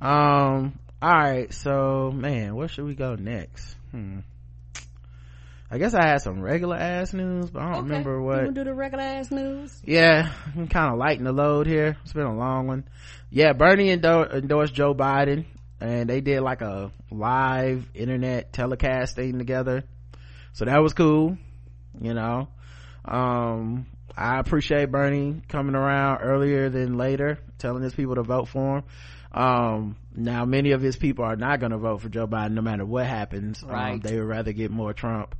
[0.00, 3.76] Um all right so man where should we go next?
[3.90, 4.20] Hmm
[5.72, 7.82] I guess I had some regular ass news, but I don't okay.
[7.84, 8.44] remember what.
[8.44, 9.74] You do the regular ass news?
[9.86, 11.96] Yeah, I'm kind of lighting the load here.
[12.02, 12.84] It's been a long one.
[13.30, 15.46] Yeah, Bernie endo- endorsed Joe Biden,
[15.80, 19.84] and they did like a live internet telecast thing together.
[20.52, 21.38] So that was cool,
[21.98, 22.48] you know.
[23.06, 28.76] Um, I appreciate Bernie coming around earlier than later, telling his people to vote for
[28.76, 28.84] him.
[29.32, 32.62] Um, now many of his people are not going to vote for Joe Biden no
[32.62, 33.62] matter what happens.
[33.62, 33.92] Um, right.
[33.92, 35.34] Um, they would rather get more Trump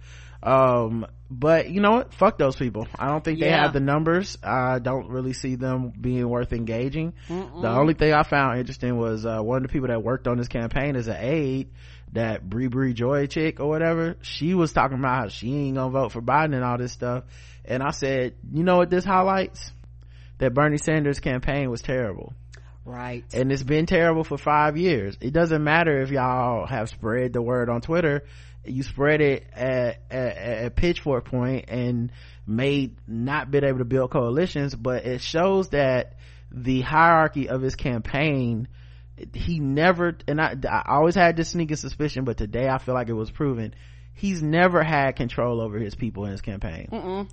[0.45, 4.37] um but you know what fuck those people i don't think they have the numbers
[4.43, 7.63] i don't really see them being worth engaging Mm-mm.
[7.63, 10.39] the only thing i found interesting was uh, one of the people that worked on
[10.39, 11.71] this campaign as an aide
[12.13, 15.91] that Brie Brie Joy chick or whatever, she was talking about how she ain't gonna
[15.91, 17.25] vote for Biden and all this stuff.
[17.65, 19.73] And I said, you know what this highlights?
[20.39, 22.35] That Bernie Sanders campaign was terrible.
[22.85, 23.25] Right.
[23.33, 25.17] And it's been terrible for five years.
[25.21, 28.25] It doesn't matter if y'all have spread the word on Twitter.
[28.65, 32.13] You spread it at, at, at pitchfork point and
[32.47, 36.17] made not been able to build coalitions, but it shows that
[36.51, 38.69] the hierarchy of his campaign
[39.35, 43.09] he never and I, I always had this sneaking suspicion but today i feel like
[43.09, 43.75] it was proven
[44.15, 47.29] he's never had control over his people in his campaign Mm-mm.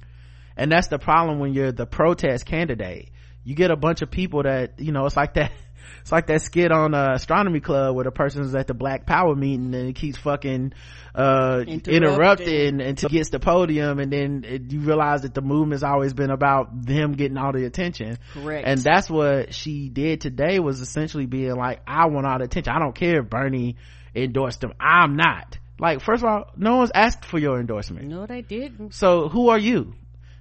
[0.55, 3.09] and that's the problem when you're the protest candidate
[3.43, 5.51] you get a bunch of people that you know it's like that
[6.01, 9.35] it's like that skit on uh, astronomy club where the person's at the black power
[9.35, 10.73] meeting and it keeps fucking
[11.15, 11.93] uh Interrupting.
[11.93, 16.29] interrupting until gets the podium and then it, you realize that the movement's always been
[16.29, 18.67] about them getting all the attention Correct.
[18.67, 22.73] and that's what she did today was essentially being like i want all the attention
[22.73, 23.77] i don't care if bernie
[24.15, 28.25] endorsed him i'm not like first of all no one's asked for your endorsement no,
[28.25, 28.93] they didn't.
[28.93, 29.93] so who are you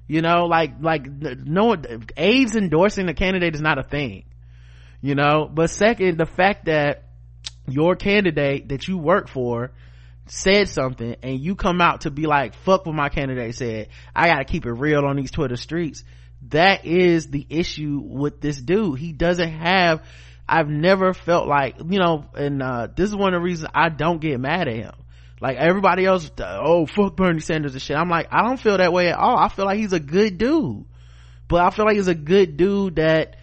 [0.09, 4.25] you know like like no one aides endorsing a candidate is not a thing.
[5.01, 7.05] You know but second the fact that
[7.69, 9.71] your candidate that you work for
[10.27, 13.89] said something and you come out to be like fuck what my candidate said.
[14.17, 16.03] I gotta keep it real on these twitter streets.
[16.49, 18.99] That is the issue with this dude.
[18.99, 20.03] He doesn't have
[20.49, 23.91] i've never felt like you know and uh this is one of the reasons i
[23.91, 24.95] don't get mad at him
[25.41, 27.97] like everybody else oh fuck bernie sanders and shit.
[27.97, 29.37] I'm like i don't feel that way at all.
[29.37, 30.85] I feel like he's a good dude.
[31.49, 33.38] But i feel like he's a good dude that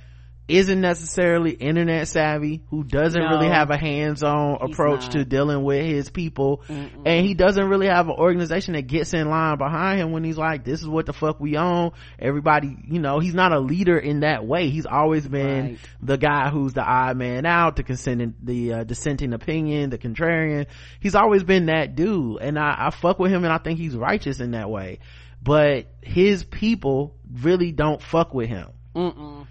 [0.47, 3.30] isn't necessarily internet savvy who doesn't No.
[3.31, 5.11] really have a hands-on approach not.
[5.13, 9.27] to dealing with his people and he doesn't really have an organization that gets in
[9.27, 12.99] line behind him when he's like this is what the fuck we own everybody you
[12.99, 15.77] know he's not a leader in that way he's always been Right.
[16.01, 20.67] the guy who's the odd man out the consenting the uh, dissenting opinion the contrarian
[20.99, 23.95] he's always been that dude and I, I fuck with him and i think he's
[23.95, 24.99] righteous in that way
[25.41, 29.44] but his people really don't fuck with him Mm-mm.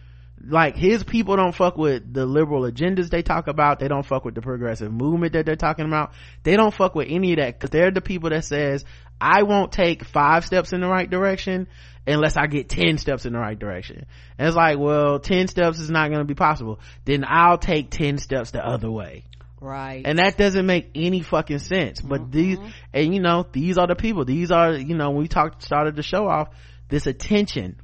[0.47, 3.79] Like his people don't fuck with the liberal agendas they talk about.
[3.79, 6.13] They don't fuck with the progressive movement that they're talking about.
[6.43, 8.85] They don't fuck with any of that because they're the people that says
[9.21, 11.69] i won't take five steps in the right direction
[12.07, 14.07] unless i get 10 steps in the right direction.
[14.39, 16.81] And it's like well 10 steps is not going to be possible.
[17.05, 19.25] Then i'll take 10 steps the other way.
[19.61, 20.03] Right.
[20.05, 22.03] and that doesn't make any fucking sense.
[22.03, 22.31] But mm-hmm.
[22.31, 22.59] these
[22.93, 24.25] and you know these are the people.
[24.25, 26.49] These are you know when we talked started the show off
[26.89, 27.77] this attention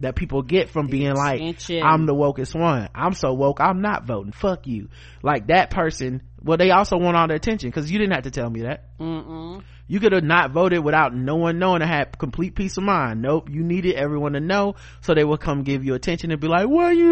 [0.00, 1.40] that people get from being like
[1.82, 2.88] i'm the wokest one.
[2.94, 4.32] I'm so woke i'm not voting.
[4.32, 4.88] Fuck you.
[5.22, 8.30] Like that person well they also want all the attention because you didn't have to
[8.30, 8.84] tell me that.
[8.98, 9.62] Mm-mm.
[9.86, 13.22] you could have not voted without no one knowing to have complete peace of mind.
[13.22, 16.48] Nope, you needed everyone to know so they would come give you attention and be
[16.48, 17.10] like, "Why you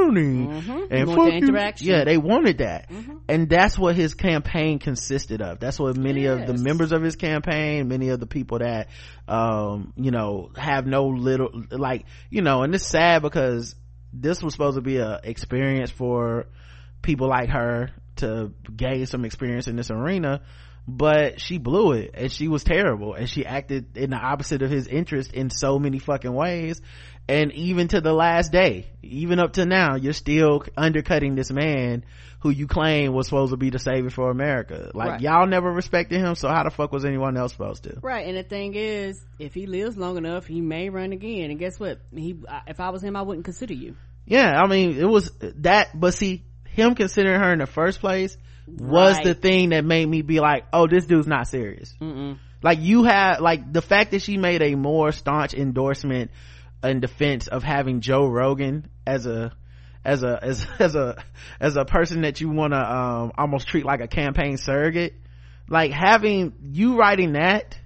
[0.00, 0.86] here, Rooney?" Mhm.
[0.90, 1.32] And You fuck you.
[1.38, 1.86] interaction.
[1.86, 1.98] Mm-hmm.
[1.98, 2.90] Yeah, they wanted that,
[3.28, 5.60] and that's what his campaign consisted of.
[5.60, 8.88] That's what many of the members of his campaign, many of the people that,
[9.28, 13.74] um, you know, have no little like, you know, and it's sad because
[14.12, 16.46] this was supposed to be a experience for
[17.02, 20.40] people like her to gain some experience in this arena
[20.88, 24.70] but she blew it and she was terrible and she acted in the opposite of
[24.70, 26.82] his interest in so many fucking ways
[27.28, 32.04] and even to the last day even up to now you're still undercutting this man
[32.40, 35.20] who you claim was supposed to be the savior for america like Right.
[35.20, 38.36] y'all never respected him so how the fuck was anyone else supposed to Right, and
[38.36, 41.50] the thing is, if he lives long enough, he may run again.
[41.50, 42.00] And guess what?
[42.14, 42.36] He,
[42.66, 43.94] if I was him, I wouldn't consider you.
[44.26, 48.36] yeah i mean it was that but see him considering her in the first place
[48.66, 49.24] was Right.
[49.24, 52.38] the thing that made me be like oh this dude's not serious Mm-mm.
[52.62, 56.30] like you have like the fact that she made a more staunch endorsement
[56.82, 59.52] in defense of having joe rogan as a
[60.04, 61.22] as a as, as a
[61.58, 65.14] as a person that you want to um almost treat like a campaign surrogate.
[65.68, 67.78] Like having you writing that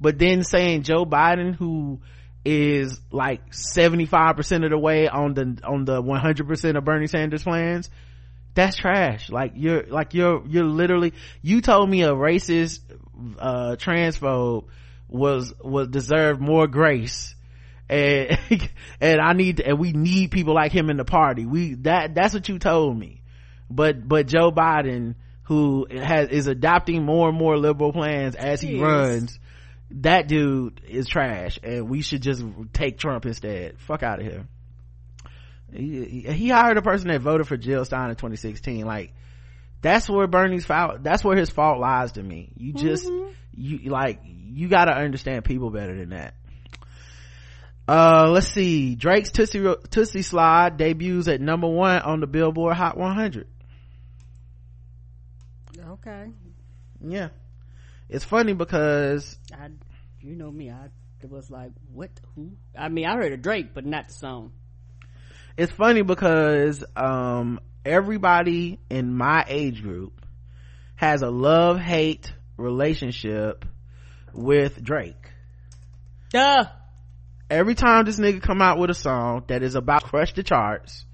[0.00, 2.00] but then saying joe biden who
[2.44, 7.88] is like 75% of the way on the on the 100% of bernie sanders plans
[8.52, 9.30] that's trash.
[9.30, 12.80] Like you're like you're you're literally you told me a racist
[13.38, 14.64] uh transphobe
[15.08, 17.34] was was deserved more grace
[17.90, 18.38] and
[19.00, 21.44] and i need to, and we need people like him in the party.
[21.44, 23.22] We that that's what you told me.
[23.68, 28.80] But but joe biden who has is adopting more and more liberal plans as he
[28.80, 29.38] runs
[29.90, 33.80] that dude is trash and we should just take trump instead.
[33.80, 34.46] Fuck out of here.
[35.72, 39.12] He, he- hired a person that voted for jill stein in 2016 like
[39.82, 42.52] that's where bernie's fault that's where his fault lies to me.
[42.56, 43.32] You just mm-hmm.
[43.54, 46.34] you like you gotta understand people better than that
[47.90, 52.96] uh let's see drake's Toosie Toosie slide debuts at number one on the billboard hot
[52.96, 53.46] 100
[55.88, 56.26] Okay.
[57.04, 57.28] yeah
[58.10, 59.68] it's funny because I,
[60.20, 60.88] you know me, I
[61.28, 62.10] was like, what?
[62.34, 62.52] Who?
[62.76, 64.52] I mean, I heard of Drake, but not the song.
[65.56, 70.24] It's funny because um, everybody in my age group
[70.96, 73.64] has a love hate relationship
[74.32, 75.30] with Drake.
[76.30, 76.64] Duh.
[77.50, 81.04] Every time this nigga come out with a song that is about crush the charts,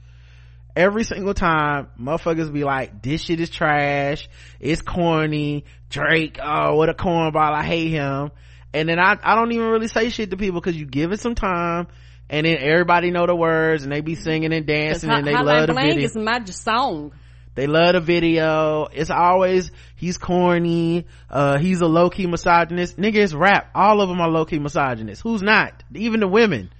[0.77, 4.29] every single time motherfuckers be like this shit is trash.
[4.61, 5.65] It's corny.
[5.89, 7.55] Drake oh what a cornball.
[7.55, 8.33] I hate him.
[8.75, 11.21] And then i i don't even really say shit to people because you give it
[11.21, 11.87] some time
[12.29, 15.69] and then everybody know the words and they be singing and dancing and they love
[15.69, 16.05] the video.
[16.05, 17.13] is my song
[17.57, 18.87] they love the video.
[18.93, 21.07] It's always he's corny.
[21.28, 22.99] Uh he's a low-key misogynist.
[22.99, 23.70] Nigga it's rap.
[23.74, 25.83] All of them are low-key misogynists who's not?
[25.95, 26.70] Even the women.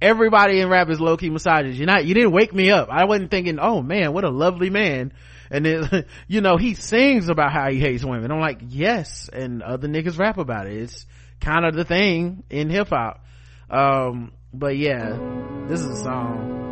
[0.00, 1.78] Everybody in rap is low-key misogynist.
[1.78, 2.88] You're not you didn't wake me up.
[2.90, 5.12] I wasn't thinking oh man what a lovely man.
[5.50, 8.32] And then you know he sings about how he hates women.
[8.32, 9.28] I'm like yes.
[9.30, 10.78] And other niggas rap about it.
[10.78, 11.06] It's
[11.40, 13.22] kind of the thing in hip-hop.
[13.68, 15.18] Um but yeah
[15.68, 16.71] this is a song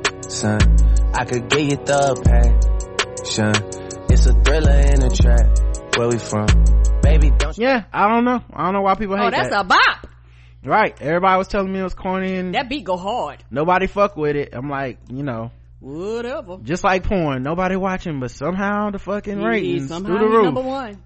[0.33, 3.51] I could get you the passion.
[4.09, 5.97] It's a thriller in a track.
[5.97, 6.47] Where we from?
[7.01, 8.39] Baby, don't yeah i don't know.
[8.53, 9.61] I don't know why people oh, hate oh that's that.
[9.61, 10.07] a bop.
[10.63, 10.95] Right.
[11.01, 13.43] Everybody was telling me it was corny and that beat go hard.
[13.51, 14.49] nobody fuck with it.
[14.53, 15.51] I'm like you know.
[15.81, 16.59] Whatever.
[16.63, 17.43] Just like porn.
[17.43, 20.45] Nobody watching but somehow the fucking He- ratings somehow through the he roof.
[20.45, 21.03] number one.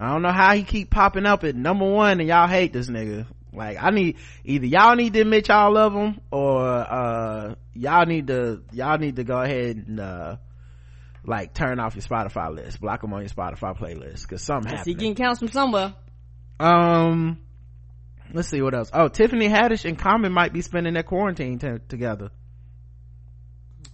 [0.00, 2.88] I don't know how he keep popping up at number one and y'all hate this
[2.88, 8.06] nigga like i need either y'all need to admit y'all love him or uh y'all
[8.06, 10.36] need to y'all need to go ahead and uh
[11.28, 12.80] like turn off your spotify list.
[12.80, 15.94] Block him on your spotify playlist because something he happened getting counts from somewhere.
[16.58, 17.38] Um
[18.32, 18.90] let's see what else.
[18.92, 22.30] Oh tiffany haddish and common might be spending their quarantine t- together.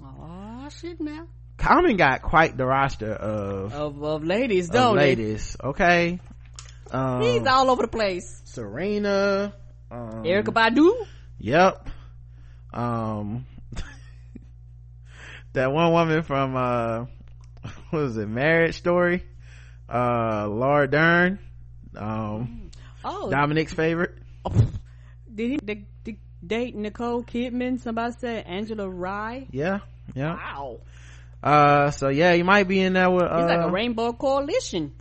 [0.03, 1.27] Oh shit now
[1.57, 5.57] common got quite the roster of, of, of ladies of don't ladies.
[5.63, 6.21] Okay.
[6.91, 9.53] Um he's all over the place serena
[9.91, 10.95] um erykah badu?
[11.39, 11.89] Yep.
[12.73, 13.47] Um
[15.53, 17.07] that one woman from uh
[17.91, 19.25] what was it marriage story?
[19.89, 21.39] Uh laura dern
[21.97, 22.71] um
[23.05, 23.31] oh.
[23.31, 24.15] Dominic's favorite.
[25.35, 26.17] Did he did, did
[26.47, 27.81] date nicole kidman?
[27.81, 29.47] Somebody said angela rye?
[29.51, 29.81] Yeah
[30.15, 30.35] yeah.
[30.35, 30.81] Wow.
[31.43, 34.93] Uh so yeah you might be in there with uh he's like a rainbow coalition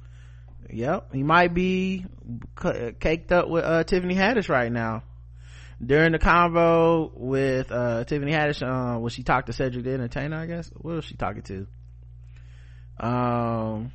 [0.74, 2.06] Yep, he might be
[3.00, 5.04] caked up with uh, Tiffany Haddish right now.
[5.86, 10.38] During the convo with uh, Tiffany Haddish, uh, when she talked to Cedric the Entertainer,
[10.38, 10.72] I guess.
[10.76, 11.68] What was she talking to?
[13.00, 13.92] Um,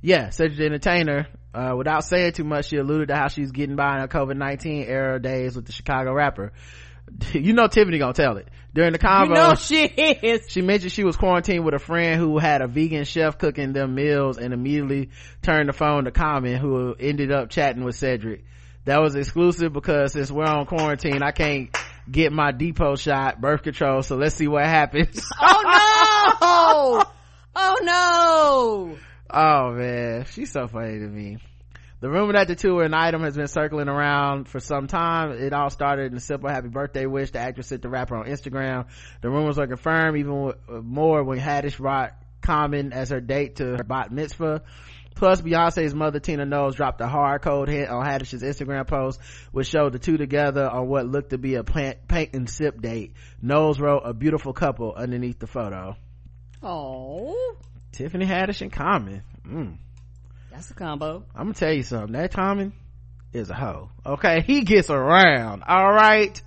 [0.00, 1.28] yeah, Cedric the Entertainer.
[1.54, 4.36] Uh, without saying too much, she alluded to how she's getting by in her COVID
[4.36, 6.52] nineteen era days with the Chicago rapper.
[7.32, 9.28] You know Tiffany gonna tell it during the convo.
[9.28, 12.66] you know she is She mentioned she was quarantined with a friend who had a
[12.66, 15.10] vegan chef cooking them meals and immediately
[15.42, 18.44] turned the phone to Common who ended up chatting with Cedric.
[18.84, 21.74] That was exclusive because since we're on quarantine, I can't
[22.10, 25.24] get my depot shot, birth control, so let's see what happens.
[25.40, 27.04] oh no
[27.56, 28.98] oh no
[29.30, 31.38] oh man, she's so funny to me.
[32.04, 35.30] The rumor that the two were an item has been circling around for some time.
[35.30, 38.26] It all started in a simple happy birthday wish the actress sent the rapper on
[38.26, 38.88] Instagram.
[39.22, 40.52] The rumors were confirmed even
[40.82, 42.12] more when Haddish brought
[42.42, 44.64] Common as her date to her bat mitzvah.
[45.14, 49.18] Plus, Beyonce's mother Tina Knowles dropped a hard code hint on Haddish's Instagram post,
[49.52, 52.82] which showed the two together on what looked to be a plant, paint and sip
[52.82, 53.14] date.
[53.40, 55.96] Knowles wrote a beautiful couple underneath the photo.
[56.62, 57.56] oh
[57.92, 59.22] Tiffany Haddish and Common.
[59.46, 59.78] Mm.
[60.54, 62.12] That's a combo I'm gonna tell you something.
[62.12, 62.72] That Common
[63.32, 63.90] is a hoe.
[64.06, 65.62] Okay, he gets around.
[65.66, 66.40] All right,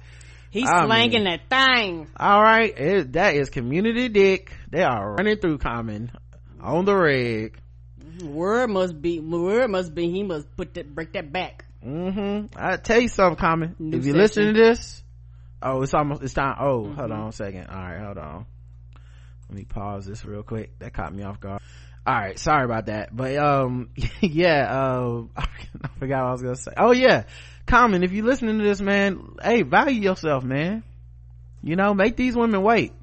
[0.49, 2.77] he's I slanging mean- that thing all right.
[2.77, 4.51] It, that is community dick.
[4.71, 6.11] They are running through Common
[6.61, 7.59] on the rig.
[8.23, 12.57] word must be word must be he must put that break that back Mm-hmm.
[12.59, 13.75] I tell you something, Common.
[13.77, 15.03] New if you listen to this,
[15.61, 16.55] oh, it's almost it's time.
[16.59, 16.93] Oh, Mm-hmm.
[16.99, 17.67] hold on a second.
[17.67, 18.45] All right, hold on.
[19.47, 20.77] Let me pause this real quick.
[20.79, 21.61] That caught me off guard.
[22.07, 23.13] All right, sorry about that.
[23.13, 23.89] But um,
[24.21, 26.71] yeah, um, I forgot what I was gonna say.
[26.77, 27.23] Oh yeah,
[27.65, 28.01] Common.
[28.01, 30.83] If you're listening to this, man, hey, value yourself, man.
[31.61, 32.93] You know, make these women wait.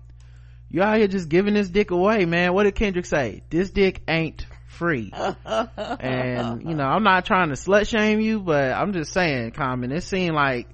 [0.71, 2.55] You out here just giving this dick away, man.
[2.55, 3.43] What did Kendrick say?
[3.51, 5.13] This dick ain't free.
[5.45, 9.93] and, you know, I'm not trying to slut shame you, but I'm just saying, Common,
[9.93, 10.67] it seemed like,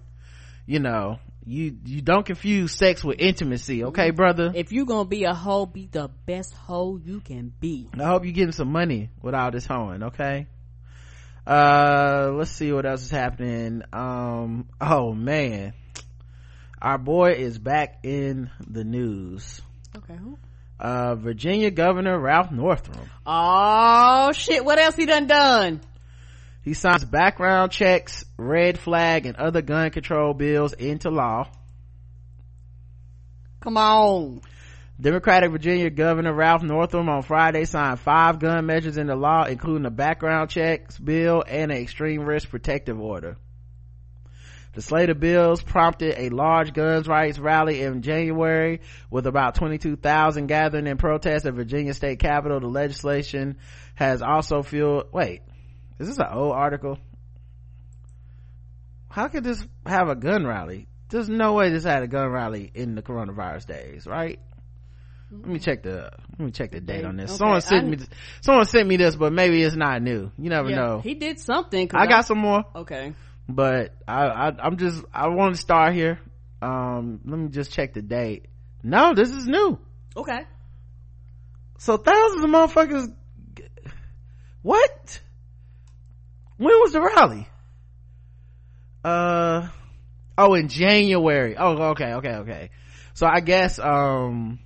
[0.66, 4.52] you know, you, you don't confuse sex with intimacy, okay, brother?
[4.54, 7.88] If you're gonna be a hoe, be the best hoe you can be.
[7.98, 10.46] I hope you're getting some money with all this hoeing, okay?
[11.46, 13.82] Uh, let's see what else is happening.
[13.92, 15.72] Um, oh man.
[16.80, 19.60] Our boy is back in the news.
[19.96, 20.38] Okay, who?
[20.78, 23.10] Uh, Virginia Governor Ralph Northam.
[23.26, 25.80] Oh shit, what else he done done?
[26.62, 31.48] He signs background checks, red flag, and other gun control bills into law.
[33.60, 34.40] Come on.
[35.00, 39.90] Democratic Virginia Governor Ralph Northam on Friday signed five gun measures into law, including a
[39.90, 43.38] background checks bill and an extreme risk protective order.
[44.72, 50.46] The slate of bills prompted a large guns rights rally in January with about 22,000
[50.46, 52.60] gathering in protest at Virginia state capitol.
[52.60, 53.56] The legislation
[53.94, 55.40] has also fueled, wait,
[56.00, 56.98] is this an old article?
[59.08, 60.88] How could this have a gun rally?
[61.08, 64.38] There's no way this had a gun rally in the coronavirus days, right?
[65.32, 67.30] Let me check the let me check the date on this.
[67.30, 67.98] Okay, Someone sent I- me
[68.40, 70.32] someone sent me this, but maybe it's not new.
[70.38, 71.00] You never Yeah, know.
[71.00, 71.86] He did something.
[71.86, 73.14] 'cause I got some more, Okay.
[73.48, 76.18] but I, I I'm just I want to start here.
[76.62, 78.46] Um, let me just check the date.
[78.82, 79.78] No, this is new.
[80.16, 80.40] Okay.
[81.78, 83.14] So thousands of motherfuckers.
[84.62, 85.20] What?
[86.60, 87.48] When was the rally?
[89.02, 89.68] Uh,
[90.36, 91.56] oh, in January.
[91.56, 92.70] Oh, okay, okay, okay.
[93.14, 94.58] So I guess, um,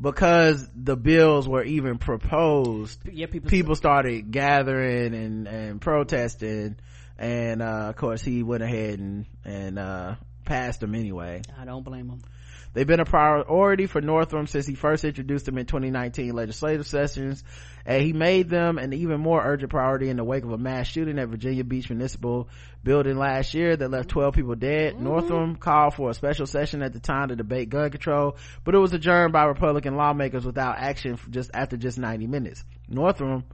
[0.00, 3.50] because the bills were even proposed, Yeah, people.
[3.50, 6.76] people started gathering and, and protesting.
[7.18, 10.14] And, uh, of course he went ahead and, and, uh,
[10.44, 11.42] passed them anyway.
[11.58, 12.22] I don't blame him.
[12.74, 17.44] They've been a priority for Northam since he first introduced them in 2019 legislative sessions,
[17.84, 20.86] and he made them an even more urgent priority in the wake of a mass
[20.86, 22.48] shooting at Virginia Beach Municipal
[22.82, 24.94] Building last year that left 12 people dead.
[24.94, 25.04] Mm-hmm.
[25.04, 28.78] Northam called for a special session at the time to debate gun control, but it
[28.78, 32.64] was adjourned by Republican lawmakers without action just after just 90 minutes.
[32.88, 33.44] Northam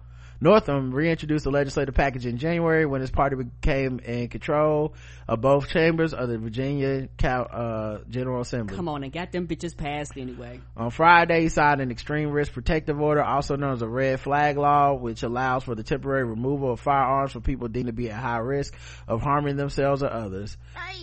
[0.41, 4.95] Northam reintroduced the legislative package in January when his party became in control
[5.27, 8.77] of both chambers of the Virginia Cal- uh, General Assembly.
[8.77, 10.61] Come on and got them bitches passed anyway.
[10.77, 14.57] On Friday, he signed an extreme risk protective order, also known as a red flag
[14.57, 18.21] law, which allows for the temporary removal of firearms for people deemed to be at
[18.21, 18.75] high risk
[19.09, 20.57] of harming themselves or others.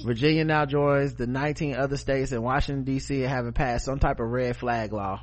[0.06, 4.28] Virginia now joins the 19 other states and Washington DC having passed some type of
[4.28, 5.22] red flag law.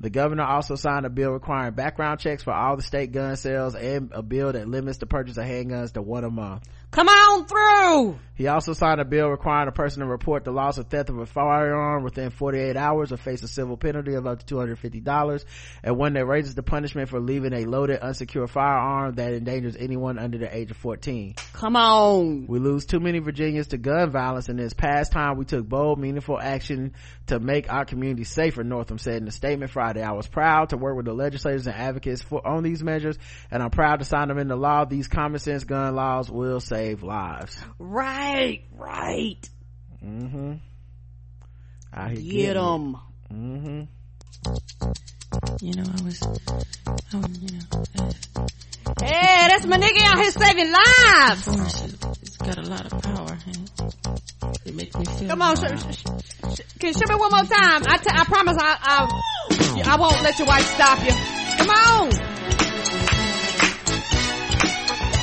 [0.00, 3.74] The governor also signed a bill requiring background checks for all the state gun sales
[3.74, 6.62] and a bill that limits the purchase of handguns to one a month.
[6.90, 8.18] Come on through!
[8.34, 11.18] He also signed a bill requiring a person to report the loss or theft of
[11.18, 15.44] a firearm within 48 hours or face a civil penalty of up to $250
[15.82, 20.18] and one that raises the punishment for leaving a loaded unsecured firearm that endangers anyone
[20.18, 21.34] under the age of 14.
[21.52, 22.46] Come on.
[22.46, 25.98] We lose too many Virginians to gun violence and this past time we took bold,
[25.98, 26.94] meaningful action
[27.28, 30.02] to make our community safer, Northam said in a statement Friday.
[30.02, 33.18] I was proud to work with the legislators and advocates for, on these measures
[33.50, 34.84] and I'm proud to sign them into law.
[34.84, 37.58] These common sense gun laws will save lives.
[37.78, 39.48] Right, right.
[40.04, 40.54] Mm-hmm.
[42.08, 42.96] Here Get them.
[43.32, 43.82] Mm-hmm.
[45.60, 46.22] You know, I was,
[47.12, 47.64] I was, you know,
[47.98, 48.12] uh,
[49.02, 51.48] Hey, that's my nigga out here saving lives.
[51.48, 51.90] ownership,
[52.22, 53.70] it's got a lot of power, and
[54.64, 55.28] it makes me feel.
[55.28, 57.82] Come on, sh- sh- sh- sh- can you show me one more time?
[57.86, 61.12] I, t- I promise I, I, I won't let your wife stop you.
[61.58, 62.10] Come on.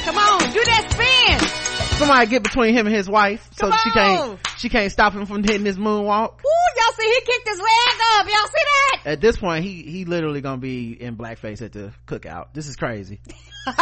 [0.05, 1.64] Come on, do that spin.
[1.97, 5.43] Somebody get between him and his wife so she can't she can't stop him from
[5.43, 6.33] hitting his moonwalk.
[6.33, 8.25] Ooh, y'all see he kicked his leg up.
[8.27, 9.01] Y'all see that?
[9.05, 12.47] At this point, he he literally gonna be in blackface at the cookout.
[12.53, 13.19] This is crazy.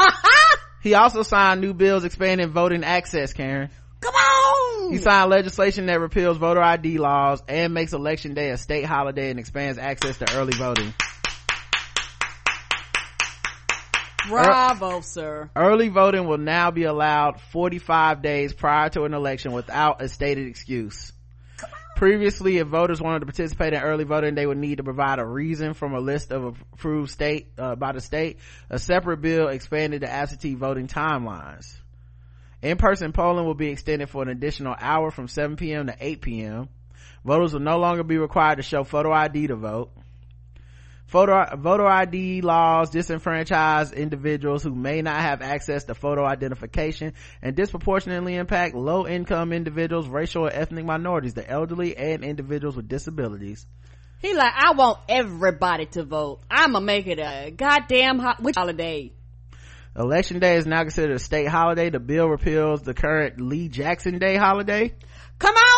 [0.84, 3.70] He also signed new bills expanding voting access, Karen.
[4.02, 4.92] Come on.
[4.92, 9.30] He signed legislation that repeals voter ID laws and makes election day a state holiday
[9.30, 10.94] and expands access to early voting.
[14.28, 15.50] Bravo, sir.
[15.56, 20.48] Early voting will now be allowed 45 days prior to an election without a stated
[20.48, 21.12] excuse.
[21.96, 25.26] Previously, if voters wanted to participate in early voting, they would need to provide a
[25.26, 28.40] reason from a list of approved state, uh, by the state.
[28.70, 31.78] A separate bill expanded the absentee voting timelines.
[32.62, 35.88] In-person polling will be extended for an additional hour from 7 p.m.
[35.88, 36.70] to 8 p.m.
[37.24, 39.92] Voters will no longer be required to show photo ID to vote.
[41.14, 47.56] Photo, voter ID laws disenfranchise individuals who may not have access to photo identification and
[47.56, 53.68] disproportionately impact low income individuals, racial or ethnic minorities, the elderly, and individuals with disabilities.
[54.24, 56.42] He like, I want everybody to vote.
[56.50, 59.14] I'ma make it a goddamn ho- which holiday?
[59.96, 61.92] Election day is now considered a state holiday.
[61.92, 64.96] The bill repeals the current Lee Jackson Day holiday.
[65.38, 65.73] Come on!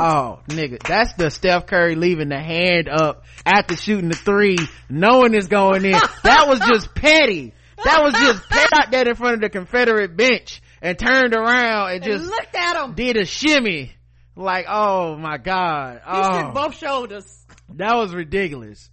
[0.00, 4.56] Oh, nigga, that's the Steph Curry leaving the hand up after shooting the three,
[4.88, 5.92] knowing it's going in.
[6.22, 7.54] that was just petty.
[7.84, 11.92] That was just petty out there in front of the Confederate bench and turned around
[11.92, 12.94] and just looked at him.
[12.94, 13.92] did a shimmy.
[14.36, 15.96] Like, oh my god.
[16.04, 17.46] He Oh, shook both shoulders.
[17.74, 18.90] that was ridiculous.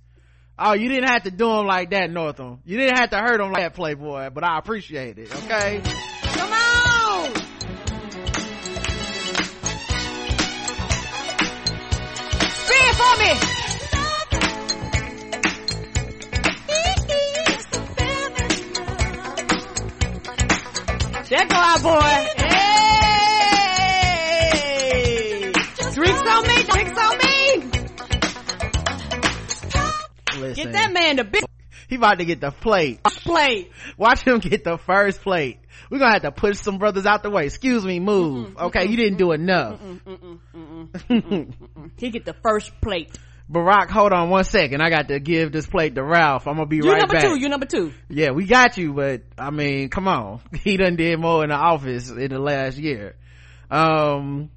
[0.59, 2.59] Oh, you didn't have to do him like that, Northam.
[2.65, 5.81] You didn't have to hurt him like that, Playboy, but I appreciate it, okay?
[6.23, 6.70] Come on!
[13.11, 13.33] Spin for me!
[21.29, 21.45] There
[21.81, 21.99] boy.
[22.38, 23.11] Hey!
[25.93, 27.31] Drinks on me, drinks on me!
[30.38, 31.43] Listen, Get that man the big
[31.89, 33.03] he about to get the plate.
[33.03, 33.71] plate.
[33.97, 35.60] Watch him get the first plate.
[35.91, 37.45] We're gonna have to push some brothers out the way.
[37.45, 38.57] Excuse me, move.
[38.57, 39.80] Okay, you didn't do enough.
[41.97, 43.18] He get the first plate.
[43.51, 44.81] Barack, hold on one second.
[44.81, 46.47] I got to give this plate to Ralph.
[46.47, 47.23] I'm gonna be You right number back.
[47.23, 47.91] two, you number two.
[48.09, 50.39] yeah, we got you, but I mean, come on.
[50.63, 53.15] He done did more in the office in the last year.
[53.69, 54.49] Um,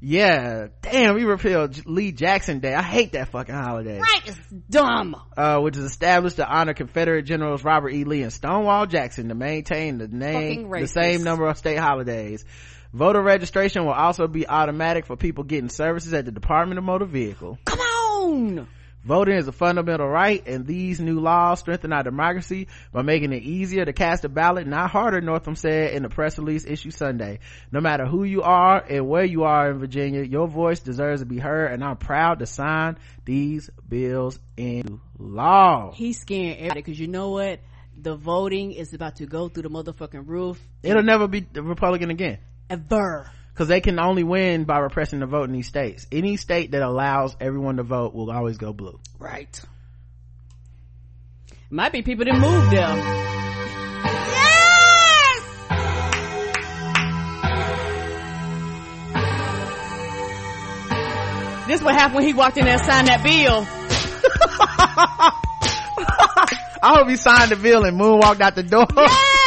[0.00, 2.74] yeah, damn, we repealed Lee Jackson Day.
[2.74, 3.98] I hate that fucking holiday.
[3.98, 5.14] Right, it's dumb.
[5.36, 8.04] Uh, which is established to honor Confederate Generals Robert E.
[8.04, 12.44] Lee and Stonewall Jackson to maintain the name, the same number of state holidays.
[12.92, 17.04] Voter registration will also be automatic for people getting services at the Department of Motor
[17.04, 17.58] Vehicle.
[17.64, 18.68] Come on.
[19.02, 23.42] Voting is a fundamental right, and these new laws strengthen our democracy by making it
[23.42, 27.38] easier to cast a ballot, not harder, Northam said in the press release issued Sunday.
[27.72, 31.26] No matter who you are and where you are in Virginia, your voice deserves to
[31.26, 35.92] be heard, and I'm proud to sign these bills into law.
[35.94, 37.60] He's scaring everybody because you know what?
[37.96, 40.60] The voting is about to go through the motherfucking roof.
[40.82, 42.38] It'll never be the Republican again.
[42.68, 43.30] Ever.
[43.60, 46.06] Because they can only win by repressing the vote in these states.
[46.10, 48.98] Any state that allows everyone to vote will always go blue.
[49.18, 49.60] Right.
[51.68, 52.88] Might be people that moved there.
[54.08, 55.42] Yes!
[61.68, 63.66] This what happened when he walked in there and signed that bill.
[66.82, 68.86] I hope he signed the bill and moonwalked out the door.
[68.96, 69.39] Yes!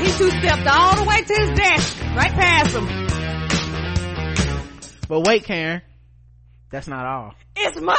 [0.00, 2.00] He two-stepped all the way to his desk.
[2.14, 2.86] Right past him.
[5.08, 5.82] but wait, Karen.
[6.70, 7.34] That's not all.
[7.56, 7.94] It's Mo!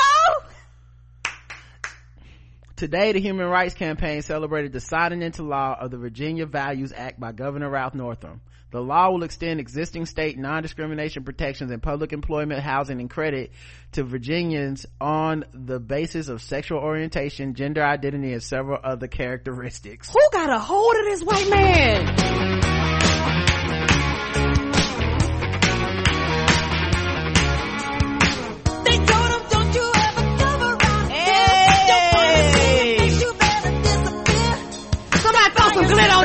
[2.76, 7.20] Today, the Human Rights Campaign celebrated the signing into law of the Virginia Values Act
[7.20, 8.42] by Governor Ralph Northam.
[8.72, 13.52] The law will extend existing state non-discrimination protections in public employment, housing, and credit
[13.92, 20.14] to Virginians on the basis of sexual orientation, gender identity, and several other characteristics.
[20.14, 22.06] Who got a hold of this white man?
[28.86, 29.32] They told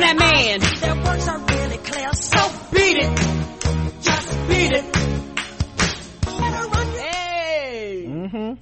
[0.03, 0.26] him,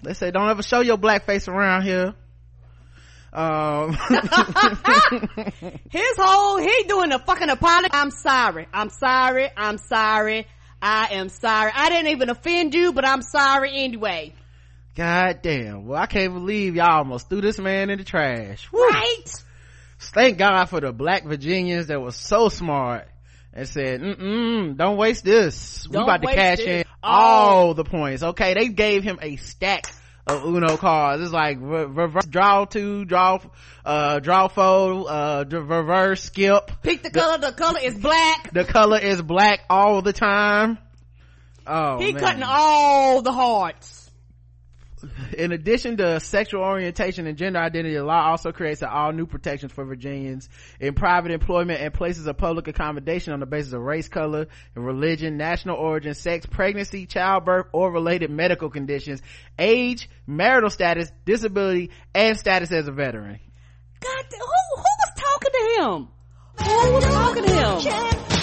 [0.03, 2.15] They say don't ever show your black face around here.
[3.33, 3.93] Um,
[5.91, 7.89] His whole, he doing a fucking apology.
[7.93, 8.69] I'm sorry.
[8.73, 9.51] I'm sorry.
[9.57, 10.47] I'm sorry.
[10.81, 11.73] I am sorry.
[11.75, 14.35] I didn't even offend you, but I'm sorry anyway.
[14.95, 15.87] God damn.
[15.87, 18.71] Well, I can't believe y'all almost threw this man in the trash.
[18.71, 18.87] Woo.
[18.89, 19.25] Right?
[19.99, 23.09] Thank God for the black Virginians that was so smart
[23.55, 25.87] and said, mm-mm, don't waste this.
[25.89, 26.67] we Don't about to cash it.
[26.69, 27.09] in Oh.
[27.09, 28.23] all the points.
[28.23, 28.55] Okay.
[28.55, 29.85] They gave him a stack
[30.27, 31.23] of Uno cards.
[31.23, 33.39] It's like re- reverse draw two, draw,
[33.85, 36.71] uh, draw four, uh, reverse skip.
[36.83, 37.39] Pick the color.
[37.39, 38.51] The color is black.
[38.53, 40.79] The color is black all the time.
[41.67, 42.21] Oh, He man.
[42.23, 44.04] cutting all the hearts.
[45.37, 49.73] In addition to sexual orientation and gender identity, the law also creates all new protections
[49.73, 50.49] for Virginians
[50.81, 55.37] in private employment and places of public accommodation on the basis of race, color, religion,
[55.37, 59.23] national origin, sex, pregnancy, childbirth, or related medical conditions,
[59.59, 63.41] age, marital status, disability, and status as a veteran.
[64.01, 66.09] God, who, who was talking to him?
[66.67, 68.35] Who was talking to him?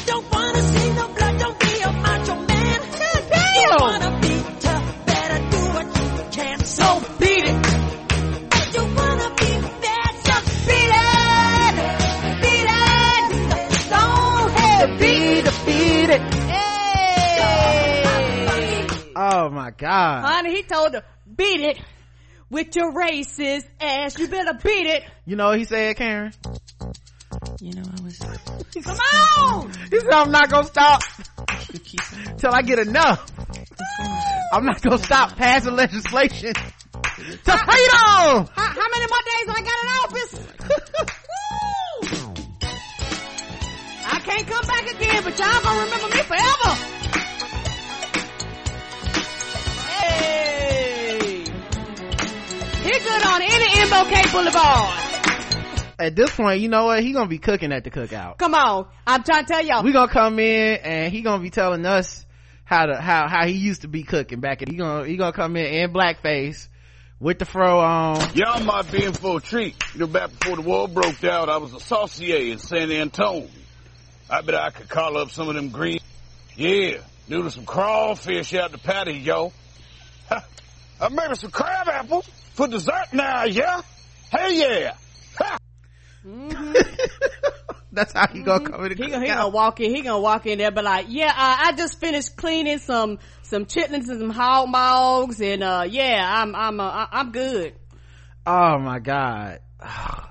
[19.62, 20.24] My god.
[20.26, 21.04] Honey he told her
[21.36, 21.80] beat it
[22.50, 24.18] with your racist ass.
[24.18, 25.04] You better beat it.
[25.26, 26.34] You know what he said karen?
[27.60, 28.18] You know, I was.
[28.84, 28.98] come
[29.38, 29.72] on!
[29.90, 31.02] He said i'm not gonna stop
[32.38, 33.32] till i get enough.
[34.54, 36.64] I'm not gonna stop passing legislation to
[37.22, 38.00] freedom.
[38.02, 40.34] how, how many more days do I got in office?
[42.02, 42.34] Woo!
[44.14, 47.21] I can't come back again but y'all gonna remember me forever
[52.92, 55.12] he good on any MLK Boulevard
[56.00, 58.88] at this point you know what he gonna be cooking at the cookout come on
[59.06, 62.26] I'm trying to tell y'all we gonna come in and he gonna be telling us
[62.66, 65.32] how to how how he used to be cooking back in he gonna he gonna
[65.32, 66.68] come in in blackface
[67.20, 69.76] with the fro on Y'all might be in for a treat.
[69.94, 73.48] You know, back before the war broke out, I was a saucier in San Antone.
[74.28, 76.00] I bet I could call up some of them green.
[76.56, 76.98] Yeah,
[77.28, 79.54] noodle some crawfish out the patty, yo.
[80.30, 80.44] Ha,
[81.02, 82.28] I made some crab apples
[82.62, 83.82] for dessert now, yeah?
[84.32, 84.94] Hey, yeah.
[85.40, 85.58] Ha.
[87.92, 89.90] that's how he gonna come in the He gonna, he gonna walk in.
[89.96, 93.66] He gonna walk in there, but like, yeah, uh, I just finished cleaning some some
[93.66, 97.74] chitlins and some hog maws, and uh, yeah, I'm I'm uh, I- I'm good.
[98.46, 99.60] oh my god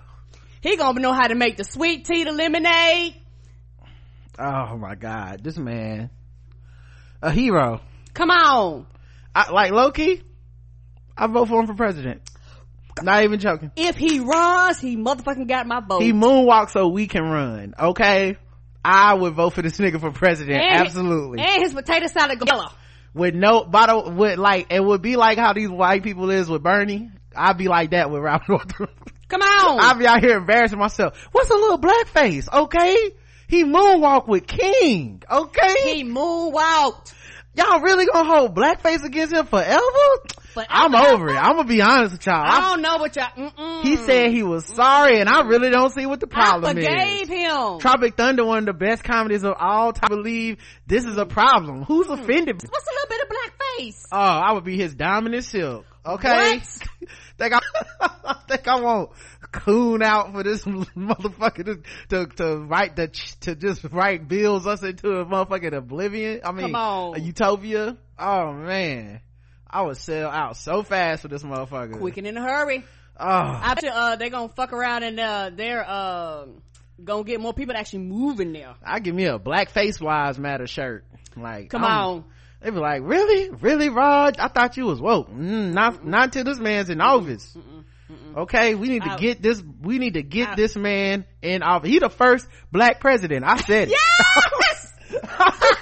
[0.63, 3.15] He gonna know how to make the sweet tea, the lemonade.
[4.39, 6.11] oh my god this man
[7.23, 7.81] a hero
[8.15, 8.87] Come on,
[9.35, 10.23] I, like loki
[11.21, 12.23] i vote for him for president
[13.03, 16.03] not even joking if he runs, he motherfucking got my vote.
[16.03, 18.37] he moonwalks so we can run okay
[18.85, 22.67] i would vote for this nigga for president And- absolutely and his potato salad yellow.
[23.15, 26.63] with no bottle with like it would be like how these white people is with
[26.63, 28.89] bernie i'd be like that with Northam.
[29.29, 31.17] Come on, I'll be out here embarrassing myself.
[31.31, 32.53] What's a little blackface?
[32.53, 33.11] Okay.
[33.47, 35.23] He moonwalk with King.
[35.31, 35.95] Okay.
[35.95, 37.15] he moonwalked.
[37.55, 39.81] Y'all really gonna hold blackface against him forever?
[40.53, 40.67] Forever.
[40.71, 41.37] I'm over it.
[41.37, 42.35] I'm gonna be honest with y'all.
[42.37, 43.27] I I- don't know what y'all.
[43.37, 43.83] Mm-mm.
[43.83, 47.23] he said he was sorry and I really don't see what the problem I forgave
[47.23, 47.29] is.
[47.29, 47.79] him.
[47.79, 50.09] Tropic Thunder, one of the best comedies of all time.
[50.11, 51.83] I believe this is a problem.
[51.85, 52.13] Who's Hmm.
[52.15, 52.63] offended?
[52.69, 54.07] What's a little bit of blackface?
[54.13, 55.87] Oh, I would be his Diamond and Silk.
[56.05, 56.61] Okay.
[57.39, 59.11] Think I think I won't
[59.51, 63.09] coon out for this motherfucker to, to, to write the,
[63.41, 66.41] to just write bills us into a motherfucking oblivion.
[66.45, 67.97] I mean, a utopia.
[68.19, 69.21] Oh man.
[69.73, 71.99] I would sell out so fast for this motherfucker.
[71.99, 72.85] Quick and in a hurry.
[73.19, 76.47] Oh, After uh, they're gonna fuck around and uh, they're uh,
[77.05, 78.75] gonna get more people to actually move in there.
[78.83, 81.05] I give me a black face wise matter shirt.
[81.37, 82.25] Like, Come I'm- on.
[82.63, 83.49] They be like, really?
[83.49, 84.37] Really, Rod?
[84.39, 85.31] I thought you was woke.
[85.31, 87.57] Mm, not, not until this man's in office.
[88.37, 91.63] Okay, we need to I- get this, we need to get I- this man in
[91.63, 91.89] office.
[91.89, 93.47] He the first black president.
[93.47, 93.93] I said it.
[93.93, 94.93] Yes!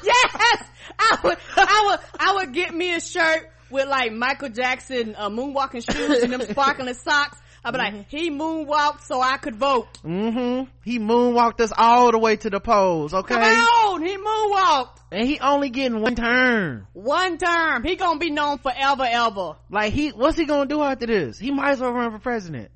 [0.04, 0.64] yes!
[1.00, 5.28] I would, I would, I would get me a shirt with like Michael Jackson, uh,
[5.30, 7.38] moonwalking shoes and them sparkling socks.
[7.64, 9.88] I'd be like, he moonwalked so I could vote.
[10.04, 10.70] Mm-hmm.
[10.84, 13.34] He moonwalked us all the way to the polls, okay?
[13.34, 14.02] Come on!
[14.02, 14.98] He moonwalked.
[15.10, 16.86] And he only getting one term.
[16.92, 17.82] One term.
[17.84, 19.56] He gonna be known forever, ever.
[19.70, 21.38] Like he, what's he gonna do after this?
[21.38, 22.70] He might as well run for president.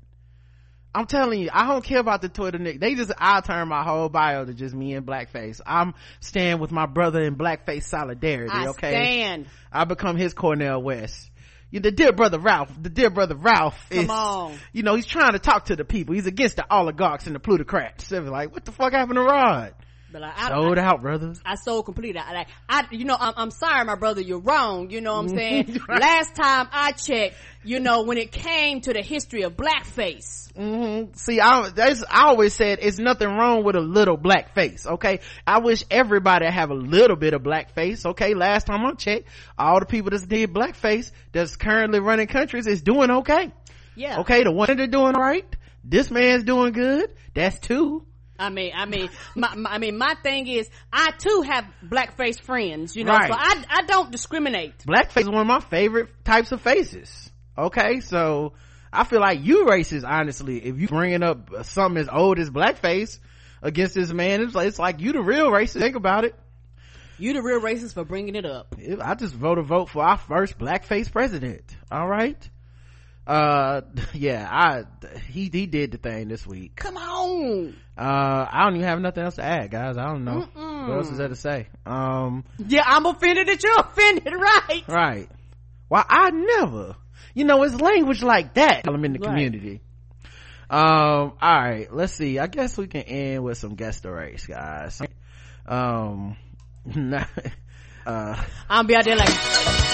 [0.95, 2.79] I'm telling you, I don't care about the Twitter nick.
[2.79, 5.59] They just, I'll turn my whole bio to just me in blackface.
[5.65, 8.91] I'm staying with my brother in blackface solidarity, I okay?
[8.91, 9.47] stand.
[9.71, 11.31] I become his Cornel West.
[11.71, 14.55] You, the dear brother Ralph, the dear brother Ralph Come is, on.
[14.73, 16.13] you know, he's trying to talk to the people.
[16.13, 18.09] He's against the oligarchs and the plutocrats.
[18.09, 19.73] They're like, what the fuck happened to Rod?
[20.13, 21.41] But like, I, Sold I, out, brothers.
[21.43, 22.21] I sold completely.
[22.21, 24.91] I, like, I, you know, I'm, I'm sorry, my brother, you're wrong.
[24.91, 25.79] You know what I'm saying?
[25.89, 25.99] Right.
[25.99, 31.11] Last time I checked, you know, when it came to the history of blackface, hmm
[31.15, 35.19] See, I, that's, I always said it's nothing wrong with a little black face, okay?
[35.47, 38.35] I wish everybody have a little bit of black face, okay?
[38.35, 39.27] Last time I checked,
[39.57, 43.51] all the people that did blackface that's currently running countries is doing okay.
[43.95, 44.19] yeah.
[44.19, 45.45] Okay, the one that they're doing right,
[45.83, 48.05] this man's doing good, that's two.
[48.43, 52.39] I mean, I mean, my, my, I mean, my thing is, I too have blackface
[52.41, 53.29] friends, you know, Right.
[53.31, 54.79] so I, I don't discriminate.
[54.79, 57.31] Blackface is one of my favorite types of faces.
[57.57, 58.53] Okay, so
[58.91, 63.19] I feel like you racist, honestly, if you bringing up something as old as blackface
[63.61, 65.79] against this man, it's like, it's like you the real racist.
[65.79, 66.35] Think about it.
[67.19, 68.75] You the real racist for bringing it up.
[69.01, 71.63] I just vote a vote for our first blackface president.
[71.91, 72.49] All right.
[73.25, 73.81] Uh,
[74.13, 74.83] yeah, I,
[75.31, 76.75] he, he did the thing this week.
[76.75, 77.75] Come on.
[77.97, 79.97] Uh, I don't even have nothing else to add, guys.
[79.97, 80.39] I don't know.
[80.53, 81.67] What else is there to say?
[81.85, 84.83] Um, Yeah, I'm offended that you're offended, right?
[84.87, 85.29] right.
[85.89, 86.95] Well, I never,
[87.33, 88.81] you know, it's language like that.
[88.87, 89.27] I'm in the Right.
[89.27, 89.81] community.
[90.69, 92.39] Um, all right, let's see.
[92.39, 94.99] I guess we can end with some guest race, guys.
[95.67, 96.35] Um,
[98.07, 99.92] uh, I'll be out there like,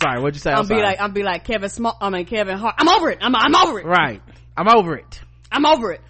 [0.00, 0.20] sorry.
[0.20, 0.50] What'd you say?
[0.52, 1.96] I'm, I'm be like, I'm be like Kevin Small.
[2.00, 2.74] I mean Kevin Hart.
[2.78, 3.18] I'm over it.
[3.20, 3.86] I'm, I'm over it.
[3.86, 4.22] right.
[4.56, 5.20] I'm over it.
[5.50, 6.00] I'm over it.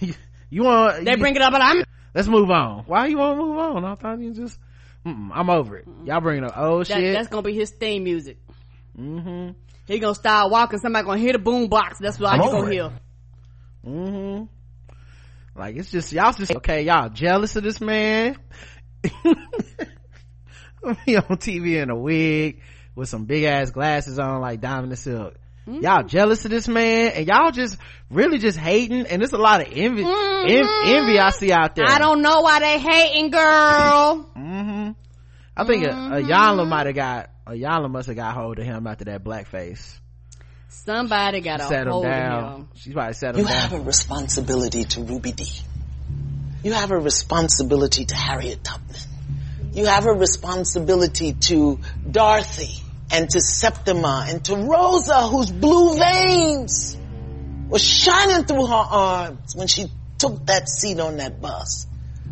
[0.00, 0.14] you,
[0.50, 1.04] you want?
[1.04, 1.84] They you- bring it up, and I'm.
[2.14, 2.84] Let's move on.
[2.86, 3.84] Why you want to move on?
[3.84, 4.58] I thought you just.
[5.06, 5.86] Mm-mm, I'm over it.
[6.04, 7.14] Y'all bringing up old That, shit.
[7.14, 8.38] that's gonna be his theme music.
[8.98, 9.52] mm-hmm.
[9.86, 10.80] He gonna start walking.
[10.80, 11.98] Somebody gonna hear the boom box.
[11.98, 12.72] That's what I'm you over gonna it.
[12.72, 12.90] hear.
[13.86, 14.44] Mm-hmm.
[15.58, 16.82] Like it's just y'all just okay.
[16.82, 18.36] Y'all jealous of this man.
[21.04, 22.60] he on TV in a wig
[22.98, 25.34] with some big ass glasses on, like Diamond and Silk.
[25.68, 25.84] Mm-hmm.
[25.84, 27.78] Y'all jealous of this man, and y'all just
[28.10, 31.84] really just hating, and there's a lot of envy, en- envy I see out there.
[31.86, 31.94] Mm-hmm.
[31.94, 34.30] I don't know why they hating, girl.
[34.36, 34.90] Mm-hmm.
[35.56, 39.04] I think a, Iyanla might have got Iyanla must have got hold of him after
[39.06, 39.98] that blackface.
[40.68, 42.54] Somebody got a Sat him hold of down.
[42.54, 42.68] him.
[42.76, 43.56] She's probably sat him You down.
[43.56, 45.52] have a responsibility to Ruby Dee.
[46.62, 48.96] You have a responsibility to Harriet Tubman.
[49.72, 56.96] You have a responsibility to Dorothy and to Septima and to Rosa whose blue veins
[57.68, 59.86] were shining through her arms when she
[60.18, 61.86] took that seat on that bus.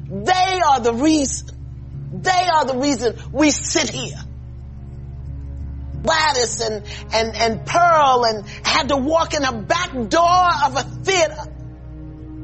[0.09, 1.49] They are the reason.
[2.23, 4.19] They are the reason we sit here.
[6.03, 10.83] Gladys and, and, and Pearl and had to walk in a back door of a
[11.03, 11.53] theater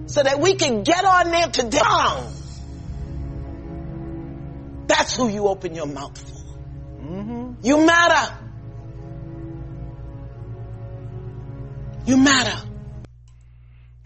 [0.06, 2.32] so that we can get on there to down.
[4.86, 6.31] That's who you open your mouth for.
[7.03, 7.55] Mm-hmm.
[7.62, 8.35] You matter.
[12.07, 12.69] You matter.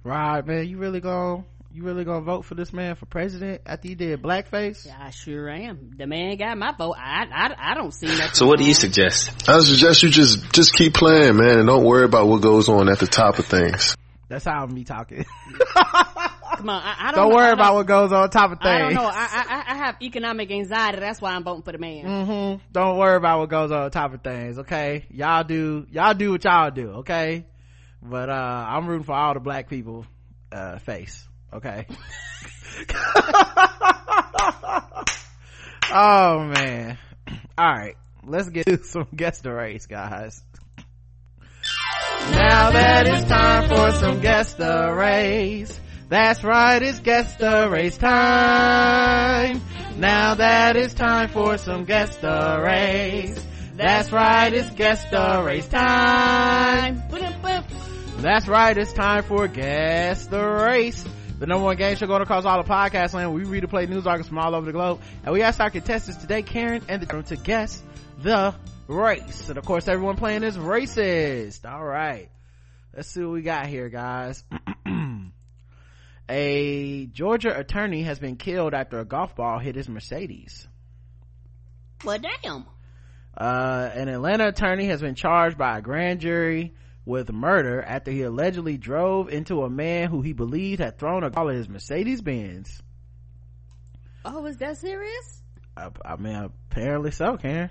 [0.02, 0.68] Right, man.
[0.68, 4.23] You really gonna you really gonna vote for this man for president after you did
[4.23, 4.86] blackface?
[4.89, 5.90] I sure am.
[5.97, 6.97] The man got my vote.
[6.98, 8.35] I I, I don't see nothing.
[8.35, 8.81] So what do you wrong.
[8.81, 9.48] suggest?
[9.48, 12.89] I suggest you just just keep playing, man, and don't worry about what goes on
[12.89, 13.97] at the top of things.
[14.28, 15.24] That's how I'm be talking.
[16.56, 18.58] Come on, I, I don't, don't know- worry I about what goes on top of
[18.60, 18.68] things.
[18.68, 19.04] I don't know.
[19.04, 21.00] I, I I have economic anxiety.
[21.00, 22.04] That's why I'm voting for the man.
[22.04, 22.62] Mm-hmm.
[22.72, 25.04] Don't worry about what goes on top of things, okay?
[25.10, 27.44] Y'all do y'all do what y'all do, okay?
[28.02, 28.32] But uh
[28.68, 30.06] I'm rooting for all the black people
[30.52, 31.86] uh face, okay?
[35.92, 36.98] oh man.
[37.58, 40.42] Alright, let's get to some guest the race, guys.
[42.30, 45.80] Now that it's time for some guest the race.
[46.08, 49.60] That's right, it's guest the race time.
[49.96, 53.44] Now that it's time for some guest the race.
[53.74, 57.02] That's right, it's guest the race time.
[58.18, 61.04] That's right, it's time for Guess the Race.
[61.38, 63.34] The number one game show going across all the podcast land.
[63.34, 65.02] We read and play news articles from all over the globe.
[65.24, 67.82] And we asked our contestants today, Karen and the to guess
[68.22, 68.54] the
[68.88, 69.48] race.
[69.50, 71.70] And of course, everyone playing is racist.
[71.70, 72.30] All right.
[72.94, 74.44] Let's see what we got here, guys.
[76.28, 80.66] a Georgia attorney has been killed after a golf ball hit his Mercedes.
[82.04, 82.66] Well, damn.
[83.36, 86.74] Uh, an Atlanta attorney has been charged by a grand jury
[87.04, 91.30] with murder after he allegedly drove into a man who he believed had thrown a
[91.30, 92.82] ball at his Mercedes Benz.
[94.24, 95.42] Oh, is that serious?
[95.76, 97.70] I, I mean, apparently so, Karen.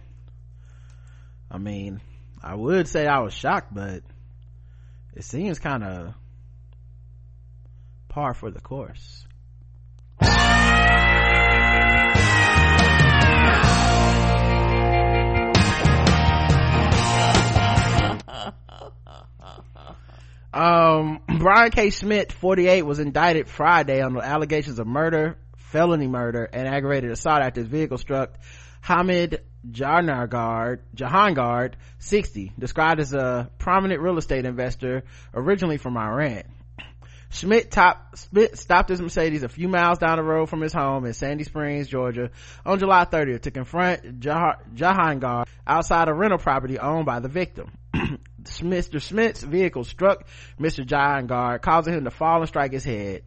[1.51, 1.99] I mean,
[2.41, 4.03] I would say I was shocked, but
[5.15, 6.13] it seems kind of
[8.15, 9.27] par for the course.
[20.53, 21.89] Um, Brian K.
[21.89, 27.41] Schmidt, 48, was indicted Friday on the allegations of murder, felony murder, and aggravated assault
[27.41, 28.39] after his vehicle struck
[28.79, 36.43] Hamid Jahangarh, Jahangard, 60, described as a prominent real estate investor originally from Iran.
[37.29, 41.05] Schmidt, top, Schmidt stopped his Mercedes a few miles down the road from his home
[41.05, 42.31] in Sandy Springs, Georgia
[42.65, 47.71] on July 30th to confront Jah- Jahangard outside a rental property owned by the victim.
[48.43, 49.01] Mr.
[49.01, 50.27] Smith's vehicle struck
[50.59, 50.85] Mr.
[50.85, 53.23] Jahangar, causing him to fall and strike his head.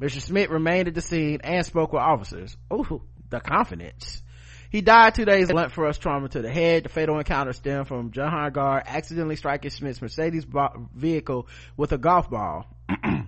[0.00, 0.20] Mr.
[0.20, 2.56] Smith remained at the scene and spoke with officers.
[2.72, 4.22] Ooh, the confidence.
[4.70, 6.84] He died two days blunt force trauma to the head.
[6.84, 10.46] The fatal encounter stemmed from Jahangar accidentally striking Smith's Mercedes
[10.94, 11.46] vehicle
[11.76, 12.66] with a golf ball.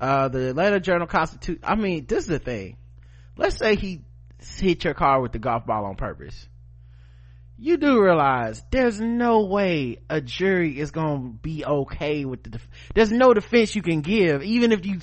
[0.00, 2.76] uh, the Atlanta Journal Constitute, I mean, this is the thing.
[3.36, 4.02] Let's say he
[4.58, 6.48] hit your car with the golf ball on purpose.
[7.56, 12.68] You do realize there's no way a jury is gonna be okay with the, def-
[12.94, 14.98] there's no defense you can give, even if you,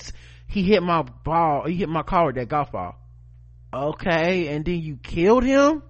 [0.46, 2.98] he hit my ball, he hit my car with that golf ball.
[3.72, 5.82] Okay, and then you killed him?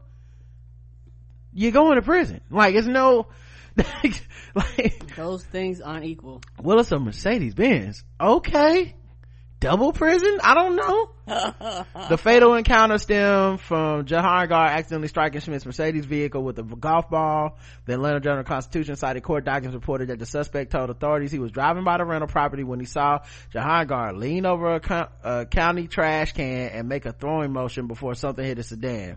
[1.53, 2.41] You're going to prison.
[2.49, 3.27] Like, it's no,
[4.55, 6.43] like, Those things aren't equal.
[6.63, 8.05] well, it's a Mercedes Benz.
[8.21, 8.95] Okay.
[9.61, 11.09] double prison i don't know
[12.09, 17.59] the fatal encounter stemmed from Jahangir accidentally striking Schmidt's Mercedes vehicle with a golf ball.
[17.87, 21.53] The Atlanta Journal Constitution cited court documents reported that the suspect told authorities he was
[21.53, 23.21] driving by the rental property when he saw
[23.55, 28.17] Jahangir lean over a, co- a county trash can and make a throwing motion before
[28.17, 29.17] something hit a sedan.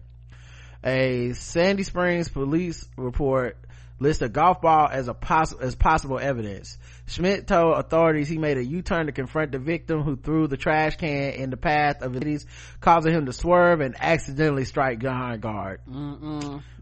[0.83, 3.57] A Sandy Springs police report
[3.99, 6.77] lists a golf ball as a poss- as possible evidence.
[7.07, 10.97] Schmidt told authorities he made a U-turn to confront the victim who threw the trash
[10.97, 12.45] can in the path of his,
[12.81, 15.77] causing him to swerve and accidentally strike Jahangard.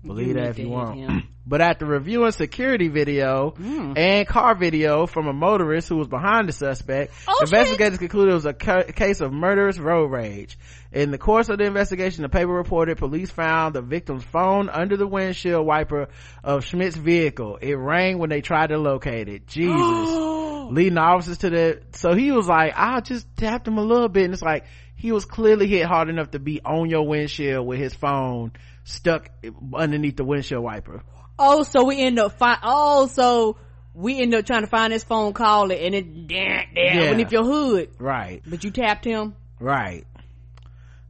[0.06, 1.23] Believe You that if you want.
[1.45, 3.98] But after reviewing security video Mm.
[3.98, 8.35] and car video from a motorist who was behind the suspect, Oh, investigators concluded it
[8.35, 10.57] was a ca- case of murderous road rage.
[10.94, 14.95] In the course of the investigation, the paper reported police found the victim's phone under
[14.95, 16.07] the windshield wiper
[16.44, 17.57] of Schmidt's vehicle.
[17.61, 19.48] It rang when they tried to locate it.
[19.48, 19.74] Jesus.
[20.72, 24.07] Leading the officers to the, so he was like, I just tapped him a little
[24.07, 24.65] bit and it's like,
[24.95, 28.52] he was clearly hit hard enough to be on your windshield with his phone
[28.84, 29.30] stuck
[29.74, 31.03] underneath the windshield wiper.
[31.40, 33.57] Oh, so we end up fi- Oh, so
[33.95, 37.02] we end up trying to find his phone, call it, and it damn, damn, Yeah.
[37.10, 37.90] underneath your hood.
[37.99, 38.41] Right.
[38.45, 39.36] But you tapped him.
[39.60, 40.06] Right.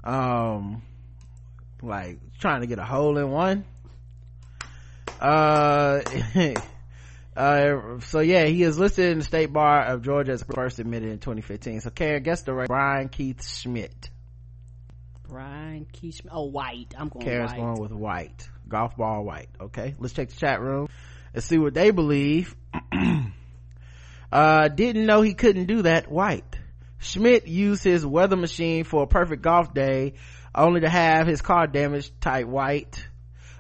[0.03, 0.81] Um,
[1.81, 3.65] like trying to get a hole in one.
[5.19, 6.01] Uh,
[7.38, 11.09] uh, so yeah, he is listed in the state bar of Georgia as first admitted
[11.09, 11.81] in 2015.
[11.81, 14.09] So Karen, guess the right Brian Keith Schmidt.
[15.27, 16.21] Brian Keith.
[16.30, 16.93] Oh, white.
[16.97, 17.59] I'm going Karen's white.
[17.59, 18.49] going with white.
[18.67, 19.49] Golf ball white.
[19.59, 19.95] Okay.
[19.97, 20.89] Let's check the chat room
[21.34, 22.55] and see what they believe.
[24.31, 26.59] uh, didn't know he couldn't do that white.
[27.03, 30.13] Schmidt used his weather machine for a perfect golf day,
[30.55, 33.05] only to have his car damaged tight white.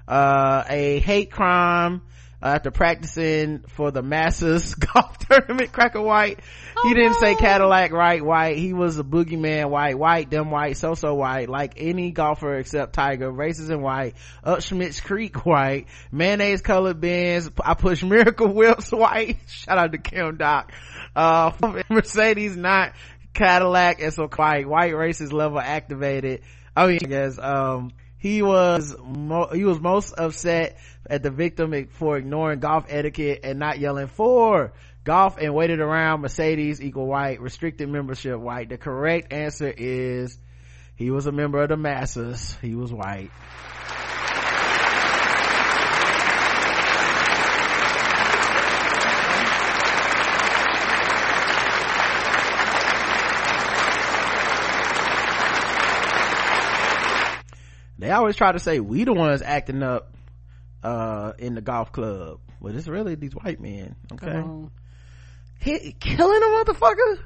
[0.07, 2.01] Uh, a hate crime
[2.43, 6.41] uh, after practicing for the Masters golf tournament, Cracker White.
[6.83, 8.57] he didn't say Cadillac right white.
[8.57, 13.31] He was a boogeyman white, white, dumb white, so-so white, like any golfer except Tiger,
[13.31, 17.49] races in white, up Schmidt's Creek white, mayonnaise colored bins.
[17.63, 19.37] I push Miracle Whips white.
[19.47, 20.73] Shout out to Kim Doc.
[21.15, 21.51] Uh,
[21.89, 22.93] Mercedes not
[23.33, 26.41] Cadillac and so white, white races level activated.
[26.75, 30.77] Oh yeah, yes, um, he was mo- he was most upset
[31.09, 34.73] at the victim for ignoring golf etiquette and not yelling for
[35.03, 38.39] golf and waited around mercedes equal white restricted membership.
[38.39, 40.37] White the correct answer is
[40.95, 42.57] he was a member of the masses.
[42.61, 43.31] He was white
[58.03, 60.13] they always try to say we the ones acting up
[60.83, 64.43] uh in the golf club but it's really these white men okay.
[65.59, 67.19] Hit, killing a motherfucker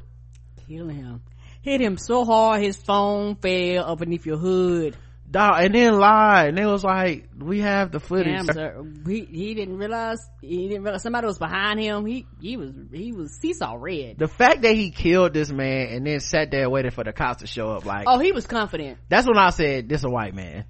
[0.67, 1.21] Kill him.
[1.61, 4.97] Hit him so hard his phone fell underneath your hood.
[5.29, 9.03] Dog and then lied and they was like we have the footage Damn.
[9.05, 12.05] He, he didn't realize he didn't realize somebody was behind him.
[12.05, 14.17] He he was he was he saw red.
[14.17, 17.41] the fact that he killed this man and then sat there waiting for the cops
[17.41, 18.99] to show up like Oh, he was confident.
[19.09, 20.63] that's when i said this a white man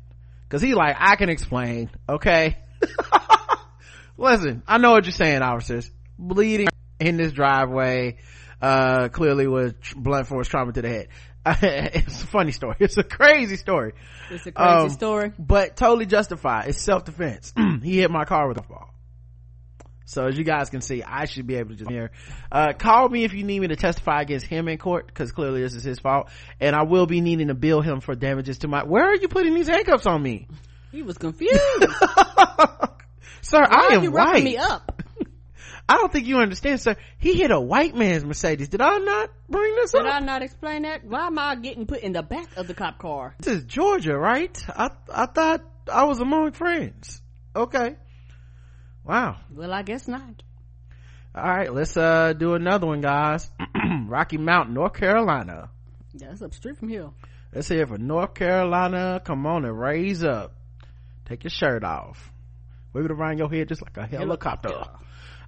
[0.43, 2.57] because he like i can explain okay
[4.17, 6.67] listen i know what you're saying officers bleeding
[6.99, 8.17] in this driveway
[8.61, 11.07] uh clearly was blunt force trauma to the head
[11.61, 12.75] it's a funny story.
[12.79, 13.93] It's a crazy story.
[14.29, 15.31] It's a crazy Um, story.
[15.39, 16.69] but totally justified.
[16.69, 17.53] It's self-defense.
[17.83, 18.93] He hit my car with a ball
[20.09, 22.11] so as you guys can see i should be able to just here
[22.49, 25.61] uh call me if you need me to testify against him in court because clearly
[25.61, 26.29] this is his fault.
[26.61, 29.27] And i will be needing to bill him for damages to my where are you
[29.27, 30.47] putting these handcuffs on me?
[30.93, 31.59] He was confused.
[33.41, 35.03] sir Why i are am you white me up?
[35.89, 36.95] I don't think you understand sir.
[37.17, 38.69] He hit a white man's mercedes.
[38.69, 40.05] Did i not bring this Did up?
[40.05, 41.05] Did I not explain that?
[41.05, 43.35] Why am I getting put in the back of the cop car?
[43.39, 44.55] this is georgia right?
[44.69, 47.21] I i thought i was among friends.
[47.55, 47.95] Okay.
[49.03, 49.37] Wow.
[49.53, 50.43] Well, I guess not.
[51.33, 53.49] all right let's uh do another one guys.
[54.07, 55.69] Rocky mountain north carolina.
[56.13, 57.09] Yeah, That's up street from here.
[57.53, 59.21] let's hear it for north carolina.
[59.23, 60.53] Come on and raise up.
[61.25, 62.31] Take your shirt off.
[62.93, 64.69] Wave it around your head just like a helicopter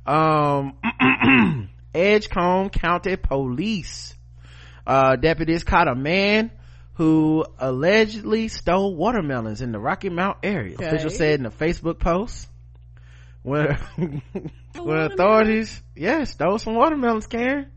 [0.06, 0.74] um
[1.94, 4.14] edgecombe county police.
[4.86, 6.52] Uh deputies caught a man
[6.94, 10.76] who allegedly stole watermelons in the rocky mount area.
[10.76, 10.86] Okay.
[10.86, 12.48] officials said in a facebook post
[13.42, 13.78] when
[14.76, 17.68] when authorities yeah stole some watermelons karen.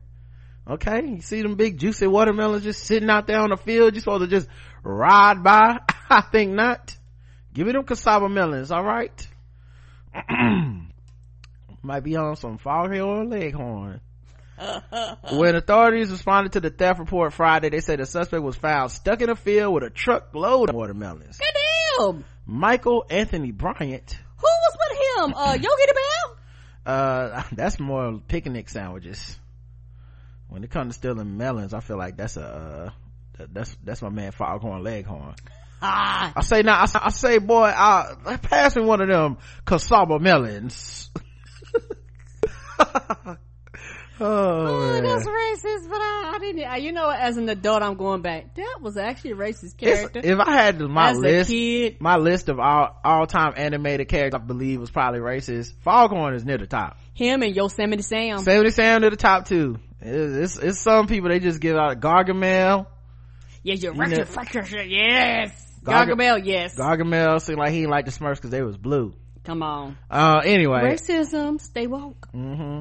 [0.69, 4.01] Okay you see them big juicy watermelons just sitting out there on the field you
[4.01, 4.49] supposed to just
[4.83, 5.79] ride by?
[6.11, 6.97] I think not.
[7.55, 9.29] Give me them casaba melons all right
[11.83, 14.01] might be on some Foghorn Leghorn
[15.33, 19.21] when authorities responded to the theft report Friday, they said the suspect was found stuck
[19.21, 21.39] in a field with a truckload of watermelons.
[21.99, 22.25] Goddamn.
[22.47, 24.19] Michael Anthony Bryant.
[24.37, 25.35] Who was with him?
[25.37, 26.37] Uh, Yogi the Bell?
[26.95, 29.39] Uh, that's more picnic sandwiches.
[30.49, 32.93] When it comes to stealing melons, I feel like that's a,
[33.39, 35.35] uh, that's, that's my man Foghorn Leghorn.
[35.81, 36.33] Ah.
[36.37, 40.21] I say now, I, say- I say, boy, I, pass me one of them casaba
[40.21, 41.11] melons.
[42.79, 43.37] oh,
[44.25, 46.83] Oh, that's racist, but I, I didn't.
[46.83, 48.55] You know, as an adult, I'm going back.
[48.55, 50.21] That was actually a racist It's- character.
[50.23, 51.97] if I had my As list, kid.
[52.01, 55.73] my list of all all time animated characters, I believe was probably racist.
[55.83, 56.99] Foghorn is near the top.
[57.15, 58.39] Him and Yosemite Sam.
[58.39, 59.79] Yosemite Sam to the top too.
[60.01, 62.87] It's, it's, it's some people they just give out Gargamel.
[63.65, 64.17] Yeah, you're You right.
[64.17, 64.89] You're fuck your shit.
[64.89, 65.59] Yes.
[65.85, 66.77] Garga- Gargamel, yes.
[66.77, 69.15] Gargamel seemed like he didn't like the Smurfs because they was blue.
[69.45, 69.99] Come on.
[70.11, 71.61] Uh, anyway, Racism.
[71.61, 72.29] Stay woke.
[72.33, 72.81] hmm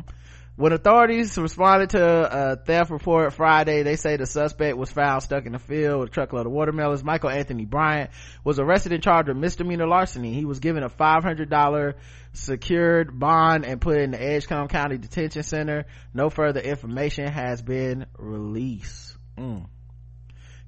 [0.57, 5.45] When authorities responded to a theft report Friday, they say the suspect was found stuck
[5.47, 7.03] in the field with a truckload of watermelons.
[7.03, 8.11] Michael Anthony Bryant
[8.43, 10.33] was arrested and charged with misdemeanor larceny.
[10.33, 11.93] He was given a $500
[12.33, 15.85] secured bond and put in the Edgecombe County Detention Center.
[16.13, 19.15] No further information has been released.
[19.37, 19.65] Mm.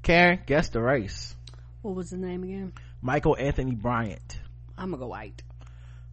[0.01, 1.35] Karen, guess the race.
[1.81, 2.73] What was the name again?
[3.01, 4.39] Michael Anthony Bryant.
[4.77, 5.43] I'm gonna go white.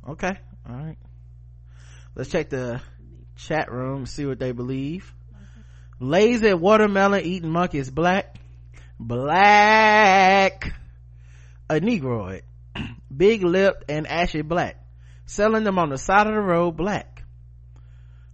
[0.09, 0.39] Okay.
[0.69, 0.99] All right.
[2.15, 2.81] Let's check the
[3.37, 5.15] chat room see what they believe.
[5.99, 8.37] Lazy watermelon eating monkey is black.
[8.99, 10.73] Black.
[11.69, 12.43] A negroid.
[13.15, 14.77] Big lipped and ashy black.
[15.27, 17.23] Selling them on the side of the road black.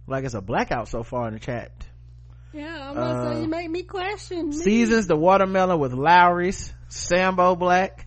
[0.07, 1.71] Like it's a blackout so far in the chat.
[2.53, 4.49] Yeah, I'm gonna Uh, you make me question.
[4.49, 4.55] me.
[4.55, 6.73] Seasons the watermelon with Lawry's.
[6.87, 8.06] Sambo black.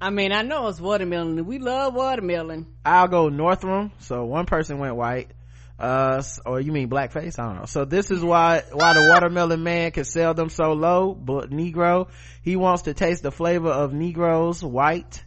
[0.00, 1.46] I mean, I know it's watermelon.
[1.46, 2.66] We love watermelon.
[2.84, 3.92] I'll go Northam.
[4.00, 5.30] So one person went white.
[5.78, 7.38] Uh, or you mean blackface?
[7.38, 7.64] I don't know.
[7.66, 11.14] So this is why, why the watermelon man can sell them so low.
[11.14, 12.08] But Negro,
[12.42, 15.24] he wants to taste the flavor of Negroes white.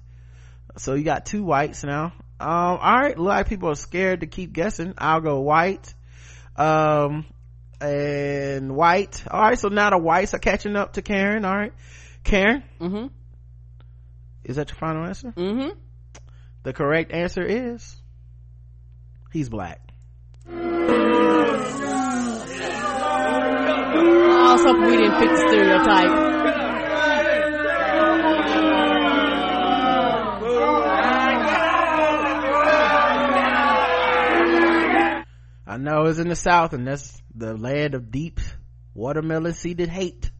[0.77, 2.13] So you got two whites now.
[2.39, 3.17] Um, alright.
[3.17, 4.93] Look like people are scared to keep guessing.
[4.97, 5.93] I'll go white.
[6.55, 7.25] Um,
[7.81, 9.23] and white.
[9.29, 9.59] Alright.
[9.59, 11.43] So now the whites are catching up to Karen.
[11.45, 11.73] Alright.
[12.23, 13.07] Karen, Mm-hmm.
[14.49, 15.31] Is that your final answer?
[15.31, 15.77] Mm-hmm.
[16.63, 17.95] The correct answer is
[19.31, 19.79] he's black.
[20.47, 20.53] I
[24.53, 26.09] was hoping we didn't fit the stereotype.
[35.67, 38.39] I know it's in the South and that's the land of deep
[38.95, 40.31] watermelon seeded hate.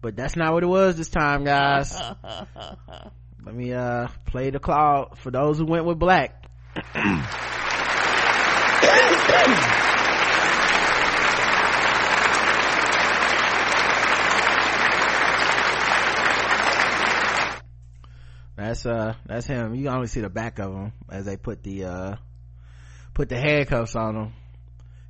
[0.00, 2.00] But that's not what it was this time, guys.
[3.44, 6.46] Let me, uh, play the cloud for those who went with black.
[18.56, 19.74] That's, uh, that's him.
[19.74, 22.16] You can only see the back of him as they put the, uh,
[23.14, 24.32] put the handcuffs on him.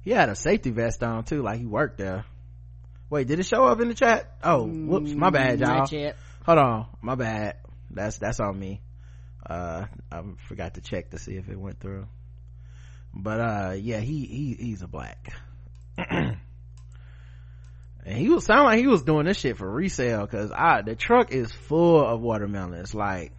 [0.03, 2.25] He had a safety vest on too, like he worked there.
[3.11, 4.37] Wait, did it show up in the chat?
[4.45, 5.79] Oh, whoops, my bad, y'all.
[5.81, 6.17] Not yet.
[6.47, 7.57] Hold on, my bad.
[7.91, 8.81] That's that's on me.
[9.45, 12.07] Uh, I forgot to check to see if it went through.
[13.15, 15.33] But uh, yeah, he he he's a black.
[15.99, 16.37] and
[18.05, 21.33] he was sound like he was doing this shit for resale because I the truck
[21.33, 22.95] is full of watermelons.
[22.95, 23.33] Like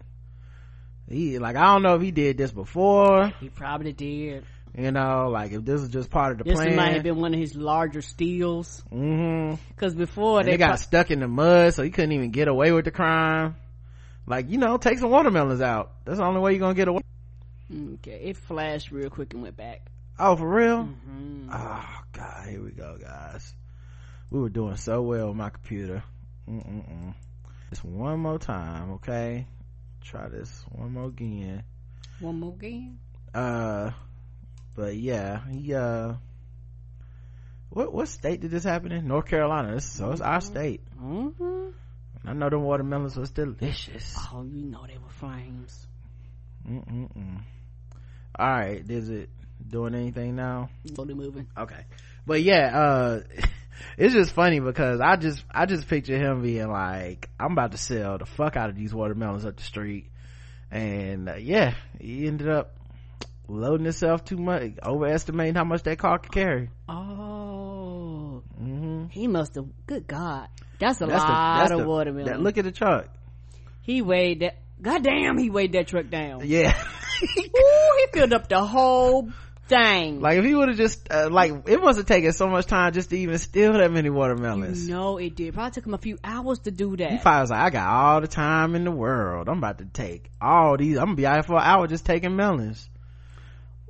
[1.08, 3.32] he like I don't know if he did this before.
[3.40, 4.44] He probably did.
[4.76, 6.76] You know, like if this is just part of the This plan.
[6.76, 8.82] might have been one of his larger steals.
[8.90, 9.56] mm-hmm.
[9.76, 12.48] Cause before they, they got pro- stuck in the mud, so he couldn't even get
[12.48, 13.56] away with the crime.
[14.26, 15.92] Like, you know, take some watermelons out.
[16.04, 17.02] That's the only way you're gonna get away.
[17.94, 19.90] okay, it flashed real quick and went back.
[20.18, 20.88] Oh, for real?
[21.08, 21.48] Mhm.
[21.52, 23.54] Oh, God, here we go, guys.
[24.30, 26.02] We were doing so well with my computer.
[26.48, 27.14] Mm-mm-mm.
[27.70, 29.46] Just one more time, okay?
[30.02, 31.64] Try this one more again.
[32.20, 32.98] One more game.
[33.34, 33.90] Uh,
[34.74, 36.14] but yeah, he, uh,
[37.70, 39.08] what, what state did this happen in?
[39.08, 39.74] North Carolina.
[39.74, 40.82] This, so it's our state.
[41.00, 41.70] Mm-hmm.
[42.24, 44.16] I know them watermelons was delicious.
[44.32, 45.86] Oh, you know they were flames.
[46.68, 47.40] Mm-mm-mm.
[48.38, 49.28] All right, is it
[49.68, 50.70] doing anything now?
[50.94, 51.48] Slowly moving.
[51.58, 51.84] Okay,
[52.26, 53.20] but yeah, uh,
[53.98, 57.78] it's just funny because I just I just picture him being like, I'm about to
[57.78, 60.06] sell the fuck out of these watermelons up the street,
[60.70, 62.76] and uh, yeah, he ended up
[63.48, 66.70] loading himself too much, overestimating how much that car could carry.
[66.88, 67.41] Oh,
[69.12, 69.66] he must have.
[69.86, 70.48] Good God,
[70.78, 72.26] that's a That's the lot that's of the watermelon.
[72.26, 73.08] that- look at the truck.
[73.82, 74.56] he weighed that.
[74.80, 76.40] God damn, he weighed that truck down.
[76.44, 76.72] Yeah,
[77.22, 79.28] Ooh, he filled up the whole
[79.68, 80.20] thing.
[80.20, 82.92] Like if he would have just uh, like it must have taken so much time
[82.92, 84.88] just to even steal that many watermelons.
[84.88, 85.54] You know it did.
[85.54, 87.12] Probably took him a few hours to do that.
[87.12, 89.48] He probably was like, I got all the time in the world.
[89.48, 90.96] I'm about to take all these.
[90.96, 92.88] I'm gonna be out here for an hour just taking melons.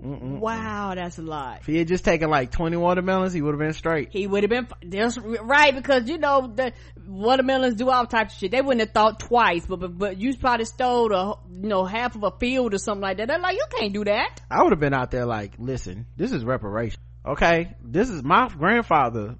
[0.02, 0.40] Mm-mm.
[0.40, 1.58] Wow, that's a lot.
[1.60, 4.08] If he had just taken like 20 watermelons, he would have been straight.
[4.10, 6.72] He would have been that's right because you know the
[7.06, 8.50] watermelons do all types of shit.
[8.50, 12.16] They wouldn't have thought twice, but but, but you probably stole a you know half
[12.16, 13.28] of a field or something like that.
[13.28, 14.40] They're like, you can't do that.
[14.50, 17.00] I would have been out there like, listen, this is reparation.
[17.24, 19.36] Okay, this is my grandfather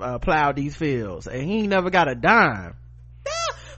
[0.00, 2.74] uh, plowed these fields, and he never got a dime.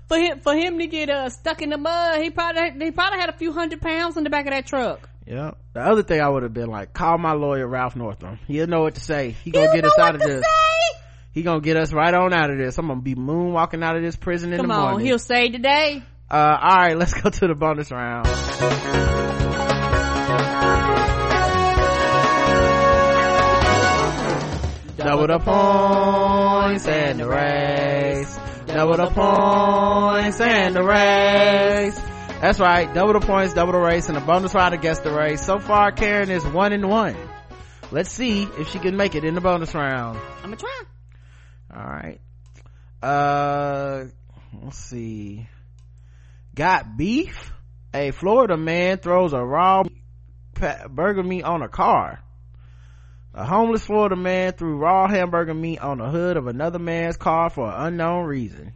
[0.08, 3.18] For him, for him to get uh, stuck in the mud, he probably he probably
[3.18, 5.08] had a few hundred pounds in the back of that truck.
[5.26, 5.52] Yeah.
[5.72, 8.38] The other thing I would have been like, call my lawyer Ralph Northam.
[8.46, 9.30] He'll know what to say.
[9.44, 10.44] He gonna get us out of this.
[10.44, 10.98] Say?
[11.32, 12.76] He gonna get us right on out of this.
[12.78, 14.88] I'm gonna be moonwalking out of this prison in Come the morning.
[14.90, 16.02] Come on, he'll say today.
[16.30, 18.26] Uh, all right, let's go to the bonus round.
[24.96, 28.38] Double the points and the race.
[28.66, 32.11] Double the points and the race.
[32.42, 32.92] That's right.
[32.92, 35.46] Double the points, double the race, and a bonus round against the race.
[35.46, 37.16] So far, Karen is one and one.
[37.92, 40.18] Let's see if she can make it in the bonus round.
[40.38, 40.82] I'm gonna try.
[41.72, 42.20] All right.
[43.00, 44.06] Uh,
[44.60, 45.46] let's see.
[46.52, 47.52] Got beef?
[47.94, 49.84] A Florida man throws a raw
[50.90, 52.24] burger meat on a car.
[53.34, 57.50] A homeless Florida man threw raw hamburger meat on the hood of another man's car
[57.50, 58.72] for an unknown reason.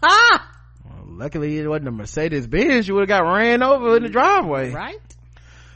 [0.00, 0.57] Ah!
[1.18, 4.70] Luckily it wasn't a mercedes benz you would have got ran over in the driveway.
[4.70, 5.16] Right.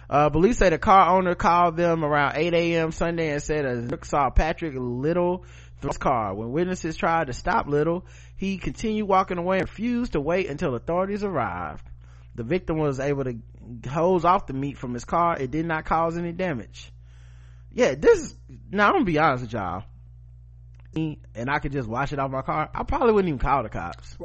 [0.08, 4.04] Uh, police say the car owner called them around 8 a.m sunday and said a
[4.04, 5.44] saw patrick little
[5.80, 6.34] through his car.
[6.34, 8.06] When witnesses tried to stop little
[8.36, 11.84] he continued walking away and refused to wait until authorities arrived.
[12.34, 13.36] The victim was able to
[13.90, 15.36] hose off the meat from his car.
[15.38, 16.92] It did not cause any damage.
[17.72, 18.34] Yeah this
[18.70, 19.84] now i'm gonna be honest with y'all.
[20.94, 22.70] And i could just wash it off my car.
[22.72, 24.16] I probably wouldn't even call the cops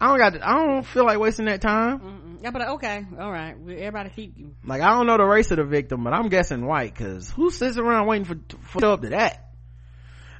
[0.00, 0.32] I don't got.
[0.34, 2.00] To, I don't feel like wasting that time.
[2.00, 2.42] Mm-mm.
[2.42, 3.54] Yeah, but okay, all right.
[3.54, 4.54] Everybody keep you.
[4.64, 6.94] Like I don't know the race of the victim, but I'm guessing white.
[6.94, 9.46] Cause who sits around waiting for for up to that?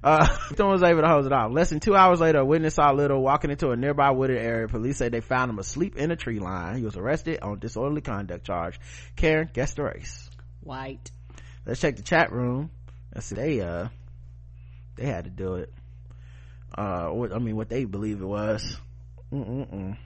[0.05, 1.53] Uh, victim was able to hose it off.
[1.53, 4.69] Less than two hours later, a witness saw Little walking into a nearby wooded area.
[4.69, 6.77] Police say they found him asleep in a tree line.
[6.77, 8.79] He was arrested on disorderly conduct charge.
[9.17, 10.31] Karen, guess the race.
[10.61, 11.11] White.
[11.65, 12.71] Let's check the chat room.
[13.15, 13.35] Let's see.
[13.35, 13.89] They uh,
[14.97, 15.73] they had to do it.
[16.77, 18.79] Uh, what I mean, what they believe it was.
[19.33, 19.97] Mm-mm-mm.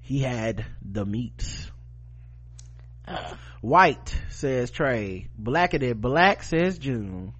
[0.00, 1.70] He had the meats.
[3.60, 5.28] White says Trey.
[5.40, 7.32] Blackety black says June.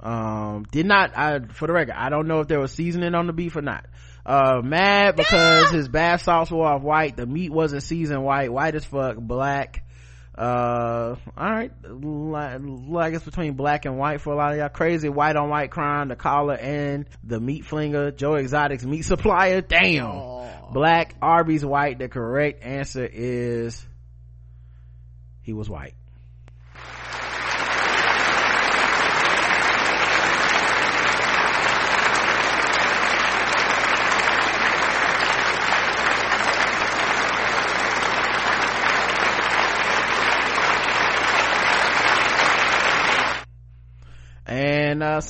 [0.00, 3.26] Um, did not, I, for the record, I don't know if there was seasoning on
[3.26, 3.86] the beef or not.
[4.24, 7.16] Uh, mad because his bath sauce wore off white.
[7.16, 8.52] The meat wasn't seasoned white.
[8.52, 9.16] White as fuck.
[9.16, 9.84] Black
[10.40, 14.70] uh all right like, like it's between black and white for a lot of y'all.
[14.70, 16.08] Crazy white on white crime.
[16.08, 18.10] The collar and the meat flinger.
[18.10, 19.60] Joe Exotic's meat supplier.
[19.60, 20.06] Damn.
[20.06, 20.72] Aww.
[20.72, 21.98] black arby's white.
[21.98, 23.86] The correct answer is
[25.42, 25.94] he was white
[45.00, 45.20] and uh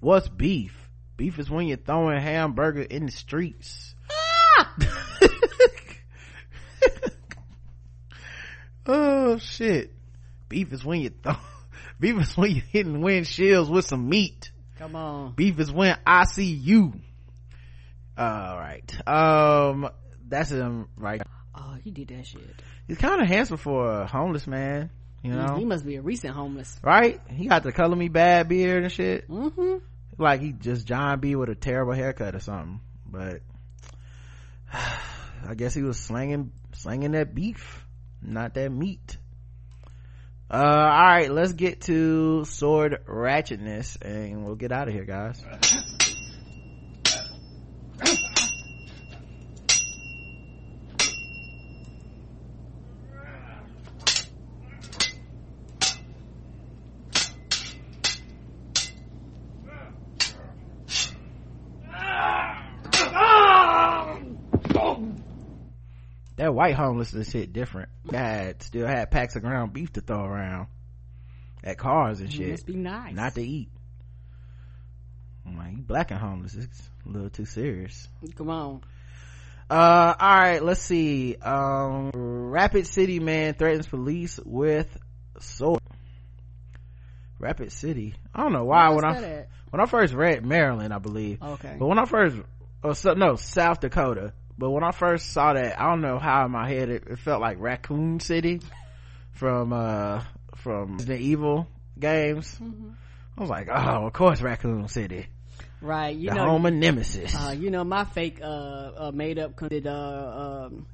[0.00, 4.74] what's beef beef is when you're throwing hamburger in the streets ah!
[8.86, 9.92] oh shit
[10.48, 11.34] beef is when you throw
[12.00, 14.50] beef is when you're hitting windshields with some meat
[14.82, 15.32] Come on.
[15.36, 16.94] Beef is when I see you.
[18.16, 19.08] All right.
[19.08, 19.88] Um,
[20.28, 21.22] that's him, right?
[21.54, 22.62] Oh, he did that shit.
[22.86, 24.90] He's kind of handsome for a homeless man,
[25.22, 25.56] you know?
[25.56, 26.78] He must be a recent homeless.
[26.82, 27.20] Right?
[27.28, 29.28] He got the Color Me Badd beard and shit.
[29.28, 29.76] Mm-hmm.
[30.18, 32.80] Like he just John B with a terrible haircut or something.
[33.06, 33.40] But
[34.72, 37.84] I guess he was slanging, slanging that beef,
[38.22, 39.18] not that meat
[40.52, 45.42] uh all right let's get to sword ratchetness and we'll get out of here guys
[66.62, 67.88] white homelessness hit different.
[68.12, 70.68] Had still had packs of ground beef to throw around.
[71.64, 73.14] at cars and shit must be nice.
[73.14, 73.68] not to eat
[75.44, 78.06] I'm like, you black and homeless it's a little too serious
[78.36, 78.80] Come on.
[79.68, 84.86] uh all right let's see um rapid city man threatens police with
[85.40, 85.80] sword
[87.40, 89.48] rapid city i don't know why when i at?
[89.70, 91.74] when i first read maryland i believe Okay.
[91.78, 92.36] but when i first
[92.84, 94.32] oh so, no south dakota
[94.62, 97.18] but when i first saw that i don't know how in my head it, it
[97.18, 98.60] felt like raccoon city
[99.32, 100.22] from uh
[100.54, 101.66] from the evil
[101.98, 102.90] games Mm-hmm.
[103.36, 105.26] i was like oh of course raccoon city
[105.80, 106.14] Right.
[106.16, 109.58] You the know, home of nemesis uh, you know, my fake, uh, uh, made up,
[109.68, 110.86] did, uh, um,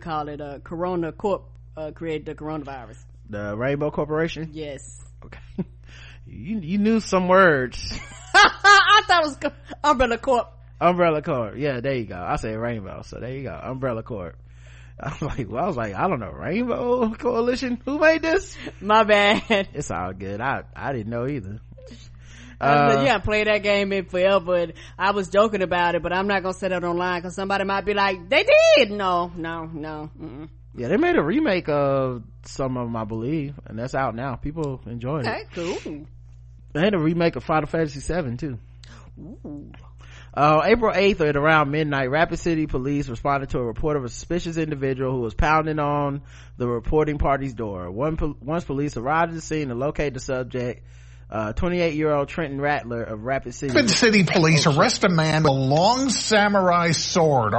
[0.00, 1.44] call it, uh, Corona Corp,
[1.76, 2.98] uh, created the coronavirus.
[3.30, 4.82] the rainbow corporation Yes.
[5.24, 5.38] okay
[6.26, 7.78] you you knew some words
[8.34, 9.52] I thought it was
[9.84, 10.52] Umbrella Corp.
[10.80, 14.36] umbrella corp yeah there you go i said rainbow so there you go umbrella corp
[15.00, 18.56] i was like well i was like i don't know rainbow coalition who made this
[18.80, 19.68] My bad.
[19.74, 21.60] it's all good i i didn't know either
[22.58, 24.54] I was like, Uh, you haven't played that game in forever.
[24.56, 27.64] And I was joking about it, but I'm not gonna set that online because somebody
[27.64, 28.46] might be like, "They
[28.78, 30.10] did." No, no, no.
[30.18, 30.48] Mm-mm.
[30.74, 34.36] yeah they made a remake of some of them i believe and that's out now
[34.36, 36.06] people enjoy Okay, it cool.
[36.72, 38.58] they had a remake of final fantasy 7 too
[40.36, 44.10] Uh, April 8th at around midnight, Rapid City police responded to a report of a
[44.10, 46.20] suspicious individual who was pounding on
[46.58, 47.90] the reporting party's door.
[47.90, 50.84] One, once police arrived at the scene to locate the subject,
[51.30, 53.72] uh, 28 year old Trenton Rattler of Rapid City.
[53.72, 57.54] Rapid City Police arrest a man with a long samurai sword.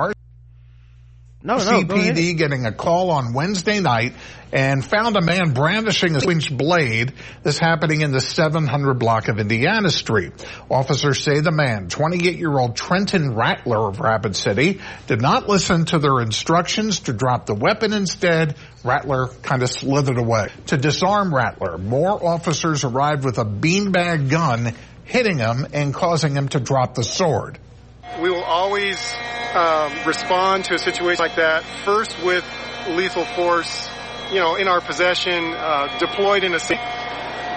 [1.47, 1.81] No, no.
[1.81, 4.13] CPD getting a call on Wednesday night
[4.51, 7.13] and found a man brandishing a inch blade.
[7.43, 10.33] This happening in the 700 block of Indiana Street.
[10.69, 15.85] Officers say the man, 28 year old Trenton Rattler of Rapid City, did not listen
[15.85, 18.57] to their instructions to drop the weapon instead.
[18.83, 20.49] Rattler kind of slithered away.
[20.67, 24.73] To disarm Rattler, more officers arrived with a beanbag gun
[25.05, 27.57] hitting him and causing him to drop the sword.
[28.21, 28.97] We will always
[29.53, 32.45] um, respond to a situation like that first with
[32.89, 33.89] lethal force,
[34.31, 36.79] you know, in our possession, uh, deployed in a scene.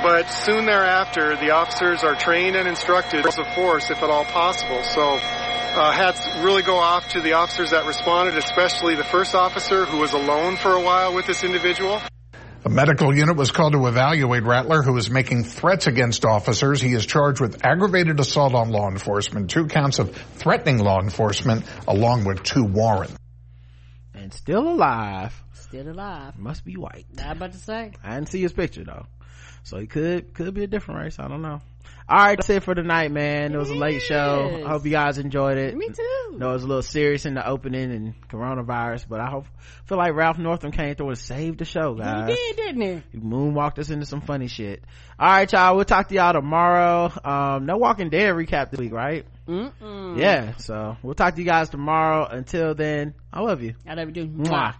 [0.02, 4.82] But soon thereafter, the officers are trained and instructed of force, if at all possible.
[4.82, 9.84] So uh, hats really go off to the officers that responded, especially the first officer
[9.84, 12.00] who was alone for a while with this individual.
[12.62, 16.78] A medical unit was called to evaluate Rattler, who is making threats against officers.
[16.78, 21.64] He is charged with aggravated assault on law enforcement, two counts of threatening law enforcement,
[21.88, 23.16] along with two warrants.
[24.12, 25.42] And still alive.
[25.54, 26.38] Still alive.
[26.38, 27.06] Must be white.
[27.14, 27.92] Not about to say.
[28.04, 29.06] I didn't see his picture though.
[29.62, 31.18] So he could, could be a different race.
[31.18, 31.62] I don't know.
[32.10, 33.54] Alright, that's it for tonight, man.
[33.54, 34.62] It was a late show.
[34.66, 35.76] I hope you guys enjoyed it.
[35.76, 36.36] Me too.
[36.38, 39.46] No, it was a little serious in the opening and coronavirus, but I hope,
[39.84, 42.28] feel like Ralph Northam came through and saved the show, guys.
[42.30, 43.02] He did, didn't he?
[43.12, 44.82] He moonwalked us into some funny shit.
[45.20, 45.76] Alright, y'all.
[45.76, 47.12] We'll talk to y'all tomorrow.
[47.24, 49.24] Um, no Walking Dead recap this week, right?
[49.46, 50.18] Mm-mm.
[50.18, 50.56] Yeah.
[50.56, 52.26] So we'll talk to you guys tomorrow.
[52.26, 53.74] Until then, I love you.
[53.86, 54.14] I love you.
[54.14, 54.26] too.
[54.26, 54.74] Mwah.